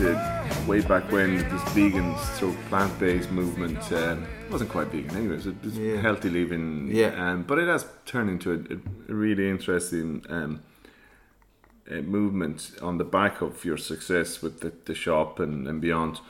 It 0.00 0.02
is 0.02 0.10
a 0.10 0.12
movement 0.12 0.66
uh, 0.66 0.70
way 0.70 0.80
back 0.80 1.10
when 1.10 1.36
this 1.48 1.62
vegan 1.72 2.16
stroke 2.18 2.56
plant 2.68 2.96
based 3.00 3.30
movement 3.30 3.90
um, 3.92 4.26
wasn't 4.50 4.70
quite 4.70 4.88
vegan, 4.88 5.16
anyways. 5.16 5.46
It 5.46 5.56
was 5.64 5.76
Yeah. 5.76 5.96
healthy 6.00 6.30
living. 6.30 6.88
Yeah. 6.92 7.08
Um, 7.32 7.42
but 7.42 7.58
it 7.58 7.66
has 7.68 7.84
turned 8.06 8.30
into 8.30 8.52
a, 8.52 9.10
a 9.12 9.14
really 9.14 9.48
interesting 9.50 10.24
um, 10.28 10.62
uh, 11.90 11.96
movement 12.02 12.72
on 12.82 12.98
the 12.98 13.04
back 13.04 13.40
of 13.40 13.64
your 13.64 13.76
success 13.76 14.40
with 14.42 14.60
the, 14.60 14.72
the 14.84 14.94
shop 14.94 15.40
and, 15.40 15.66
and 15.66 15.80
beyond. 15.80 16.20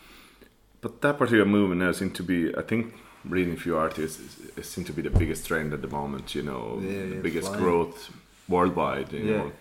But 0.80 1.02
that 1.02 1.18
particular 1.18 1.44
movement 1.44 1.80
now 1.80 1.92
seems 1.92 2.14
to 2.16 2.22
be, 2.22 2.54
I 2.56 2.62
think, 2.62 2.94
reading 3.24 3.54
a 3.54 3.56
few 3.58 3.76
artists, 3.76 4.20
it 4.56 4.64
seems 4.64 4.86
to 4.86 4.92
be 4.92 5.02
the 5.02 5.10
biggest 5.10 5.46
trend 5.46 5.72
at 5.74 5.82
the 5.82 5.88
moment. 5.88 6.34
You 6.34 6.42
know, 6.42 6.78
Yeah, 6.80 6.88
the 7.02 7.14
yeah, 7.16 7.20
biggest 7.20 7.48
flying. 7.48 7.62
growth 7.62 8.10
worldwide. 8.48 9.12
You 9.12 9.18
Yeah. 9.24 9.36
know, 9.38 9.52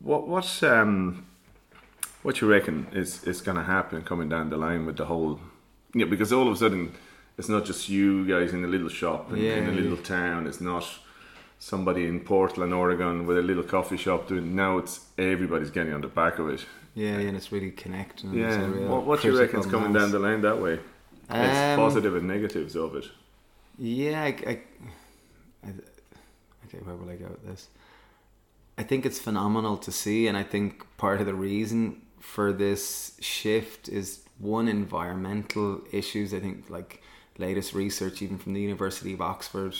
what 0.00 0.28
what 0.28 0.62
um 0.62 1.26
what 2.22 2.40
you 2.40 2.48
reckon 2.48 2.86
is 2.92 3.24
is 3.24 3.40
going 3.40 3.56
to 3.56 3.64
happen 3.64 4.02
coming 4.02 4.28
down 4.28 4.50
the 4.50 4.56
line 4.56 4.86
with 4.86 4.96
the 4.96 5.06
whole? 5.06 5.40
Yeah, 5.94 6.06
because 6.06 6.32
all 6.32 6.46
of 6.48 6.54
a 6.54 6.56
sudden 6.56 6.92
it's 7.38 7.48
not 7.48 7.64
just 7.64 7.88
you 7.88 8.26
guys 8.26 8.52
in 8.52 8.64
a 8.64 8.68
little 8.68 8.88
shop 8.88 9.30
in, 9.32 9.38
Yeah, 9.38 9.56
in 9.56 9.68
a 9.68 9.72
little 9.72 9.96
yeah. 9.96 10.02
town. 10.04 10.46
It's 10.46 10.60
not 10.60 10.84
somebody 11.58 12.06
in 12.06 12.20
Portland, 12.20 12.72
Oregon, 12.74 13.26
with 13.26 13.38
a 13.38 13.42
little 13.42 13.62
coffee 13.64 13.96
shop 13.96 14.28
doing. 14.28 14.54
Now 14.54 14.78
it's 14.78 15.00
everybody's 15.18 15.70
getting 15.70 15.92
on 15.94 16.00
the 16.00 16.08
back 16.08 16.38
of 16.38 16.48
it. 16.48 16.64
Yeah, 16.94 17.18
and 17.18 17.36
it's 17.36 17.52
really 17.52 17.70
connecting. 17.70 18.34
Yeah, 18.34 18.66
what, 18.88 19.04
what 19.06 19.22
do 19.22 19.28
you 19.32 19.38
reckon's 19.38 19.66
coming 19.66 19.92
down 19.92 20.10
the 20.10 20.18
line 20.18 20.40
that 20.42 20.60
way? 20.60 20.80
it's 21.30 21.58
Um, 21.58 21.76
positive 21.76 22.16
and 22.16 22.26
negatives 22.26 22.74
of 22.76 22.96
it. 22.96 23.06
Yeah, 23.78 24.22
I, 24.22 24.26
I, 24.46 24.58
I, 25.64 25.68
okay, 26.66 26.78
where 26.84 26.96
will 26.96 27.08
I 27.08 27.16
go 27.16 27.26
with 27.28 27.46
this? 27.46 27.68
I 28.76 28.82
think 28.82 29.06
it's 29.06 29.18
phenomenal 29.20 29.76
to 29.78 29.92
see, 29.92 30.26
and 30.26 30.36
I 30.36 30.42
think 30.42 30.84
part 30.96 31.20
of 31.20 31.26
the 31.26 31.34
reason 31.34 32.02
for 32.20 32.52
this 32.52 33.16
shift 33.20 33.88
is 33.88 34.20
one 34.38 34.68
environmental 34.68 35.80
issues. 35.92 36.32
I 36.32 36.40
think 36.40 36.70
like 36.70 37.02
latest 37.38 37.74
research, 37.74 38.22
even 38.22 38.38
from 38.38 38.52
the 38.54 38.60
University 38.60 39.12
of 39.12 39.20
Oxford, 39.20 39.74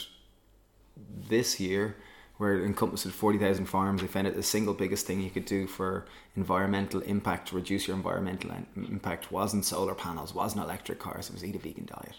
this 1.28 1.60
year, 1.60 1.96
where 2.38 2.56
it 2.56 2.64
encompassed 2.64 3.06
40,000 3.06 3.66
farms, 3.66 4.00
they 4.00 4.06
found 4.06 4.26
it 4.26 4.34
the 4.34 4.42
single 4.42 4.72
biggest 4.72 5.06
thing 5.06 5.20
you 5.20 5.30
could 5.30 5.44
do 5.44 5.66
for 5.66 6.06
environmental 6.36 7.00
impact 7.02 7.48
to 7.48 7.54
reduce 7.54 7.86
your 7.86 7.96
environmental 7.96 8.50
impact 8.76 9.30
wasn't 9.30 9.64
solar 9.64 9.94
panels, 9.94 10.34
wasn't 10.34 10.62
electric 10.62 10.98
cars, 10.98 11.28
it 11.28 11.34
was 11.34 11.44
eat 11.44 11.54
a 11.54 11.58
vegan 11.58 11.84
diet. 11.84 12.16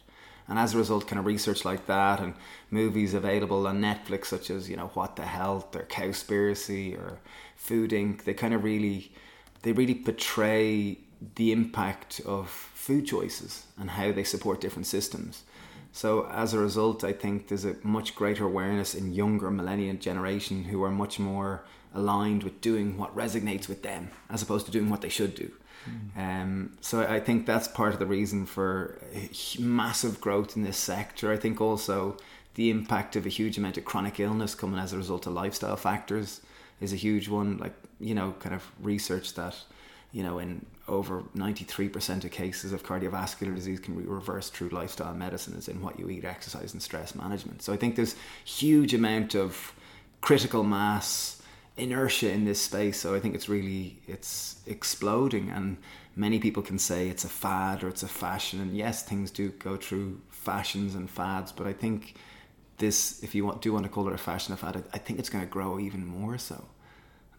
And 0.47 0.59
as 0.59 0.73
a 0.73 0.77
result, 0.77 1.07
kind 1.07 1.19
of 1.19 1.25
research 1.25 1.65
like 1.65 1.87
that 1.87 2.19
and 2.19 2.35
movies 2.69 3.13
available 3.13 3.65
on 3.65 3.81
Netflix, 3.81 4.25
such 4.25 4.49
as, 4.49 4.69
you 4.69 4.75
know, 4.75 4.91
What 4.93 5.15
the 5.15 5.23
Health 5.23 5.75
or 5.75 5.83
Cowspiracy 5.83 6.97
or 6.97 7.19
Food 7.55 7.91
Inc., 7.91 8.23
they 8.23 8.33
kind 8.33 8.53
of 8.53 8.63
really, 8.63 9.11
they 9.61 9.71
really 9.71 9.95
portray 9.95 10.97
the 11.35 11.51
impact 11.51 12.21
of 12.25 12.49
food 12.49 13.05
choices 13.05 13.65
and 13.77 13.91
how 13.91 14.11
they 14.11 14.23
support 14.23 14.61
different 14.61 14.87
systems. 14.87 15.43
So 15.91 16.27
as 16.27 16.53
a 16.53 16.59
result, 16.59 17.03
I 17.03 17.13
think 17.13 17.47
there's 17.47 17.65
a 17.65 17.75
much 17.83 18.15
greater 18.15 18.45
awareness 18.45 18.95
in 18.95 19.13
younger 19.13 19.51
millennial 19.51 19.97
generation 19.97 20.63
who 20.63 20.83
are 20.83 20.91
much 20.91 21.19
more 21.19 21.63
aligned 21.93 22.43
with 22.43 22.61
doing 22.61 22.97
what 22.97 23.15
resonates 23.15 23.67
with 23.67 23.83
them 23.83 24.09
as 24.29 24.41
opposed 24.41 24.65
to 24.65 24.71
doing 24.71 24.89
what 24.89 25.01
they 25.01 25.09
should 25.09 25.35
do. 25.35 25.51
Um, 26.15 26.77
so 26.79 27.01
I 27.01 27.19
think 27.19 27.45
that's 27.45 27.67
part 27.67 27.93
of 27.93 27.99
the 27.99 28.05
reason 28.05 28.45
for 28.45 28.99
massive 29.59 30.21
growth 30.21 30.55
in 30.55 30.63
this 30.63 30.77
sector. 30.77 31.31
I 31.31 31.37
think 31.37 31.59
also 31.59 32.17
the 32.55 32.69
impact 32.69 33.15
of 33.15 33.25
a 33.25 33.29
huge 33.29 33.57
amount 33.57 33.77
of 33.77 33.85
chronic 33.85 34.19
illness 34.19 34.55
coming 34.55 34.79
as 34.79 34.93
a 34.93 34.97
result 34.97 35.25
of 35.25 35.33
lifestyle 35.33 35.75
factors 35.77 36.41
is 36.81 36.91
a 36.91 36.97
huge 36.97 37.29
one. 37.29 37.57
Like 37.57 37.73
you 37.99 38.15
know, 38.15 38.33
kind 38.39 38.53
of 38.53 38.69
research 38.81 39.35
that 39.35 39.55
you 40.11 40.23
know, 40.23 40.39
in 40.39 40.65
over 40.87 41.23
93% 41.35 42.25
of 42.25 42.31
cases 42.31 42.73
of 42.73 42.83
cardiovascular 42.83 43.55
disease 43.55 43.79
can 43.79 43.95
be 43.95 44.03
reversed 44.03 44.53
through 44.53 44.69
lifestyle 44.69 45.13
medicine, 45.13 45.55
as 45.57 45.69
in 45.69 45.81
what 45.81 45.97
you 45.97 46.09
eat, 46.09 46.25
exercise, 46.25 46.73
and 46.73 46.81
stress 46.81 47.15
management. 47.15 47.61
So 47.61 47.71
I 47.71 47.77
think 47.77 47.95
there's 47.95 48.15
huge 48.43 48.93
amount 48.93 49.35
of 49.35 49.73
critical 50.19 50.63
mass 50.63 51.41
inertia 51.77 52.29
in 52.31 52.43
this 52.43 52.61
space. 52.61 52.99
So 52.99 53.15
I 53.15 53.19
think 53.19 53.35
it's 53.35 53.47
really 53.47 53.99
it's 54.05 54.59
exploding, 54.65 55.49
and 55.49 55.77
many 56.15 56.39
people 56.39 56.61
can 56.61 56.77
say 56.77 57.07
it's 57.07 57.23
a 57.23 57.29
fad 57.29 57.83
or 57.83 57.87
it's 57.87 58.03
a 58.03 58.09
fashion. 58.09 58.59
And 58.59 58.75
yes, 58.75 59.03
things 59.03 59.31
do 59.31 59.49
go 59.49 59.77
through 59.77 60.19
fashions 60.29 60.93
and 60.93 61.09
fads, 61.09 61.53
but 61.53 61.67
I 61.67 61.73
think 61.73 62.15
this, 62.79 63.23
if 63.23 63.33
you 63.33 63.45
want, 63.45 63.61
do 63.61 63.71
want 63.71 63.85
to 63.85 63.89
call 63.89 64.07
it 64.09 64.13
a 64.13 64.17
fashion 64.17 64.53
or 64.53 64.57
fad, 64.57 64.83
I 64.93 64.97
think 64.97 65.19
it's 65.19 65.29
going 65.29 65.43
to 65.43 65.49
grow 65.49 65.79
even 65.79 66.05
more 66.05 66.37
so. 66.37 66.65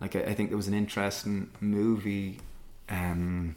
Like 0.03 0.17
I, 0.17 0.21
I 0.21 0.35
think 0.35 0.51
there 0.51 0.57
was 0.59 0.69
an 0.69 0.75
interesting 0.75 1.49
movie 1.61 2.41
um, 2.91 3.57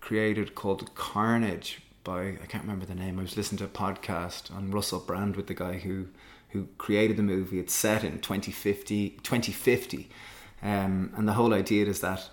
created 0.00 0.54
called 0.54 0.94
Carnage 0.94 1.80
by 2.04 2.20
I 2.42 2.46
can't 2.46 2.62
remember 2.62 2.86
the 2.86 2.94
name. 2.94 3.18
I 3.18 3.22
was 3.22 3.36
listening 3.36 3.58
to 3.58 3.64
a 3.64 3.68
podcast 3.68 4.54
on 4.54 4.70
Russell 4.70 5.00
Brand 5.00 5.34
with 5.36 5.46
the 5.48 5.54
guy 5.54 5.78
who 5.78 6.06
who 6.50 6.68
created 6.78 7.16
the 7.16 7.22
movie. 7.22 7.58
It's 7.58 7.74
set 7.74 8.04
in 8.04 8.20
2050, 8.20 9.10
2050 9.22 10.08
um, 10.62 11.12
and 11.16 11.28
the 11.28 11.34
whole 11.34 11.52
idea 11.54 11.86
is 11.86 12.00
that 12.00 12.30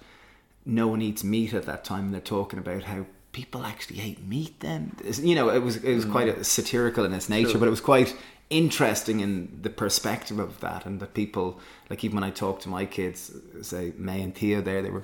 no 0.66 0.88
one 0.88 1.01
eats 1.01 1.24
meat 1.24 1.53
at 1.53 1.66
that 1.66 1.84
time. 1.84 2.06
And 2.06 2.14
they're 2.14 2.22
talking 2.22 2.58
about 2.60 2.84
how 2.84 3.06
people 3.34 3.64
actually 3.66 4.01
ate 4.01 4.26
meat 4.26 4.60
then. 4.62 4.95
It's- 5.01 5.20
You 5.20 5.36
know, 5.36 5.49
it 5.49 5.60
was 5.64 5.78
it 5.78 5.93
was 5.95 6.06
quite 6.06 6.28
a 6.28 6.43
satirical 6.43 7.06
in 7.06 7.14
its 7.14 7.30
nature, 7.30 7.51
Sure. 7.51 7.60
but 7.60 7.68
it 7.68 7.72
was 7.72 7.82
quite 7.82 8.16
interesting 8.49 9.19
in 9.19 9.59
the 9.61 9.69
perspective 9.69 10.39
of 10.39 10.59
that 10.59 10.85
and 10.85 10.99
that 10.99 11.13
people 11.13 11.59
like 11.89 12.03
even 12.03 12.15
when 12.15 12.23
I 12.23 12.29
talk 12.29 12.59
to 12.61 12.69
my 12.69 12.85
kids, 12.85 13.31
say 13.61 13.93
May 13.97 14.21
and 14.21 14.35
Theo 14.35 14.61
there, 14.61 14.81
they 14.81 14.91
were 14.91 15.03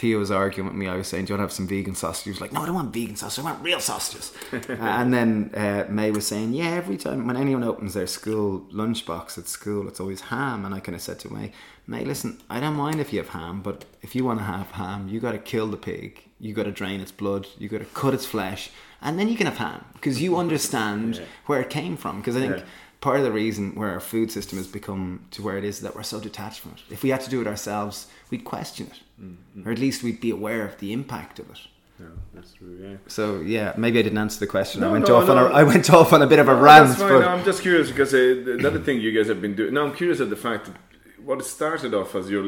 Theo 0.00 0.18
was 0.18 0.30
arguing 0.30 0.66
with 0.68 0.76
me. 0.76 0.86
I 0.88 0.96
was 0.96 1.08
saying, 1.08 1.26
"Do 1.26 1.30
you 1.30 1.34
want 1.34 1.40
to 1.40 1.48
have 1.50 1.58
some 1.60 1.68
vegan 1.68 1.94
sausage?" 1.94 2.24
He 2.24 2.30
was 2.30 2.40
like, 2.40 2.52
"No, 2.54 2.62
I 2.62 2.66
don't 2.66 2.74
want 2.74 2.92
vegan 2.94 3.16
sausage. 3.16 3.42
I 3.44 3.48
want 3.50 3.62
real 3.62 3.80
sausages." 3.80 4.32
and 4.68 5.12
then 5.16 5.50
uh, 5.54 5.84
May 5.90 6.10
was 6.10 6.26
saying, 6.26 6.54
"Yeah, 6.54 6.70
every 6.82 6.96
time 6.96 7.26
when 7.26 7.36
anyone 7.36 7.64
opens 7.72 7.92
their 7.94 8.06
school 8.06 8.66
lunchbox 8.72 9.36
at 9.36 9.46
school, 9.46 9.86
it's 9.88 10.00
always 10.00 10.22
ham." 10.32 10.64
And 10.64 10.74
I 10.74 10.80
kind 10.80 10.96
of 10.96 11.02
said 11.02 11.18
to 11.20 11.32
May, 11.32 11.52
"May, 11.86 12.04
listen, 12.12 12.40
I 12.48 12.60
don't 12.60 12.76
mind 12.86 12.98
if 13.00 13.12
you 13.12 13.18
have 13.18 13.28
ham, 13.40 13.60
but 13.62 13.84
if 14.00 14.14
you 14.16 14.24
want 14.24 14.38
to 14.40 14.44
have 14.46 14.70
ham, 14.72 15.08
you 15.08 15.20
got 15.20 15.32
to 15.32 15.38
kill 15.38 15.66
the 15.68 15.76
pig. 15.76 16.10
You 16.38 16.54
got 16.54 16.64
to 16.64 16.72
drain 16.72 17.00
its 17.00 17.12
blood. 17.12 17.46
You 17.58 17.68
got 17.68 17.80
to 17.86 17.92
cut 18.02 18.14
its 18.14 18.24
flesh, 18.24 18.70
and 19.02 19.18
then 19.18 19.28
you 19.28 19.36
can 19.36 19.46
have 19.46 19.58
ham 19.58 19.84
because 19.94 20.22
you 20.22 20.36
understand 20.44 21.16
Yeah. 21.16 21.24
where 21.46 21.60
it 21.60 21.68
came 21.68 21.96
from. 21.96 22.14
Because 22.20 22.36
I 22.36 22.40
think." 22.40 22.56
Yeah. 22.56 22.64
Part 23.00 23.18
of 23.18 23.24
the 23.24 23.32
reason 23.32 23.74
where 23.76 23.90
our 23.90 24.00
food 24.00 24.30
system 24.30 24.58
has 24.58 24.66
become 24.66 25.24
to 25.30 25.42
where 25.42 25.56
it 25.56 25.64
is 25.64 25.80
that 25.80 25.94
we're 25.96 26.02
so 26.02 26.20
detached 26.20 26.60
from 26.60 26.72
it. 26.72 26.82
If 26.92 27.02
we 27.02 27.08
had 27.10 27.20
to 27.22 27.30
do 27.30 27.40
it 27.40 27.46
ourselves, 27.46 28.06
we'd 28.30 28.44
question 28.44 28.86
it, 28.88 29.00
Mm-hmm. 29.22 29.68
or 29.68 29.72
at 29.72 29.78
least 29.78 30.02
we'd 30.02 30.20
be 30.20 30.30
aware 30.30 30.66
of 30.66 30.78
the 30.78 30.92
impact 30.94 31.38
of 31.38 31.50
it. 31.50 31.58
Yeah, 31.98 32.06
that's 32.34 32.52
true. 32.54 32.78
Yeah. 32.82 32.96
So 33.06 33.40
yeah, 33.40 33.74
maybe 33.76 33.98
I 33.98 34.02
didn't 34.02 34.16
answer 34.18 34.40
the 34.40 34.46
question. 34.46 34.82
I 34.82 34.90
went 34.90 35.08
no, 35.08 35.16
off 35.16 35.28
on 35.28 35.36
a 35.36 35.44
I 35.60 35.62
went 35.62 35.90
off 35.90 36.12
on 36.14 36.22
a 36.22 36.26
bit 36.26 36.38
of 36.38 36.48
a 36.48 36.54
No, 36.54 36.60
rant. 36.62 36.98
But 36.98 37.20
No, 37.20 37.28
I'm 37.28 37.44
just 37.44 37.60
curious 37.60 37.88
because 37.90 38.14
uh, 38.14 38.54
another 38.58 38.78
thing 38.80 39.00
you 39.00 39.12
guys 39.12 39.28
have 39.28 39.40
been 39.42 39.54
doing. 39.54 39.74
Now 39.74 39.84
I'm 39.86 39.94
curious 39.94 40.20
at 40.20 40.30
the 40.30 40.36
fact 40.36 40.66
that 40.66 40.76
what 41.22 41.44
started 41.44 41.92
off 41.92 42.14
as 42.14 42.30
your 42.30 42.44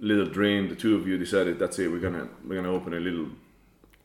little 0.00 0.26
dream. 0.26 0.68
The 0.70 0.76
two 0.76 0.96
of 0.96 1.06
you 1.06 1.18
decided 1.18 1.58
that's 1.58 1.78
it. 1.78 1.88
We're 1.90 2.00
gonna 2.00 2.28
we're 2.46 2.56
gonna 2.60 2.72
open 2.72 2.94
a 2.94 3.00
little 3.00 3.28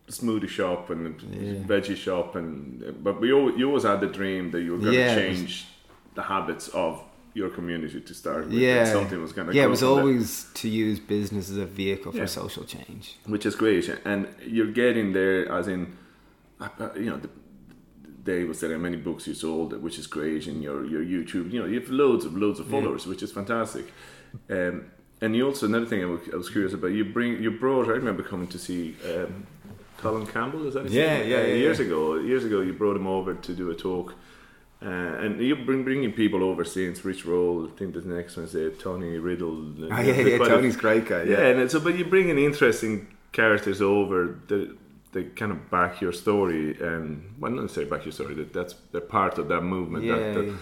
smoothie 0.10 0.50
shop 0.50 0.90
and 0.90 1.02
Yeah. 1.22 1.64
veggie 1.72 1.96
shop, 1.96 2.36
and 2.36 3.02
but 3.04 3.22
we 3.22 3.32
always, 3.32 3.58
you 3.58 3.68
always 3.68 3.84
had 3.84 4.02
the 4.02 4.08
dream 4.08 4.52
that 4.52 4.62
you 4.62 4.72
were 4.74 4.80
gonna 4.80 4.92
Yeah, 4.92 5.16
it 5.16 5.30
was- 5.30 5.40
change 5.40 5.66
the 6.16 6.24
habits 6.24 6.68
of 6.70 7.02
your 7.34 7.50
community 7.50 8.02
to 8.02 8.14
start 8.14 8.46
with. 8.46 8.54
yeah, 8.54 8.84
something 8.92 9.22
was 9.22 9.32
gonna 9.32 9.54
yeah. 9.54 9.64
It 9.64 9.70
was 9.70 9.80
that. 9.80 9.88
always 9.88 10.48
to 10.56 10.68
use 10.68 11.00
business 11.00 11.50
as 11.50 11.58
a 11.58 11.66
vehicle 11.66 12.12
for 12.12 12.18
Yeah. 12.20 12.26
social 12.26 12.66
change. 12.66 13.18
which 13.26 13.46
is 13.46 13.56
great. 13.56 13.88
And 14.06 14.28
you're 14.46 14.72
getting 14.84 15.14
there, 15.14 15.50
as 15.52 15.68
in, 15.68 15.96
uh, 16.60 16.68
uh, 16.80 16.90
you 16.96 17.06
know, 17.12 17.18
the, 17.18 17.30
Dave 18.24 18.48
was 18.50 18.60
saying 18.60 18.74
how 18.74 18.78
many 18.80 18.98
books 18.98 19.26
you 19.28 19.34
sold, 19.34 19.74
which 19.82 19.98
is 19.98 20.06
great, 20.08 20.46
and 20.48 20.62
your 20.62 20.86
your 20.86 21.04
YouTube, 21.04 21.52
you 21.52 21.60
know, 21.60 21.66
you 21.66 21.80
have 21.80 21.90
loads 21.90 22.24
of 22.26 22.36
loads 22.38 22.60
of 22.60 22.68
followers, 22.68 23.08
which 23.08 23.24
is 23.24 23.32
fantastic. 23.32 23.86
Um, 24.50 24.86
and 25.22 25.36
you 25.36 25.46
also 25.48 25.66
another 25.66 25.86
thing 25.88 26.02
I 26.04 26.06
was, 26.06 26.22
I 26.34 26.36
was 26.36 26.50
curious 26.50 26.74
about. 26.74 26.88
You 26.92 27.06
bring 27.06 27.42
you 27.42 27.52
brought. 27.52 27.88
I 27.88 27.92
remember 27.92 28.24
coming 28.24 28.48
to 28.50 28.60
see. 28.60 28.96
Um, 29.12 29.48
Colin 29.98 30.26
Campbell, 30.26 30.68
is 30.68 30.74
that 30.74 30.84
his 30.86 30.94
Yeah, 30.94 31.18
name? 31.20 31.30
yeah, 31.30 31.38
Uh, 31.38 31.42
yeah, 31.42 31.54
Years 31.66 31.80
yeah. 31.80 31.86
ago, 31.86 32.16
years 32.16 32.44
ago, 32.44 32.62
you 32.62 32.74
brought 32.74 32.96
him 32.98 33.06
over 33.06 33.36
to 33.36 33.54
do 33.54 33.70
a 33.70 33.76
talk, 33.76 34.16
uh, 34.84 34.86
and 35.24 35.40
you 35.42 35.56
bring 35.56 35.84
bringing 35.84 36.12
people 36.12 36.44
over 36.44 36.64
since 36.66 37.06
Rich 37.06 37.26
Roll. 37.26 37.68
I 37.68 37.70
think 37.78 37.94
the 37.94 38.02
next 38.02 38.38
one's 38.38 38.56
uh, 38.56 38.72
Tony 38.80 39.18
Riddle. 39.18 39.74
Oh, 39.92 40.02
yeah, 40.02 40.22
yeah. 40.22 40.38
Tony's 40.40 40.76
a 40.76 40.80
great 40.80 41.06
guy. 41.08 41.24
yeah, 41.24 41.38
Yeah, 41.40 41.60
and 41.62 41.70
so 41.72 41.80
but 41.80 41.96
you 41.98 42.06
bring 42.06 42.30
in 42.30 42.38
interesting 42.38 43.08
characters 43.32 43.82
over 43.82 44.40
that 44.48 44.76
they 45.14 45.24
kind 45.26 45.52
of 45.52 45.70
back 45.70 46.02
your 46.02 46.14
story, 46.14 46.78
and 46.82 47.34
well, 47.40 47.52
not 47.52 47.62
necessarily 47.64 47.90
back 47.92 48.06
your 48.06 48.14
story. 48.14 48.34
That 48.36 48.54
that's 48.54 48.74
they're 48.92 49.02
part 49.20 49.38
of 49.38 49.48
that 49.50 49.62
movement. 49.62 50.04
yeah. 50.06 50.16
that, 50.18 50.34
that. 50.36 50.56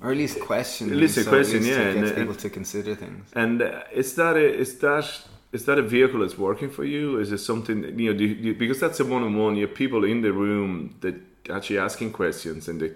Or 0.00 0.12
at 0.12 0.16
least 0.16 0.38
question. 0.40 0.90
At 0.90 0.96
least 0.96 1.16
a 1.16 1.24
so 1.24 1.30
question, 1.30 1.58
least 1.58 1.70
yeah, 1.70 1.88
It 1.90 1.94
gets 1.94 2.10
and- 2.10 2.18
people 2.18 2.34
to 2.36 2.50
consider 2.50 2.94
things. 2.94 3.28
and 3.34 3.60
uh, 3.60 3.82
is 3.92 4.14
that 4.14 4.36
a, 4.36 4.46
is 4.64 4.78
that 4.78 5.06
is 5.50 5.64
that 5.64 5.78
a 5.78 5.82
vehicle 5.82 6.20
that's 6.20 6.38
working 6.38 6.70
for 6.70 6.84
you? 6.84 7.18
Is 7.18 7.32
it 7.32 7.38
something 7.38 7.98
you 7.98 8.12
know? 8.12 8.18
Do 8.18 8.24
you, 8.24 8.34
do 8.36 8.42
you- 8.48 8.54
because 8.54 8.78
that's 8.80 9.00
a 9.00 9.04
one 9.04 9.22
on 9.24 9.34
one. 9.36 9.56
You 9.56 9.66
have 9.66 9.74
people 9.76 10.04
in 10.04 10.20
the 10.22 10.32
room 10.32 10.94
that 11.00 11.16
actually 11.50 11.78
asking 11.78 12.12
questions, 12.12 12.68
and 12.68 12.80
they, 12.80 12.92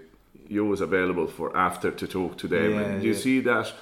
you're 0.53 0.63
always 0.63 0.81
available 0.81 1.27
for 1.27 1.55
after 1.57 1.91
to 1.91 2.07
talk 2.07 2.37
to 2.37 2.47
them. 2.47 2.73
Yeah, 2.73 2.79
and 2.79 3.01
do 3.01 3.07
you 3.07 3.13
yeah. 3.13 3.19
see 3.19 3.39
that? 3.41 3.73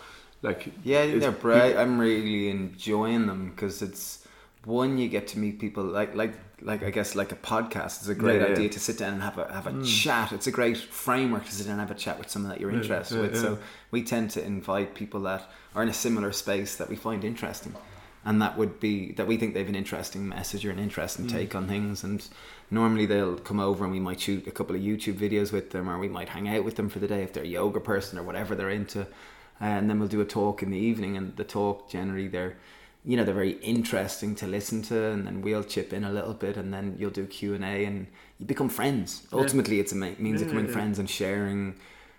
Like 0.41 0.72
Yeah, 0.84 1.01
I 1.01 1.07
think 1.07 1.22
they're 1.22 1.32
bright. 1.32 1.76
I'm 1.78 1.99
really 1.99 2.49
enjoying 2.49 3.28
them 3.28 3.51
because 3.51 3.82
it's 3.82 4.26
one 4.65 4.97
you 4.97 5.09
get 5.09 5.28
to 5.28 5.39
meet 5.39 5.59
people 5.59 5.84
like 5.84 6.15
like 6.15 6.34
like 6.61 6.84
I 6.84 6.91
guess 6.91 7.15
like 7.15 7.32
a 7.32 7.36
podcast 7.36 8.03
is 8.03 8.09
a 8.09 8.15
great 8.15 8.41
Yeah, 8.41 8.47
yeah. 8.47 8.53
idea 8.53 8.69
to 8.69 8.80
sit 8.80 8.97
down 8.97 9.13
and 9.13 9.22
have 9.22 9.38
a 9.38 9.51
have 9.51 9.67
a 9.67 9.72
hmm. 9.72 9.84
chat. 9.84 10.32
It's 10.32 10.47
a 10.47 10.51
great 10.51 10.78
framework 10.78 11.45
to 11.45 11.51
sit 11.51 11.65
down 11.67 11.80
and 11.80 11.82
have 11.82 11.91
a 11.91 11.99
chat 11.99 12.17
with 12.17 12.30
someone 12.30 12.51
that 12.51 12.61
you're 12.61 12.72
interested 12.72 13.15
yeah, 13.15 13.22
with. 13.22 13.36
yeah. 13.36 13.41
So 13.41 13.59
we 13.91 14.03
tend 14.03 14.32
to 14.32 14.43
invite 14.43 14.95
people 14.95 15.22
that 15.22 15.49
are 15.76 15.84
in 15.84 15.89
a 15.89 15.93
similar 15.93 16.32
space 16.32 16.76
that 16.78 16.89
we 16.89 16.95
find 16.95 17.24
interesting. 17.24 17.76
And 18.24 18.41
that 18.41 18.57
would 18.57 18.80
be 18.80 19.13
that 19.13 19.26
we 19.26 19.38
think 19.38 19.53
they 19.53 19.61
have 19.61 19.69
an 19.69 19.76
interesting 19.76 20.28
message 20.30 20.65
or 20.65 20.69
an 20.69 20.78
interesting 20.78 21.26
mm. 21.26 21.32
take 21.32 21.55
on 21.55 21.67
things. 21.67 22.03
And 22.03 22.28
normally 22.69 23.05
they'll 23.05 23.38
come 23.38 23.59
over 23.59 23.84
and 23.84 23.91
we 23.91 23.99
might 23.99 24.19
shoot 24.19 24.45
a 24.45 24.51
couple 24.51 24.76
of 24.76 24.82
YouTube 24.82 25.15
videos 25.15 25.51
with 25.51 25.72
them, 25.72 25.89
or 25.89 25.97
we 25.97 26.07
might 26.07 26.30
hang 26.30 26.47
out 26.47 26.63
with 26.63 26.76
them 26.76 26.89
for 26.89 26.99
the 26.99 27.07
day 27.07 27.24
if 27.24 27.34
they're 27.34 27.43
a 27.43 27.47
yoga 27.47 27.80
person 27.80 28.19
or 28.19 28.24
whatever 28.24 28.53
they're 28.53 28.69
into. 28.69 29.01
Uh, 29.01 29.65
and 29.65 29.89
then 29.89 29.99
we'll 29.99 30.07
do 30.07 30.22
a 30.22 30.26
talk 30.26 30.61
in 30.61 30.69
the 30.69 30.78
evening 30.78 31.17
and 31.17 31.36
the 31.36 31.43
talk 31.43 31.89
generally 31.89 32.28
they're 32.28 32.57
you 33.03 33.15
know 33.15 33.24
they're 33.24 33.34
very 33.34 33.53
interesting 33.61 34.36
to 34.36 34.45
listen 34.45 34.84
to. 34.84 35.05
And 35.05 35.26
then 35.26 35.41
we'll 35.41 35.63
chip 35.63 35.91
in 35.91 36.03
a 36.03 36.11
little 36.11 36.36
bit 36.36 36.57
and 36.57 36.72
then 36.72 36.95
you'll 36.99 37.09
do 37.09 37.26
q&a 37.26 37.57
and 37.57 38.05
you 38.38 38.45
become 38.45 38.69
friends. 38.69 39.28
Ultimately 39.34 39.80
it's 39.80 39.91
a 39.91 39.95
means 39.95 40.41
of 40.41 40.47
becoming 40.47 40.67
yeah. 40.67 40.74
friends 40.74 40.99
and 40.99 41.09
sharing 41.09 41.76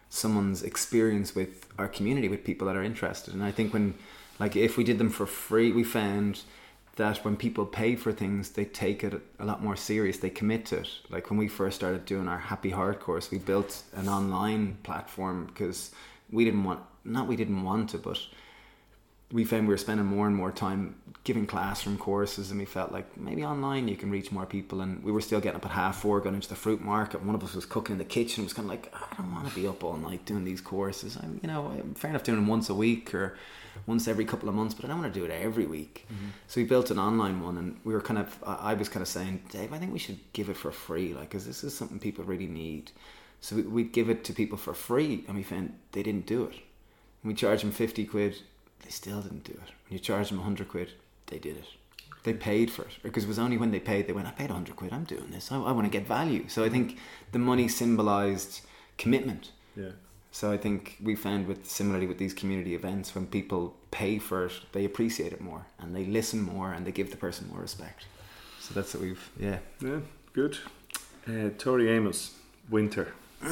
someone's 0.08 0.62
experience 0.64 1.34
with 1.34 1.66
our 1.78 1.88
community 1.88 2.28
with 2.28 2.42
people 2.44 2.66
that 2.66 2.76
are 2.76 2.82
interested. 2.82 3.32
And 3.32 3.44
i 3.44 3.52
think 3.52 3.72
when 3.72 3.94
like 4.38 4.56
if 4.56 4.76
we 4.76 4.84
did 4.84 4.98
them 4.98 5.10
for 5.10 5.26
free 5.26 5.72
we 5.72 5.84
found 5.84 6.42
that 6.96 7.24
when 7.24 7.36
people 7.36 7.64
pay 7.64 7.96
for 7.96 8.12
things 8.12 8.50
they 8.50 8.64
take 8.64 9.02
it 9.02 9.20
a 9.38 9.44
lot 9.44 9.62
more 9.62 9.76
serious. 9.76 10.18
They 10.18 10.30
commit 10.30 10.66
to 10.66 10.80
it. 10.80 10.88
Like 11.10 11.30
when 11.30 11.38
we 11.38 11.48
first 11.48 11.76
started 11.76 12.04
doing 12.04 12.28
our 12.28 12.38
happy 12.38 12.70
heart 12.70 13.00
course 13.00 13.30
we 13.30 13.38
built 13.38 13.82
an 13.94 14.08
online 14.08 14.78
platform 14.82 15.46
because 15.46 15.90
we 16.30 16.44
didn't 16.44 16.64
want 16.64 16.80
not 17.04 17.26
we 17.26 17.36
didn't 17.36 17.62
want 17.62 17.90
to 17.90 17.98
but 17.98 18.18
we 19.32 19.44
found 19.44 19.66
we 19.66 19.72
were 19.72 19.78
spending 19.78 20.04
more 20.04 20.26
and 20.26 20.36
more 20.36 20.52
time 20.52 20.94
giving 21.24 21.46
classroom 21.46 21.96
courses 21.96 22.50
and 22.50 22.60
we 22.60 22.66
felt 22.66 22.92
like 22.92 23.16
maybe 23.16 23.42
online 23.42 23.88
you 23.88 23.96
can 23.96 24.10
reach 24.10 24.30
more 24.30 24.44
people 24.44 24.82
and 24.82 25.02
we 25.02 25.10
were 25.10 25.22
still 25.22 25.40
getting 25.40 25.56
up 25.56 25.64
at 25.64 25.72
half 25.72 26.02
four 26.02 26.20
going 26.20 26.34
into 26.34 26.48
the 26.48 26.54
fruit 26.54 26.82
market. 26.82 27.22
One 27.22 27.34
of 27.34 27.42
us 27.42 27.54
was 27.54 27.64
cooking 27.64 27.94
in 27.94 27.98
the 27.98 28.04
kitchen. 28.04 28.42
It 28.42 28.46
was 28.46 28.52
kind 28.52 28.66
of 28.66 28.70
like 28.70 28.94
i 28.94 29.16
don't 29.16 29.32
want 29.32 29.48
to 29.48 29.54
be 29.54 29.66
up 29.66 29.82
all 29.82 29.96
night 29.96 30.26
doing 30.26 30.44
these 30.44 30.60
courses. 30.60 31.16
I'm 31.16 31.40
you 31.42 31.48
know 31.48 31.80
fair 31.94 32.10
enough 32.10 32.22
doing 32.22 32.36
them 32.36 32.46
once 32.46 32.68
a 32.68 32.74
week 32.74 33.14
or 33.14 33.38
once 33.86 34.06
every 34.08 34.24
couple 34.24 34.48
of 34.48 34.54
months 34.54 34.74
but 34.74 34.84
i 34.84 34.88
don't 34.88 35.00
want 35.00 35.12
to 35.12 35.18
do 35.20 35.24
it 35.24 35.30
every 35.30 35.66
week. 35.66 36.06
Mm-hmm. 36.12 36.28
So 36.48 36.60
we 36.60 36.66
built 36.66 36.90
an 36.90 36.98
online 36.98 37.40
one 37.42 37.56
and 37.58 37.76
we 37.84 37.92
were 37.92 38.00
kind 38.00 38.18
of 38.18 38.28
i 38.46 38.74
was 38.74 38.88
kind 38.88 39.02
of 39.02 39.08
saying 39.08 39.42
dave 39.50 39.72
i 39.72 39.78
think 39.78 39.92
we 39.92 39.98
should 39.98 40.18
give 40.32 40.48
it 40.48 40.56
for 40.56 40.70
free 40.70 41.14
like 41.14 41.30
because 41.30 41.46
this 41.46 41.64
is 41.64 41.76
something 41.76 41.98
people 41.98 42.24
really 42.24 42.46
need 42.46 42.90
so 43.40 43.56
we- 43.56 43.62
we'd 43.62 43.92
give 43.92 44.08
it 44.08 44.22
to 44.24 44.32
people 44.32 44.56
for 44.58 44.74
free 44.74 45.24
and 45.26 45.36
we 45.36 45.42
found 45.42 45.74
they 45.92 46.02
didn't 46.02 46.26
do 46.26 46.44
it. 46.44 46.54
When 47.22 47.28
we 47.32 47.34
charged 47.34 47.62
them 47.64 47.72
50 47.72 48.04
quid 48.06 48.36
they 48.84 48.90
still 48.90 49.20
didn't 49.20 49.44
do 49.44 49.52
it. 49.52 49.70
When 49.84 49.90
you 49.96 49.98
charge 49.98 50.28
them 50.28 50.38
100 50.38 50.68
quid 50.68 50.92
they 51.26 51.38
did 51.38 51.56
it. 51.56 51.66
They 52.24 52.34
paid 52.34 52.70
for 52.70 52.82
it 52.82 52.98
because 53.02 53.24
it 53.24 53.28
was 53.28 53.38
only 53.40 53.56
when 53.56 53.72
they 53.72 53.80
paid 53.80 54.06
they 54.06 54.12
went 54.12 54.28
i 54.28 54.30
paid 54.32 54.50
100 54.50 54.76
quid 54.76 54.92
i'm 54.92 55.04
doing 55.04 55.30
this 55.30 55.50
i, 55.50 55.56
I 55.56 55.72
want 55.72 55.86
to 55.90 55.98
get 55.98 56.06
value. 56.06 56.44
So 56.48 56.62
i 56.64 56.68
think 56.68 56.98
the 57.32 57.38
money 57.40 57.66
symbolized 57.68 58.60
commitment. 58.98 59.50
Yeah. 59.76 59.90
So 60.32 60.50
i 60.50 60.56
think 60.56 60.96
we 61.02 61.14
found 61.14 61.46
with 61.46 61.60
similarly 61.70 62.06
with 62.06 62.18
these 62.18 62.34
community 62.34 62.74
events 62.74 63.14
when 63.14 63.26
people 63.26 63.74
pay 63.90 64.18
for 64.18 64.46
it 64.46 64.52
they 64.72 64.84
appreciate 64.84 65.32
it 65.32 65.40
more 65.40 65.66
and 65.78 65.94
they 65.94 66.04
listen 66.06 66.42
more 66.42 66.72
and 66.72 66.84
they 66.86 66.92
give 66.92 67.10
the 67.10 67.16
person 67.16 67.48
more 67.52 67.60
respect 67.60 68.06
so 68.60 68.74
that's 68.74 68.94
what 68.94 69.02
we've 69.02 69.30
yeah 69.38 69.58
Yeah, 69.80 70.00
good. 70.32 70.58
Uh, 71.28 71.50
Tori 71.58 71.88
Amos, 71.90 72.34
Winter. 72.70 73.06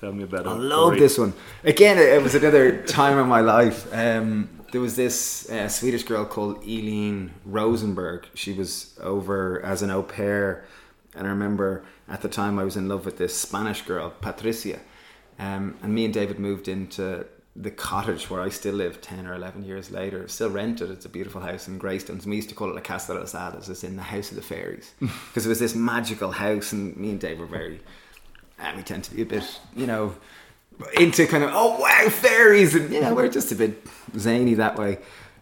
Tell 0.00 0.12
me 0.12 0.24
about 0.24 0.46
it. 0.46 0.48
I 0.48 0.52
love 0.54 0.90
Tori. 0.90 0.98
this 1.00 1.18
one. 1.18 1.32
Again, 1.64 1.98
it 1.98 2.08
it 2.16 2.22
was 2.22 2.34
another 2.34 2.82
time 2.86 3.18
in 3.18 3.26
my 3.28 3.40
life. 3.40 3.86
Um, 3.92 4.48
there 4.72 4.80
was 4.80 4.94
this 4.96 5.48
uh, 5.50 5.68
Swedish 5.68 6.04
girl 6.04 6.24
called 6.24 6.58
Eileen 6.62 7.32
Rosenberg. 7.44 8.26
She 8.34 8.52
was 8.52 8.96
over 9.00 9.60
as 9.64 9.82
an 9.82 9.90
au 9.90 10.02
pair, 10.02 10.64
and 11.16 11.26
I 11.26 11.30
remember 11.30 11.84
at 12.08 12.20
the 12.22 12.28
time 12.28 12.58
I 12.58 12.64
was 12.64 12.76
in 12.76 12.88
love 12.88 13.04
with 13.04 13.16
this 13.18 13.34
Spanish 13.36 13.82
girl, 13.82 14.10
Patricia. 14.20 14.78
Um, 15.38 15.76
and 15.82 15.94
me 15.94 16.04
and 16.04 16.14
David 16.14 16.38
moved 16.38 16.68
into 16.68 17.26
the 17.54 17.70
cottage 17.70 18.30
where 18.30 18.40
I 18.40 18.50
still 18.50 18.74
live 18.74 19.00
10 19.00 19.26
or 19.26 19.34
11 19.34 19.64
years 19.64 19.90
later. 19.90 20.28
Still 20.28 20.50
rented. 20.50 20.90
It's 20.90 21.04
a 21.04 21.08
beautiful 21.08 21.40
house 21.40 21.66
in 21.68 21.78
Greystones. 21.78 22.26
We 22.26 22.36
used 22.36 22.48
to 22.50 22.54
call 22.54 22.70
it 22.70 22.74
La 22.74 22.80
Casa 22.80 23.14
de 23.14 23.20
las 23.20 23.32
Hadas. 23.32 23.68
It's 23.68 23.84
in 23.84 23.96
the 23.96 24.02
House 24.02 24.30
of 24.30 24.36
the 24.36 24.42
Fairies. 24.42 24.94
Because 25.00 25.46
it 25.46 25.48
was 25.48 25.58
this 25.58 25.74
magical 25.74 26.32
house, 26.32 26.72
and 26.72 26.96
me 26.96 27.10
and 27.10 27.20
Dave 27.20 27.38
were 27.38 27.46
very 27.46 27.80
and 28.58 28.76
we 28.76 28.82
tend 28.82 29.04
to 29.04 29.14
be 29.14 29.22
a 29.22 29.26
bit, 29.26 29.60
you 29.76 29.86
know, 29.86 30.14
into 30.98 31.26
kind 31.26 31.44
of 31.44 31.50
oh 31.52 31.78
wow 31.80 32.08
fairies, 32.08 32.74
and 32.74 32.92
you 32.92 33.00
know 33.00 33.14
we're 33.14 33.28
just 33.28 33.52
a 33.52 33.54
bit 33.54 33.86
zany 34.16 34.54
that 34.54 34.76
way. 34.76 34.98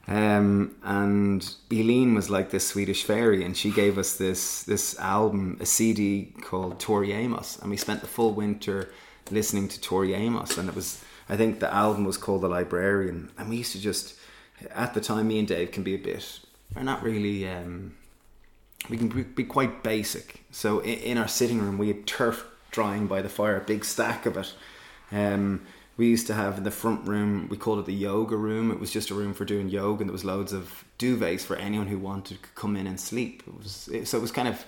Um, 0.08 0.76
and 0.84 1.54
Eileen 1.72 2.14
was 2.14 2.30
like 2.30 2.50
this 2.50 2.66
Swedish 2.66 3.02
fairy, 3.04 3.44
and 3.44 3.56
she 3.56 3.70
gave 3.70 3.98
us 3.98 4.16
this 4.16 4.62
this 4.62 4.98
album, 4.98 5.56
a 5.60 5.66
CD 5.66 6.34
called 6.42 6.78
Tori 6.78 7.12
Amos, 7.12 7.58
and 7.58 7.70
we 7.70 7.76
spent 7.76 8.00
the 8.00 8.06
full 8.06 8.32
winter 8.32 8.90
listening 9.30 9.68
to 9.68 9.80
Tori 9.80 10.14
Amos, 10.14 10.58
and 10.58 10.68
it 10.68 10.74
was 10.74 11.02
I 11.28 11.36
think 11.36 11.60
the 11.60 11.72
album 11.72 12.04
was 12.04 12.16
called 12.16 12.42
The 12.42 12.48
Librarian, 12.48 13.30
and 13.36 13.48
we 13.48 13.56
used 13.56 13.72
to 13.72 13.80
just 13.80 14.14
at 14.70 14.94
the 14.94 15.00
time 15.00 15.28
me 15.28 15.38
and 15.38 15.48
Dave 15.48 15.70
can 15.70 15.82
be 15.82 15.94
a 15.94 15.98
bit 15.98 16.40
we're 16.74 16.82
not 16.82 17.02
really 17.02 17.48
um, 17.48 17.94
we 18.88 18.96
can 18.96 19.08
be, 19.08 19.22
be 19.22 19.44
quite 19.44 19.82
basic. 19.82 20.44
So 20.50 20.80
in, 20.80 20.98
in, 20.98 21.18
our 21.18 21.28
sitting 21.28 21.60
room, 21.60 21.78
we 21.78 21.88
had 21.88 22.06
turf 22.06 22.46
drying 22.70 23.06
by 23.06 23.22
the 23.22 23.28
fire, 23.28 23.56
a 23.56 23.60
big 23.60 23.84
stack 23.84 24.26
of 24.26 24.36
it. 24.36 24.52
Um, 25.12 25.62
we 25.96 26.08
used 26.08 26.26
to 26.26 26.34
have 26.34 26.58
in 26.58 26.64
the 26.64 26.70
front 26.70 27.06
room, 27.08 27.48
we 27.48 27.56
called 27.56 27.78
it 27.78 27.86
the 27.86 27.94
yoga 27.94 28.36
room. 28.36 28.70
It 28.70 28.78
was 28.78 28.90
just 28.90 29.10
a 29.10 29.14
room 29.14 29.32
for 29.32 29.44
doing 29.44 29.70
yoga, 29.70 30.02
and 30.02 30.10
there 30.10 30.12
was 30.12 30.24
loads 30.24 30.52
of 30.52 30.84
duvets 30.98 31.40
for 31.40 31.56
anyone 31.56 31.86
who 31.86 31.98
wanted 31.98 32.42
to 32.42 32.48
come 32.54 32.76
in 32.76 32.86
and 32.86 33.00
sleep. 33.00 33.42
It 33.46 33.56
was 33.56 33.88
it, 33.88 34.08
so 34.08 34.18
it 34.18 34.20
was 34.20 34.32
kind 34.32 34.48
of 34.48 34.64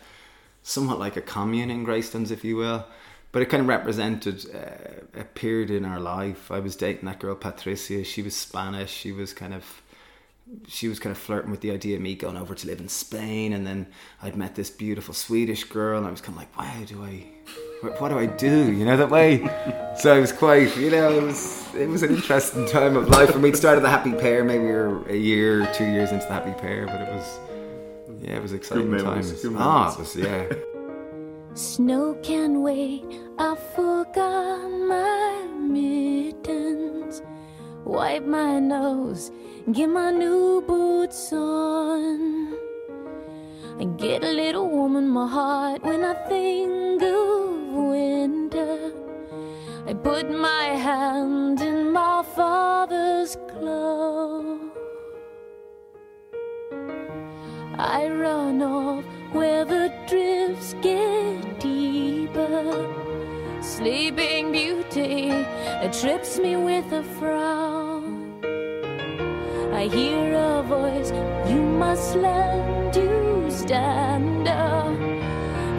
somewhat 0.62 0.98
like 0.98 1.16
a 1.16 1.20
commune 1.20 1.70
in 1.70 1.84
Greystones, 1.84 2.30
if 2.30 2.44
you 2.44 2.56
will. 2.56 2.86
But 3.30 3.42
it 3.42 3.46
kind 3.46 3.60
of 3.60 3.68
represented 3.68 4.46
uh, 4.54 5.20
a 5.20 5.24
period 5.24 5.70
in 5.70 5.84
our 5.84 6.00
life. 6.00 6.50
I 6.50 6.60
was 6.60 6.76
dating 6.76 7.04
that 7.06 7.18
girl 7.18 7.34
Patricia. 7.34 8.02
She 8.04 8.22
was 8.22 8.34
Spanish. 8.34 8.90
She 8.90 9.12
was 9.12 9.34
kind 9.34 9.52
of 9.54 9.82
she 10.66 10.88
was 10.88 10.98
kind 10.98 11.14
of 11.14 11.18
flirting 11.18 11.50
with 11.50 11.60
the 11.60 11.70
idea 11.70 11.96
of 11.96 12.02
me 12.02 12.14
going 12.14 12.36
over 12.36 12.54
to 12.54 12.66
live 12.66 12.80
in 12.80 12.88
Spain, 12.88 13.52
and 13.52 13.66
then 13.66 13.86
I'd 14.22 14.36
met 14.36 14.54
this 14.54 14.70
beautiful 14.70 15.14
Swedish 15.14 15.64
girl, 15.64 15.98
and 15.98 16.06
I 16.06 16.10
was 16.10 16.20
kind 16.20 16.36
of 16.36 16.38
like, 16.38 16.56
"Why 16.56 16.84
do 16.84 17.04
I? 17.04 17.26
What 17.98 18.08
do 18.08 18.18
I 18.18 18.26
do?" 18.26 18.72
You 18.72 18.84
know 18.84 18.96
that 18.96 19.10
way. 19.10 19.40
so 19.98 20.16
I 20.16 20.20
was 20.20 20.32
quite, 20.32 20.76
you 20.76 20.90
know, 20.90 21.12
it 21.12 21.22
was 21.22 21.74
it 21.74 21.88
was 21.88 22.02
an 22.02 22.14
interesting 22.14 22.66
time 22.66 22.96
of 22.96 23.08
life, 23.08 23.34
and 23.34 23.42
we'd 23.42 23.56
started 23.56 23.82
the 23.82 23.90
Happy 23.90 24.12
Pear. 24.12 24.44
Maybe 24.44 24.64
we 24.64 24.70
were 24.70 25.06
a 25.08 25.16
year, 25.16 25.70
two 25.74 25.86
years 25.86 26.12
into 26.12 26.26
the 26.26 26.32
Happy 26.32 26.58
Pear, 26.60 26.86
but 26.86 27.00
it 27.00 27.12
was 27.12 27.38
yeah, 28.22 28.36
it 28.36 28.42
was 28.42 28.52
exciting 28.52 28.90
times. 28.98 29.44
Ah, 29.56 29.92
it 29.92 29.98
was 29.98 30.16
yeah. 30.16 30.52
Snow 31.58 32.14
can 32.22 32.62
wait, 32.62 33.02
I 33.36 33.56
forgot 33.74 34.70
my 34.70 35.44
mittens. 35.58 37.20
Wipe 37.84 38.24
my 38.24 38.60
nose, 38.60 39.32
get 39.72 39.88
my 39.88 40.12
new 40.12 40.62
boots 40.68 41.32
on. 41.32 42.54
I 43.80 43.86
get 43.96 44.22
a 44.22 44.30
little 44.30 44.68
warm 44.68 44.94
in 44.94 45.08
my 45.08 45.26
heart 45.26 45.82
when 45.82 46.04
I 46.04 46.14
think 46.28 47.02
of 47.02 47.72
winter. 47.72 48.92
I 49.88 49.94
put 49.94 50.30
my 50.30 50.66
hand 50.86 51.60
in 51.60 51.90
my 51.90 52.22
father's 52.36 53.34
glove. 53.50 54.60
I 57.76 58.08
run 58.08 58.62
off 58.62 59.04
where 59.32 59.64
the 59.64 59.92
drifts 60.06 60.74
get. 60.82 61.47
Sleeping 63.60 64.52
Beauty 64.52 65.28
that 65.28 65.92
trips 65.92 66.38
me 66.38 66.56
with 66.56 66.90
a 66.92 67.02
frown. 67.18 68.40
I 69.74 69.86
hear 69.88 70.34
a 70.34 70.62
voice, 70.62 71.10
you 71.50 71.60
must 71.60 72.16
learn 72.16 72.90
to 72.92 73.50
stand 73.50 74.48
up 74.48 74.96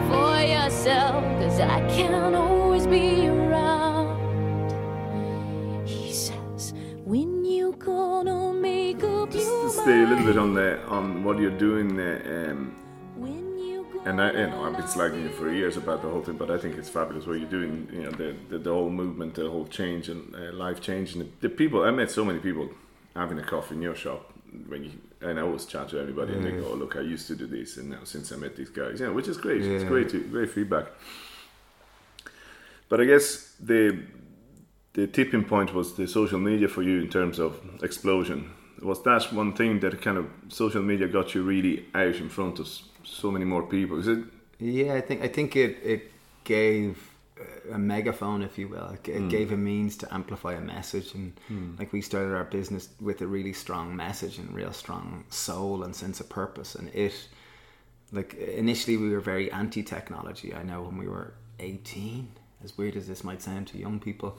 for 0.09 0.39
yourself, 0.41 1.23
cause 1.41 1.59
I 1.59 1.79
can't 1.89 2.35
always 2.35 2.85
be 2.85 3.27
around. 3.27 4.71
He 5.87 6.13
says, 6.13 6.73
when 7.03 7.43
you 7.43 7.73
gonna 7.79 8.53
make 8.53 9.03
up 9.03 9.31
Just 9.31 9.47
your 9.47 9.63
to 9.63 9.69
stay 9.71 10.03
a 10.03 10.07
little 10.07 10.25
bit 10.25 10.37
on 10.37 10.53
the 10.53 10.79
on 10.83 11.23
what 11.23 11.39
you're 11.39 11.57
doing, 11.57 11.99
uh, 11.99 12.51
um, 12.51 12.68
and 14.09 14.21
I, 14.21 14.31
you 14.31 14.47
know, 14.47 14.63
I've 14.65 14.75
been 14.75 14.85
slagging 14.85 15.21
you 15.21 15.29
for 15.29 15.51
years 15.51 15.77
about 15.77 16.01
the 16.01 16.09
whole 16.09 16.21
thing, 16.21 16.37
but 16.37 16.49
I 16.49 16.57
think 16.57 16.77
it's 16.77 16.89
fabulous 16.89 17.27
what 17.27 17.39
you're 17.39 17.49
doing. 17.49 17.87
You 17.93 18.03
know, 18.03 18.11
the 18.11 18.35
the, 18.49 18.57
the 18.57 18.73
whole 18.73 18.89
movement, 18.89 19.35
the 19.35 19.49
whole 19.49 19.67
change 19.67 20.09
and 20.09 20.35
uh, 20.35 20.51
life 20.53 20.81
change, 20.81 21.13
and 21.13 21.21
the, 21.23 21.29
the 21.41 21.49
people. 21.49 21.83
I 21.83 21.91
met 21.91 22.09
so 22.09 22.25
many 22.25 22.39
people 22.39 22.69
having 23.15 23.37
a 23.39 23.43
coffee 23.43 23.75
in 23.75 23.81
your 23.81 23.95
shop 23.95 24.33
when 24.67 24.83
you. 24.83 24.91
And 25.21 25.37
I 25.37 25.41
always 25.41 25.65
chat 25.65 25.89
to 25.89 25.99
everybody, 25.99 26.31
and 26.33 26.45
they 26.45 26.51
go, 26.51 26.69
oh, 26.71 26.75
"Look, 26.75 26.95
I 26.95 27.01
used 27.01 27.27
to 27.27 27.35
do 27.35 27.45
this, 27.45 27.75
and 27.77 27.89
now 27.89 28.03
since 28.05 28.31
I 28.31 28.37
met 28.37 28.55
these 28.55 28.69
guys, 28.69 29.01
yeah, 29.01 29.09
which 29.09 29.27
is 29.27 29.37
great. 29.37 29.61
It's 29.61 29.83
great, 29.83 30.09
to, 30.09 30.19
great 30.21 30.49
feedback." 30.49 30.85
But 32.87 33.01
I 33.01 33.05
guess 33.05 33.55
the 33.59 33.99
the 34.93 35.07
tipping 35.07 35.43
point 35.43 35.73
was 35.73 35.95
the 35.95 36.07
social 36.07 36.39
media 36.39 36.67
for 36.67 36.81
you 36.81 37.01
in 37.01 37.09
terms 37.09 37.37
of 37.37 37.59
explosion. 37.83 38.51
Was 38.81 39.03
that 39.03 39.33
one 39.33 39.53
thing 39.53 39.79
that 39.81 40.01
kind 40.01 40.17
of 40.17 40.25
social 40.47 40.81
media 40.81 41.07
got 41.07 41.33
you 41.35 41.43
really 41.43 41.85
out 41.93 42.15
in 42.15 42.29
front 42.29 42.59
of 42.59 42.67
so 43.03 43.31
many 43.31 43.45
more 43.45 43.63
people? 43.63 43.99
Is 43.99 44.07
it 44.07 44.19
Yeah, 44.59 44.93
I 44.93 45.01
think 45.01 45.21
I 45.21 45.27
think 45.27 45.55
it 45.55 45.77
it 45.83 46.11
gave 46.43 46.97
uh, 47.39 47.75
a 47.75 47.77
megaphone, 47.77 48.41
if 48.41 48.57
you 48.57 48.67
will. 48.67 48.89
It, 48.93 49.07
it 49.07 49.29
gave 49.29 49.51
a 49.51 49.57
means 49.57 49.97
to 49.97 50.13
amplify 50.13 50.53
a 50.53 50.61
message, 50.61 51.13
and 51.13 51.33
like 51.79 51.93
we 51.93 52.01
started 52.01 52.35
our 52.35 52.43
business 52.45 52.89
with 52.99 53.21
a 53.21 53.27
really 53.27 53.53
strong 53.53 53.95
message 53.95 54.37
and 54.37 54.53
real 54.55 54.73
strong 54.73 55.23
soul 55.29 55.83
and 55.83 55.95
sense 55.95 56.19
of 56.19 56.29
purpose, 56.29 56.75
and 56.75 56.89
it. 56.93 57.13
Like 58.11 58.33
initially, 58.33 58.97
we 58.97 59.11
were 59.11 59.19
very 59.19 59.51
anti-technology. 59.51 60.55
I 60.55 60.63
know 60.63 60.81
when 60.81 60.97
we 60.97 61.07
were 61.07 61.33
eighteen, 61.59 62.29
as 62.63 62.77
weird 62.77 62.95
as 62.95 63.07
this 63.07 63.23
might 63.23 63.41
sound 63.41 63.67
to 63.67 63.77
young 63.77 63.99
people, 63.99 64.37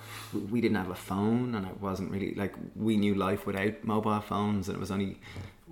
we, 0.51 0.61
didn't 0.61 0.77
have 0.77 0.91
a 0.91 0.95
phone, 0.95 1.55
and 1.55 1.67
it 1.67 1.81
wasn't 1.81 2.11
really 2.11 2.35
like 2.35 2.55
we 2.77 2.97
knew 2.97 3.15
life 3.15 3.47
without 3.47 3.83
mobile 3.83 4.21
phones, 4.21 4.69
and 4.69 4.77
it 4.77 4.81
was 4.81 4.91
only 4.91 5.19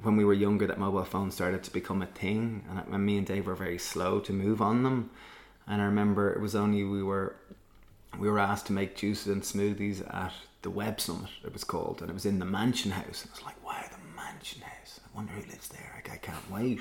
when 0.02 0.16
we 0.16 0.24
were 0.24 0.34
younger 0.34 0.66
that 0.66 0.78
mobile 0.78 1.04
phones 1.04 1.34
started 1.34 1.62
to 1.64 1.72
become 1.72 2.02
a 2.02 2.06
thing, 2.06 2.64
and, 2.70 2.94
and 2.94 3.06
me 3.06 3.18
and 3.18 3.26
Dave 3.26 3.46
were 3.46 3.54
very 3.54 3.78
slow 3.78 4.20
to 4.20 4.32
move 4.32 4.62
on 4.62 4.82
them. 4.82 5.10
And 5.66 5.82
I 5.82 5.84
remember 5.84 6.32
it 6.32 6.40
was 6.40 6.54
only 6.54 6.84
we 6.84 7.02
were 7.02 7.36
we 8.18 8.30
were 8.30 8.38
asked 8.38 8.66
to 8.66 8.72
make 8.72 8.96
juices 8.96 9.26
and 9.26 9.42
smoothies 9.42 10.02
at 10.14 10.32
the 10.62 10.70
Web 10.70 11.00
Summit. 11.00 11.30
It 11.44 11.52
was 11.52 11.64
called, 11.64 12.00
and 12.00 12.10
it 12.10 12.14
was 12.14 12.24
in 12.24 12.38
the 12.38 12.46
Mansion 12.46 12.90
House. 12.90 13.22
And 13.22 13.30
I 13.30 13.34
was 13.34 13.44
like, 13.44 13.64
"Wow, 13.64 13.84
the 13.90 14.16
Mansion 14.16 14.62
House! 14.62 15.00
I 15.04 15.16
wonder 15.16 15.32
who 15.32 15.42
lives 15.50 15.68
there. 15.68 15.92
Like, 15.94 16.10
I 16.10 16.16
can't 16.16 16.50
wait." 16.50 16.80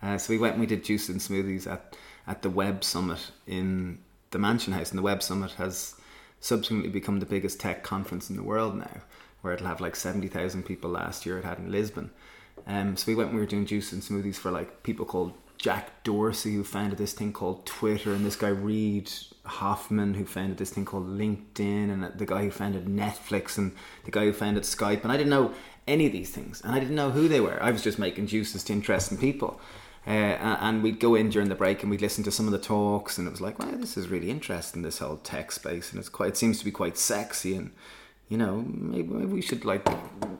Uh, 0.00 0.18
so 0.18 0.32
we 0.32 0.38
went 0.38 0.52
and 0.52 0.60
we 0.60 0.66
did 0.66 0.84
juices 0.84 1.08
and 1.08 1.20
smoothies 1.20 1.66
at 1.66 1.96
at 2.28 2.42
the 2.42 2.50
Web 2.50 2.84
Summit 2.84 3.32
in 3.46 3.98
the 4.36 4.42
Mansion 4.42 4.74
House, 4.74 4.90
and 4.90 4.98
the 4.98 5.02
Web 5.02 5.22
Summit 5.22 5.52
has 5.52 5.94
subsequently 6.40 6.90
become 6.90 7.20
the 7.20 7.26
biggest 7.26 7.58
tech 7.58 7.82
conference 7.82 8.28
in 8.28 8.36
the 8.36 8.42
world 8.42 8.76
now, 8.76 9.00
where 9.40 9.54
it'll 9.54 9.66
have 9.66 9.80
like 9.80 9.96
seventy 9.96 10.28
thousand 10.28 10.64
people. 10.64 10.90
Last 10.90 11.24
year 11.24 11.38
it 11.38 11.44
had 11.46 11.58
in 11.58 11.72
Lisbon. 11.72 12.10
Um, 12.66 12.98
so 12.98 13.06
we 13.06 13.14
went 13.14 13.32
we 13.32 13.40
were 13.40 13.46
doing 13.46 13.64
juice 13.64 13.92
and 13.92 14.02
smoothies 14.02 14.36
for 14.36 14.50
like 14.50 14.82
people 14.82 15.06
called 15.06 15.32
Jack 15.56 16.04
Dorsey 16.04 16.54
who 16.54 16.64
founded 16.64 16.98
this 16.98 17.14
thing 17.14 17.32
called 17.32 17.64
Twitter, 17.64 18.12
and 18.12 18.26
this 18.26 18.36
guy 18.36 18.48
Reid 18.48 19.10
Hoffman 19.44 20.12
who 20.12 20.26
founded 20.26 20.58
this 20.58 20.70
thing 20.70 20.84
called 20.84 21.08
LinkedIn, 21.08 21.90
and 21.90 22.18
the 22.18 22.26
guy 22.26 22.44
who 22.44 22.50
founded 22.50 22.84
Netflix, 22.84 23.56
and 23.56 23.72
the 24.04 24.10
guy 24.10 24.26
who 24.26 24.34
founded 24.34 24.64
Skype. 24.64 25.02
And 25.02 25.10
I 25.10 25.16
didn't 25.16 25.30
know 25.30 25.54
any 25.88 26.04
of 26.04 26.12
these 26.12 26.30
things, 26.30 26.60
and 26.60 26.74
I 26.74 26.78
didn't 26.78 26.94
know 26.94 27.10
who 27.10 27.26
they 27.26 27.40
were. 27.40 27.62
I 27.62 27.70
was 27.70 27.82
just 27.82 27.98
making 27.98 28.26
juices 28.26 28.64
to 28.64 28.74
interesting 28.74 29.16
people. 29.16 29.60
Uh, 30.06 30.10
and 30.60 30.84
we'd 30.84 31.00
go 31.00 31.16
in 31.16 31.30
during 31.30 31.48
the 31.48 31.54
break 31.56 31.82
and 31.82 31.90
we'd 31.90 32.00
listen 32.00 32.22
to 32.22 32.30
some 32.30 32.46
of 32.46 32.52
the 32.52 32.58
talks, 32.58 33.18
and 33.18 33.26
it 33.26 33.30
was 33.30 33.40
like, 33.40 33.58
wow, 33.58 33.72
this 33.72 33.96
is 33.96 34.08
really 34.08 34.30
interesting, 34.30 34.82
this 34.82 34.98
whole 34.98 35.16
tech 35.16 35.50
space, 35.50 35.90
and 35.90 35.98
it's 35.98 36.08
quite, 36.08 36.28
it 36.28 36.36
seems 36.36 36.60
to 36.60 36.64
be 36.64 36.70
quite 36.70 36.96
sexy, 36.96 37.56
and 37.56 37.72
you 38.28 38.36
know, 38.36 38.64
maybe, 38.68 39.08
maybe 39.08 39.26
we 39.32 39.42
should 39.42 39.64
like 39.64 39.86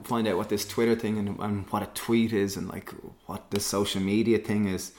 find 0.05 0.27
out 0.27 0.37
what 0.37 0.49
this 0.49 0.65
Twitter 0.65 0.95
thing 0.95 1.17
and, 1.17 1.39
and 1.39 1.69
what 1.69 1.83
a 1.83 1.87
tweet 1.87 2.31
is, 2.33 2.55
and 2.55 2.69
like 2.69 2.93
what 3.25 3.51
this 3.51 3.65
social 3.65 4.01
media 4.01 4.37
thing 4.37 4.67
is. 4.67 4.93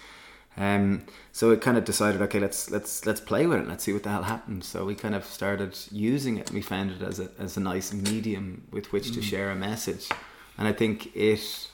Um, 0.56 1.04
so 1.30 1.50
it 1.50 1.60
kind 1.60 1.78
of 1.78 1.84
decided, 1.84 2.20
okay, 2.22 2.40
let's 2.40 2.70
let's 2.70 3.06
let's 3.06 3.20
play 3.20 3.46
with 3.46 3.58
it. 3.58 3.60
And 3.60 3.68
Let's 3.68 3.84
see 3.84 3.92
what 3.92 4.02
the 4.02 4.10
hell 4.10 4.24
happens. 4.24 4.66
So 4.66 4.84
we 4.84 4.94
kind 4.94 5.14
of 5.14 5.24
started 5.24 5.78
using 5.90 6.36
it. 6.36 6.48
and 6.48 6.56
We 6.56 6.62
found 6.62 6.90
it 6.90 7.02
as 7.02 7.20
a 7.20 7.30
as 7.38 7.56
a 7.56 7.60
nice 7.60 7.92
medium 7.92 8.66
with 8.70 8.92
which 8.92 9.12
to 9.12 9.22
share 9.22 9.50
a 9.50 9.54
message, 9.54 10.08
and 10.56 10.66
I 10.66 10.72
think 10.72 11.14
it 11.14 11.68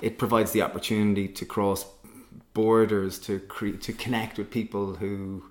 it 0.00 0.16
provides 0.16 0.52
the 0.52 0.62
opportunity 0.62 1.28
to 1.28 1.44
cross 1.44 1.84
borders 2.54 3.18
to 3.20 3.40
cre- 3.40 3.76
to 3.80 3.92
connect 3.92 4.38
with 4.38 4.50
people 4.50 4.94
who 4.96 5.44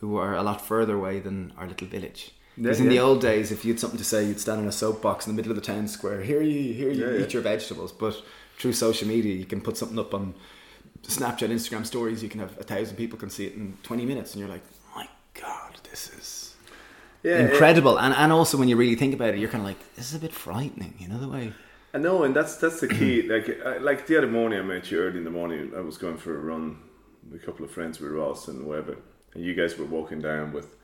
who 0.00 0.16
are 0.16 0.34
a 0.34 0.42
lot 0.42 0.60
further 0.60 0.96
away 0.96 1.20
than 1.20 1.52
our 1.56 1.66
little 1.66 1.86
village. 1.86 2.32
Because 2.56 2.78
Yeah, 2.78 2.84
in 2.84 2.90
the 2.90 2.98
old 2.98 3.20
days, 3.20 3.50
if 3.50 3.64
you 3.64 3.72
had 3.72 3.80
something 3.80 3.98
to 3.98 4.04
say, 4.04 4.24
you'd 4.26 4.40
stand 4.40 4.60
on 4.60 4.66
a 4.66 4.72
soapbox 4.72 5.26
in 5.26 5.32
the 5.32 5.36
middle 5.36 5.52
of 5.52 5.56
the 5.56 5.72
town 5.72 5.88
square. 5.88 6.20
Here 6.22 6.42
you, 6.42 6.74
here 6.74 6.90
you 6.90 7.06
Yeah, 7.06 7.12
yeah. 7.18 7.24
eat 7.24 7.32
your 7.32 7.42
vegetables. 7.42 7.92
But 7.92 8.14
through 8.58 8.74
social 8.74 9.08
media, 9.08 9.34
you 9.34 9.46
can 9.46 9.60
put 9.60 9.76
something 9.76 9.98
up 9.98 10.12
on 10.12 10.34
Snapchat, 11.02 11.48
Instagram 11.48 11.86
stories. 11.86 12.22
You 12.22 12.28
can 12.28 12.40
have 12.40 12.58
a 12.58 12.64
thousand 12.64 12.96
people 12.96 13.18
can 13.18 13.30
see 13.30 13.46
it 13.46 13.54
in 13.54 13.76
twenty 13.82 14.04
minutes, 14.04 14.32
and 14.32 14.40
you're 14.40 14.50
like, 14.50 14.64
oh 14.90 14.96
my 14.96 15.08
God, 15.40 15.78
this 15.90 16.10
is 16.10 16.54
yeah, 17.22 17.38
incredible. 17.38 17.98
And 17.98 18.12
and 18.14 18.32
also 18.32 18.58
when 18.58 18.68
you 18.68 18.76
really 18.76 18.96
think 18.96 19.14
about 19.14 19.34
it, 19.34 19.38
you're 19.38 19.48
kind 19.48 19.62
of 19.62 19.68
like, 19.68 19.94
this 19.96 20.10
is 20.10 20.14
a 20.14 20.18
bit 20.20 20.32
frightening. 20.32 20.94
You 20.98 21.08
know 21.08 21.18
the 21.18 21.28
way. 21.28 21.52
I 21.94 21.98
know, 21.98 22.22
and 22.24 22.34
that's 22.34 22.56
that's 22.56 22.80
the 22.80 22.88
key. 22.88 23.22
like 23.28 23.60
I, 23.64 23.78
like 23.78 24.06
the 24.06 24.16
other 24.16 24.26
morning, 24.26 24.58
I 24.58 24.62
met 24.62 24.90
you 24.90 24.98
early 24.98 25.18
in 25.18 25.24
the 25.24 25.30
morning. 25.30 25.72
I 25.76 25.80
was 25.80 25.98
going 25.98 26.16
for 26.16 26.34
a 26.34 26.40
run 26.40 26.78
with 27.30 27.42
a 27.42 27.44
couple 27.44 27.64
of 27.64 27.70
friends 27.70 28.00
with 28.00 28.12
Ross 28.12 28.48
and 28.48 28.66
Weber, 28.66 28.96
and 29.34 29.44
you 29.44 29.54
guys 29.54 29.76
were 29.76 29.84
walking 29.84 30.20
down 30.20 30.52
with, 30.52 30.74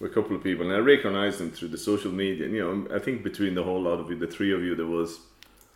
with 0.00 0.10
a 0.10 0.14
couple 0.14 0.34
of 0.34 0.42
people, 0.42 0.64
and 0.64 0.74
I 0.74 0.78
recognised 0.78 1.38
them 1.38 1.50
through 1.50 1.68
the 1.68 1.78
social 1.78 2.10
media. 2.10 2.46
And 2.46 2.54
you 2.54 2.62
know, 2.62 2.96
I 2.96 2.98
think 2.98 3.22
between 3.22 3.54
the 3.54 3.62
whole 3.62 3.80
lot 3.80 4.00
of 4.00 4.10
you, 4.10 4.16
the 4.16 4.26
three 4.26 4.52
of 4.52 4.62
you, 4.62 4.74
there 4.74 4.86
was. 4.86 5.20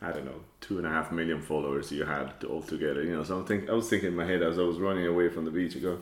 I 0.00 0.12
don't 0.12 0.26
know, 0.26 0.40
two 0.60 0.78
and 0.78 0.86
a 0.86 0.90
half 0.90 1.10
million 1.10 1.42
followers 1.42 1.90
you 1.90 2.04
had 2.04 2.44
all 2.48 2.62
together. 2.62 3.02
You 3.02 3.16
know, 3.16 3.24
so 3.24 3.36
I'm 3.36 3.44
think, 3.44 3.68
I 3.68 3.72
was 3.72 3.88
thinking 3.90 4.10
in 4.10 4.14
my 4.14 4.24
head 4.24 4.44
as 4.44 4.56
I 4.56 4.62
was 4.62 4.78
running 4.78 5.08
away 5.08 5.28
from 5.28 5.44
the 5.44 5.50
beach. 5.50 5.74
I 5.74 5.80
go, 5.80 5.98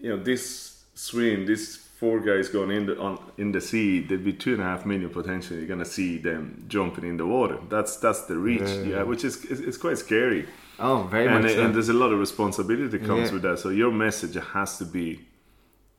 you 0.00 0.10
know, 0.10 0.22
this 0.22 0.84
swim, 0.94 1.46
these 1.46 1.85
four 1.98 2.20
guys 2.20 2.48
going 2.48 2.70
in 2.70 2.86
the 2.86 2.98
on 2.98 3.18
in 3.38 3.52
the 3.52 3.60
sea, 3.60 4.00
there'd 4.00 4.24
be 4.24 4.32
two 4.32 4.52
and 4.52 4.62
a 4.62 4.64
half 4.64 4.84
million 4.86 5.10
potentially. 5.10 5.58
You're 5.60 5.68
gonna 5.68 5.84
see 5.84 6.18
them 6.18 6.64
jumping 6.68 7.04
in 7.04 7.16
the 7.16 7.26
water. 7.26 7.58
That's 7.68 7.96
that's 7.96 8.22
the 8.22 8.36
reach, 8.36 8.70
yeah, 8.86 9.02
which 9.02 9.24
is 9.24 9.44
it's, 9.44 9.60
it's 9.60 9.76
quite 9.78 9.98
scary. 9.98 10.46
Oh, 10.78 11.04
very 11.10 11.26
and, 11.26 11.42
much. 11.42 11.52
so. 11.52 11.64
and 11.64 11.74
there's 11.74 11.88
a 11.88 11.94
lot 11.94 12.12
of 12.12 12.18
responsibility 12.18 12.88
that 12.88 13.04
comes 13.06 13.28
Yeah. 13.28 13.34
with 13.34 13.42
that. 13.42 13.58
So 13.58 13.70
your 13.70 13.90
message 13.90 14.36
has 14.54 14.78
to 14.78 14.84
be. 14.84 15.20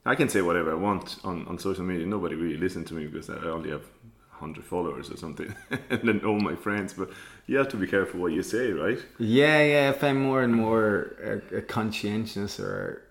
I 0.05 0.15
can 0.15 0.29
say 0.29 0.41
whatever 0.41 0.71
I 0.71 0.75
want 0.75 1.17
on, 1.23 1.45
on 1.47 1.57
social 1.59 1.83
media. 1.83 2.05
Nobody 2.05 2.35
really 2.35 2.57
listens 2.57 2.87
to 2.89 2.93
me 2.93 3.07
because 3.07 3.29
I 3.29 3.49
only 3.49 3.71
have 3.71 3.83
hundred 4.29 4.63
followers 4.65 5.09
or 5.09 5.17
something, 5.17 5.53
and 5.89 6.01
then 6.07 6.23
all 6.23 6.39
my 6.39 6.55
friends. 6.55 6.93
But 6.93 7.09
you 7.47 7.57
have 7.57 7.69
to 7.69 7.77
be 7.77 7.87
careful 7.87 8.19
what 8.21 8.31
you 8.33 8.43
say, 8.43 8.71
right? 8.71 8.99
Yeah, 9.17 9.61
yeah. 9.63 9.89
If 9.89 10.03
I'm 10.03 10.21
more 10.21 10.43
and 10.43 10.53
more 10.53 11.15
uh, 11.25 11.57
uh, 11.57 11.61
conscientious 11.67 12.59
or 12.59 13.01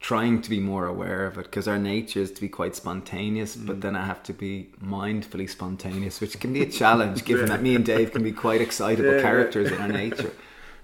trying 0.00 0.42
to 0.42 0.50
be 0.50 0.60
more 0.60 0.86
aware 0.86 1.26
of 1.26 1.38
it, 1.38 1.44
because 1.44 1.66
our 1.66 1.78
nature 1.78 2.20
is 2.20 2.30
to 2.30 2.40
be 2.40 2.48
quite 2.48 2.76
spontaneous, 2.76 3.56
Mm. 3.56 3.66
but 3.66 3.80
then 3.80 3.96
I 3.96 4.04
have 4.06 4.22
to 4.24 4.32
be 4.32 4.68
mindfully 4.82 5.48
spontaneous, 5.48 6.20
which 6.20 6.38
can 6.38 6.52
be 6.52 6.62
a 6.62 6.66
challenge, 6.70 7.24
given 7.24 7.46
that 7.46 7.62
me 7.62 7.74
and 7.74 7.84
Dave 7.84 8.12
can 8.12 8.22
be 8.22 8.32
quite 8.32 8.60
excitable 8.60 9.10
Yeah, 9.10 9.16
yeah. 9.16 9.22
characters 9.22 9.72
in 9.72 9.78
our 9.80 9.88
nature. 9.88 10.32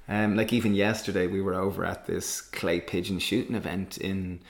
Um, 0.08 0.34
like 0.36 0.52
even 0.52 0.74
yesterday, 0.74 1.26
we 1.26 1.40
were 1.40 1.54
over 1.54 1.84
at 1.84 2.06
this 2.06 2.40
clay 2.40 2.80
pigeon 2.80 3.18
shooting 3.18 3.54
event 3.54 3.98
in 3.98 4.40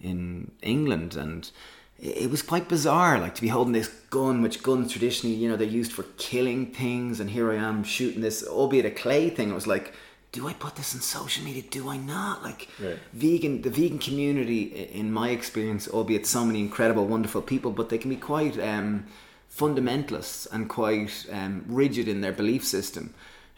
in 0.00 0.50
England, 0.62 1.14
and 1.16 1.50
it 1.98 2.16
it 2.24 2.30
was 2.30 2.42
quite 2.42 2.68
bizarre, 2.68 3.18
like 3.18 3.34
to 3.34 3.42
be 3.42 3.48
holding 3.48 3.72
this 3.74 3.88
gun, 4.10 4.40
which 4.42 4.62
guns 4.62 4.92
traditionally, 4.92 5.36
you 5.36 5.48
know, 5.48 5.56
they're 5.56 5.66
used 5.80 5.92
for 5.92 6.04
killing 6.16 6.66
things, 6.66 7.20
and 7.20 7.30
here 7.30 7.50
I 7.50 7.56
am 7.56 7.82
shooting 7.84 8.22
this, 8.22 8.46
albeit 8.46 8.86
a 8.86 8.90
clay 8.90 9.28
thing. 9.30 9.50
It 9.50 9.54
was 9.54 9.66
like, 9.66 9.92
do 10.32 10.46
I 10.48 10.52
put 10.52 10.76
this 10.76 10.94
on 10.94 11.00
social 11.00 11.44
media? 11.44 11.62
Do 11.70 11.88
I 11.88 11.96
not? 11.96 12.42
Like, 12.42 12.68
Right. 12.80 12.98
vegan, 13.12 13.62
the 13.62 13.70
vegan 13.70 13.98
community, 13.98 14.62
in 14.92 15.12
my 15.12 15.30
experience, 15.30 15.88
albeit 15.88 16.26
so 16.26 16.44
many 16.44 16.60
incredible, 16.60 17.06
wonderful 17.06 17.42
people, 17.42 17.72
but 17.72 17.88
they 17.88 17.98
can 17.98 18.10
be 18.10 18.16
quite 18.16 18.58
um, 18.60 19.06
fundamentalists 19.54 20.46
and 20.52 20.68
quite 20.68 21.26
um, 21.32 21.64
rigid 21.68 22.08
in 22.08 22.20
their 22.20 22.32
belief 22.32 22.64
system. 22.64 23.12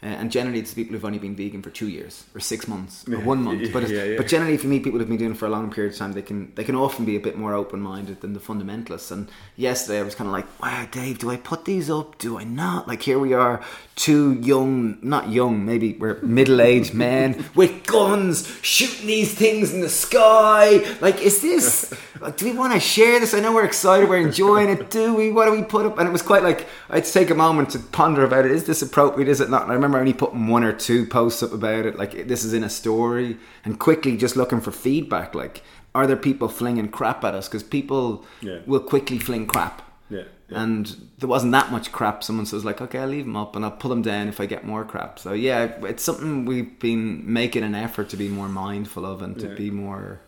Uh, 0.04 0.06
and 0.06 0.32
generally, 0.32 0.58
it's 0.58 0.74
people 0.74 0.94
who've 0.94 1.04
only 1.04 1.18
been 1.20 1.36
vegan 1.36 1.62
for 1.62 1.70
two 1.70 1.86
years 1.88 2.24
or 2.34 2.40
six 2.40 2.66
months 2.66 3.06
or 3.08 3.20
one 3.20 3.40
month. 3.44 3.72
But 3.72 3.88
Yeah, 3.88 4.02
yeah. 4.02 4.16
but 4.16 4.26
generally, 4.26 4.54
if 4.54 4.64
you 4.64 4.68
meet 4.68 4.82
people 4.82 4.98
who've 4.98 5.08
been 5.08 5.16
doing 5.16 5.30
it 5.30 5.36
for 5.36 5.46
a 5.46 5.50
long 5.50 5.70
period 5.70 5.92
of 5.92 5.98
time, 6.00 6.12
they 6.12 6.22
can 6.22 6.50
they 6.56 6.64
can 6.64 6.74
often 6.74 7.04
be 7.04 7.14
a 7.14 7.20
bit 7.20 7.38
more 7.38 7.54
open 7.54 7.80
minded 7.80 8.20
than 8.20 8.32
the 8.32 8.40
fundamentalists. 8.40 9.12
And 9.12 9.28
yesterday, 9.56 10.00
I 10.00 10.02
was 10.02 10.16
kind 10.16 10.26
of 10.26 10.32
like, 10.32 10.46
"Wow, 10.60 10.88
Dave, 10.90 11.20
do 11.20 11.30
I 11.30 11.36
put 11.36 11.66
these 11.66 11.88
up? 11.88 12.18
Do 12.18 12.36
I 12.36 12.42
not?" 12.42 12.88
Like 12.88 13.02
here 13.02 13.20
we 13.20 13.32
are, 13.32 13.62
two 14.02 14.32
young, 14.42 14.98
not 15.00 15.28
young, 15.30 15.64
maybe 15.64 15.92
we're 15.92 16.20
middle 16.22 16.60
aged 16.60 16.92
men 16.92 17.44
with 17.54 17.86
guns 17.86 18.52
shooting 18.60 19.06
these 19.06 19.32
things 19.32 19.72
in 19.72 19.80
the 19.80 19.88
sky. 19.88 20.78
Like, 21.00 21.20
is 21.22 21.40
this? 21.40 21.94
Like, 22.20 22.36
do 22.36 22.46
we 22.50 22.58
want 22.58 22.72
to 22.72 22.80
share 22.80 23.20
this? 23.20 23.32
I 23.32 23.38
know 23.38 23.54
we're 23.54 23.64
excited, 23.64 24.08
we're 24.08 24.16
enjoying 24.26 24.68
it. 24.70 24.90
Do 24.90 25.14
we? 25.14 25.30
What 25.30 25.46
do 25.46 25.52
we 25.52 25.62
put 25.62 25.86
up? 25.86 25.98
And 25.98 26.08
it 26.08 26.12
was 26.12 26.22
quite 26.22 26.42
like 26.42 26.66
I 26.90 26.96
had 26.96 27.04
to 27.04 27.12
take 27.12 27.30
a 27.30 27.34
moment 27.36 27.70
to 27.70 27.78
ponder 27.78 28.24
about 28.24 28.44
it. 28.44 28.50
Is 28.50 28.64
this 28.64 28.82
appropriate? 28.82 29.28
Is 29.28 29.40
it 29.40 29.50
not? 29.50 29.62
And 29.62 29.70
I 29.70 29.74
remember 29.74 29.98
only 29.98 30.12
putting 30.12 30.48
one 30.48 30.64
or 30.64 30.72
two 30.72 31.06
posts 31.06 31.42
up 31.44 31.52
about 31.52 31.86
it. 31.86 31.96
Like 31.96 32.26
this 32.26 32.42
is 32.44 32.52
in 32.54 32.64
a 32.64 32.70
story, 32.70 33.36
and 33.64 33.78
quickly 33.78 34.16
just 34.16 34.34
looking 34.36 34.60
for 34.60 34.72
feedback. 34.72 35.32
Like, 35.34 35.62
are 35.94 36.08
there 36.08 36.16
people 36.16 36.48
flinging 36.48 36.88
crap 36.88 37.22
at 37.22 37.34
us? 37.34 37.48
Because 37.48 37.62
people 37.62 38.24
Yeah. 38.40 38.58
will 38.66 38.80
quickly 38.80 39.18
fling 39.20 39.46
crap. 39.46 39.82
Yeah, 40.10 40.18
yeah. 40.18 40.24
And 40.54 40.94
there 41.18 41.28
wasn't 41.28 41.52
that 41.52 41.70
much 41.70 41.92
crap. 41.92 42.22
Someone 42.24 42.46
says 42.46 42.64
like, 42.64 42.80
okay, 42.80 42.98
I'll 42.98 43.08
leave 43.08 43.24
them 43.24 43.36
up 43.36 43.56
and 43.56 43.64
I'll 43.64 43.70
pull 43.70 43.88
them 43.90 44.02
down 44.02 44.28
if 44.28 44.40
I 44.40 44.46
get 44.46 44.64
more 44.64 44.84
crap. 44.84 45.18
So 45.18 45.32
yeah, 45.32 45.64
it's 45.84 46.02
something 46.02 46.44
we've 46.44 46.78
been 46.78 47.32
making 47.32 47.62
an 47.62 47.74
effort 47.74 48.08
to 48.10 48.16
be 48.16 48.28
more 48.28 48.48
mindful 48.48 49.04
of 49.06 49.22
and 49.22 49.38
to 49.40 49.48
Yeah. 49.48 49.54
be 49.54 49.70
more 49.70 50.20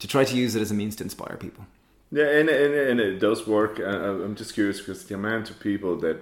to 0.00 0.08
try 0.08 0.24
to 0.24 0.36
use 0.36 0.54
it 0.56 0.60
as 0.62 0.70
a 0.70 0.74
means 0.74 0.96
to 0.96 1.04
inspire 1.04 1.36
people. 1.36 1.64
Yeah, 2.10 2.28
and, 2.28 2.48
and, 2.48 2.74
and 2.74 3.00
it 3.00 3.18
does 3.18 3.46
work. 3.46 3.80
I, 3.80 3.90
I'm 4.24 4.34
just 4.36 4.54
curious 4.54 4.78
because 4.80 5.04
the 5.06 5.14
amount 5.14 5.50
of 5.50 5.58
people 5.60 5.96
that, 5.98 6.18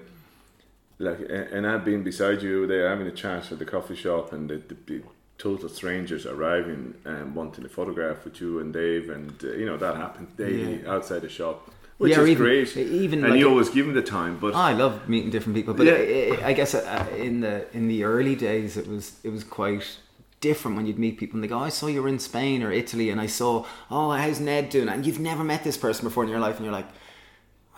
like, 0.98 1.18
and 1.20 1.30
and 1.30 1.66
I've 1.66 1.84
been 1.84 2.02
beside 2.02 2.42
you 2.42 2.66
there 2.66 2.88
having 2.88 3.06
a 3.06 3.12
chat 3.12 3.50
at 3.52 3.58
the 3.58 3.64
coffee 3.64 3.96
shop, 3.96 4.32
and 4.32 4.48
the, 4.48 4.56
the, 4.56 4.76
the 4.86 5.02
total 5.38 5.68
strangers 5.68 6.24
arriving 6.24 6.94
and 7.04 7.34
wanting 7.34 7.64
a 7.64 7.68
photograph 7.68 8.24
with 8.24 8.40
you 8.40 8.60
and 8.60 8.72
Dave, 8.72 9.10
and 9.10 9.32
uh, 9.44 9.48
you 9.52 9.66
know 9.66 9.76
that 9.76 9.96
happened 9.96 10.28
daily 10.36 10.82
Yeah. 10.82 10.92
outside 10.94 11.22
the 11.22 11.28
shop, 11.28 11.70
which 12.02 12.12
Yeah, 12.12 12.22
is 12.22 12.28
even- 12.30 12.42
great. 12.44 12.76
even 12.76 13.18
and 13.24 13.30
like 13.32 13.38
you 13.40 13.48
always 13.48 13.70
give 13.76 13.86
them 13.86 13.94
the 13.94 14.02
time, 14.18 14.38
but 14.44 14.54
I 14.54 14.72
love 14.72 15.08
meeting 15.08 15.30
different 15.30 15.54
people, 15.58 15.72
but 15.74 15.86
Yeah. 15.86 16.46
I, 16.50 16.52
guess 16.52 16.74
uh, 16.74 17.06
in 17.28 17.40
the 17.40 17.54
in 17.78 17.84
the 17.92 18.04
early 18.04 18.34
days 18.48 18.76
it 18.76 18.86
was 18.88 19.04
it 19.26 19.30
was 19.36 19.44
quite 19.44 19.84
different 20.40 20.76
when 20.76 20.86
you'd 20.86 20.98
meet 20.98 21.14
people 21.18 21.36
and 21.36 21.42
they 21.44 21.48
go, 21.48 21.58
oh, 21.58 21.68
"I 21.70 21.74
saw 21.78 21.86
you 21.86 22.02
were 22.02 22.08
in 22.16 22.18
Spain 22.18 22.62
or 22.64 22.70
Italy," 22.72 23.08
and 23.10 23.20
I 23.20 23.28
saw, 23.28 23.64
"Oh, 23.90 24.10
how's 24.10 24.40
Ned 24.40 24.68
doing?" 24.70 24.88
And 24.88 25.06
you've 25.06 25.20
never 25.20 25.44
met 25.44 25.62
this 25.64 25.76
person 25.76 26.02
before 26.08 26.24
in 26.24 26.30
your 26.30 26.40
life, 26.46 26.56
and 26.56 26.64
you're 26.64 26.78
like, 26.80 26.90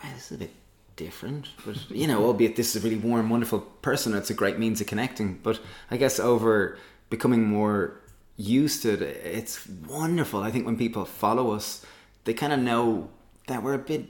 "Wow, 0.03 0.09
this 0.15 0.25
is 0.31 0.35
a 0.37 0.39
bit 0.45 0.53
different," 0.95 1.45
but 1.65 1.75
you 1.91 2.07
know, 2.07 2.19
albeit 2.25 2.55
this 2.55 2.69
is 2.75 2.81
a 2.81 2.83
really 2.85 3.01
warm, 3.09 3.29
wonderful 3.29 3.59
person, 3.81 4.13
it's 4.15 4.31
a 4.31 4.33
great 4.41 4.57
means 4.57 4.81
of 4.81 4.87
connecting. 4.87 5.39
But 5.43 5.59
I 5.91 5.97
guess 5.97 6.19
over 6.19 6.77
becoming 7.09 7.43
more 7.43 8.01
used 8.37 8.81
to 8.83 8.89
it, 8.93 9.01
it's 9.01 9.55
wonderful. 9.87 10.41
I 10.41 10.49
think 10.51 10.65
when 10.65 10.77
people 10.77 11.05
follow 11.05 11.51
us, 11.51 11.85
they 12.25 12.33
kind 12.33 12.51
of 12.51 12.59
know 12.59 13.09
that 13.47 13.61
we're 13.61 13.75
a 13.75 13.85
bit 13.93 14.03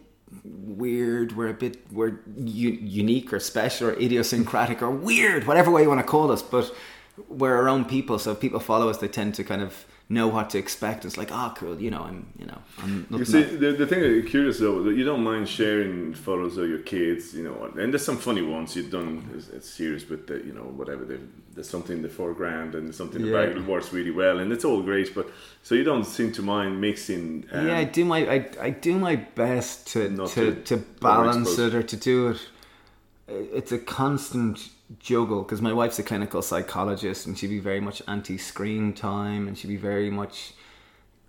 weird 0.44 1.36
we're 1.36 1.50
a 1.50 1.54
bit 1.54 1.86
we're 1.92 2.20
u- 2.38 2.80
unique 2.82 3.32
or 3.32 3.40
special 3.40 3.90
or 3.90 3.94
idiosyncratic 3.94 4.82
or 4.82 4.90
weird 4.90 5.46
whatever 5.48 5.70
way 5.72 5.82
you 5.84 5.88
want 5.88 6.00
to 6.02 6.06
call 6.06 6.32
us 6.32 6.42
but 6.42 6.74
we're 7.30 7.56
our 7.56 7.70
own 7.70 7.86
people 7.86 8.18
so 8.20 8.32
if 8.32 8.40
people 8.40 8.60
follow 8.60 8.90
us 8.90 8.98
they 8.98 9.08
tend 9.08 9.34
to 9.36 9.44
kind 9.44 9.62
of 9.62 9.86
know 10.08 10.28
what 10.28 10.52
to 10.52 10.58
expect 10.60 11.04
it's 11.04 11.18
like 11.18 11.32
oh 11.32 11.52
cool 11.58 11.82
you 11.82 11.90
know 11.90 12.02
i'm 12.02 12.28
you 12.38 12.46
know 12.46 12.60
i'm 12.84 13.08
You 13.10 13.26
see, 13.26 13.42
the, 13.42 13.72
the 13.72 13.88
thing 13.88 14.02
that 14.02 14.10
you're 14.10 14.22
curious 14.24 14.60
though, 14.60 14.84
that 14.84 14.96
you 14.96 15.04
don't 15.04 15.24
mind 15.24 15.50
sharing 15.50 16.14
photos 16.14 16.58
of 16.58 16.70
your 16.70 16.80
kids, 16.80 17.34
you 17.34 17.44
know, 17.44 17.72
and 17.82 17.92
there's 17.92 18.06
some 18.06 18.18
funny 18.18 18.42
ones 18.44 18.76
you've 18.76 18.92
done. 18.92 19.28
It's, 19.36 19.48
it's 19.50 19.70
serious, 19.70 20.04
but 20.04 20.28
the, 20.28 20.36
you 20.46 20.54
know, 20.54 20.68
whatever. 20.80 21.04
There's 21.56 21.70
something 21.70 21.98
in 21.98 22.04
the 22.04 22.10
foreground 22.10 22.76
and 22.76 22.94
something 22.94 23.22
in 23.22 23.28
the 23.28 23.34
Yeah. 23.34 23.46
back 23.46 23.56
that 23.56 23.66
works 23.66 23.92
really 23.94 24.12
well, 24.12 24.40
and 24.40 24.52
it's 24.52 24.66
all 24.66 24.82
great. 24.84 25.16
But 25.16 25.28
so 25.64 25.74
you 25.74 25.84
don't 25.84 26.04
seem 26.06 26.32
to 26.34 26.42
mind 26.44 26.80
mixing. 26.82 27.46
Um, 27.52 27.68
yeah 27.68 27.78
i 27.78 27.84
do 27.86 28.06
my 28.06 28.20
I, 28.36 28.40
I 28.68 28.70
do 28.70 28.94
my 29.00 29.16
best 29.16 29.88
to 29.94 30.00
to, 30.10 30.28
to 30.28 30.62
to 30.70 30.78
balance 31.02 31.58
it 31.58 31.74
or 31.74 31.84
to 31.84 31.98
do 31.98 32.18
it 32.30 32.42
it's 33.28 33.72
a 33.72 33.80
constant 33.80 34.70
juggle 35.00 35.42
because 35.42 35.62
my 35.62 35.74
wife's 35.74 35.98
a 36.00 36.04
clinical 36.04 36.42
psychologist 36.42 37.26
and 37.26 37.38
she'd 37.38 37.48
be 37.48 37.60
very 37.60 37.80
much 37.80 38.02
anti-screen 38.08 38.94
time 38.94 39.48
and 39.48 39.58
she'd 39.58 39.68
be 39.68 39.78
very 39.78 40.12
much 40.12 40.54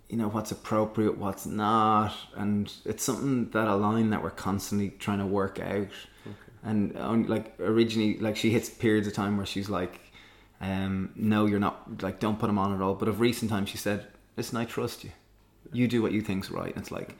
you 0.09 0.15
know 0.15 0.29
what's 0.29 0.51
appropriate 0.51 1.17
what's 1.17 1.45
not. 1.45 2.13
And 2.35 2.71
it's 2.85 3.03
something 3.03 3.49
that 3.51 3.67
a 3.67 3.75
line 3.75 4.09
that 4.11 4.23
we're 4.23 4.29
constantly 4.29 4.91
trying 4.91 5.19
to 5.19 5.25
work 5.25 5.59
out. 5.59 5.87
And 6.63 6.97
on, 6.97 7.27
like 7.27 7.59
originally 7.59 8.17
like 8.17 8.35
she 8.35 8.49
hits 8.49 8.69
periods 8.69 9.07
of 9.07 9.13
time 9.13 9.37
where 9.37 9.45
she's 9.45 9.69
like 9.69 9.99
um 10.59 11.11
no 11.15 11.45
you're 11.45 11.59
not 11.59 12.01
like 12.01 12.19
don't 12.19 12.39
put 12.39 12.47
them 12.47 12.57
on 12.57 12.73
at 12.73 12.81
all. 12.81 12.95
But 12.95 13.09
of 13.09 13.19
recent 13.19 13.51
times 13.51 13.69
she 13.69 13.77
said 13.77 14.07
listen 14.35 14.57
i 14.57 14.65
trust 14.65 15.03
you. 15.03 15.11
You 15.73 15.87
do 15.87 16.01
what 16.01 16.13
you 16.13 16.21
think's 16.21 16.49
right. 16.49 16.73
And 16.73 16.77
it's 16.77 16.91
like 16.91 17.17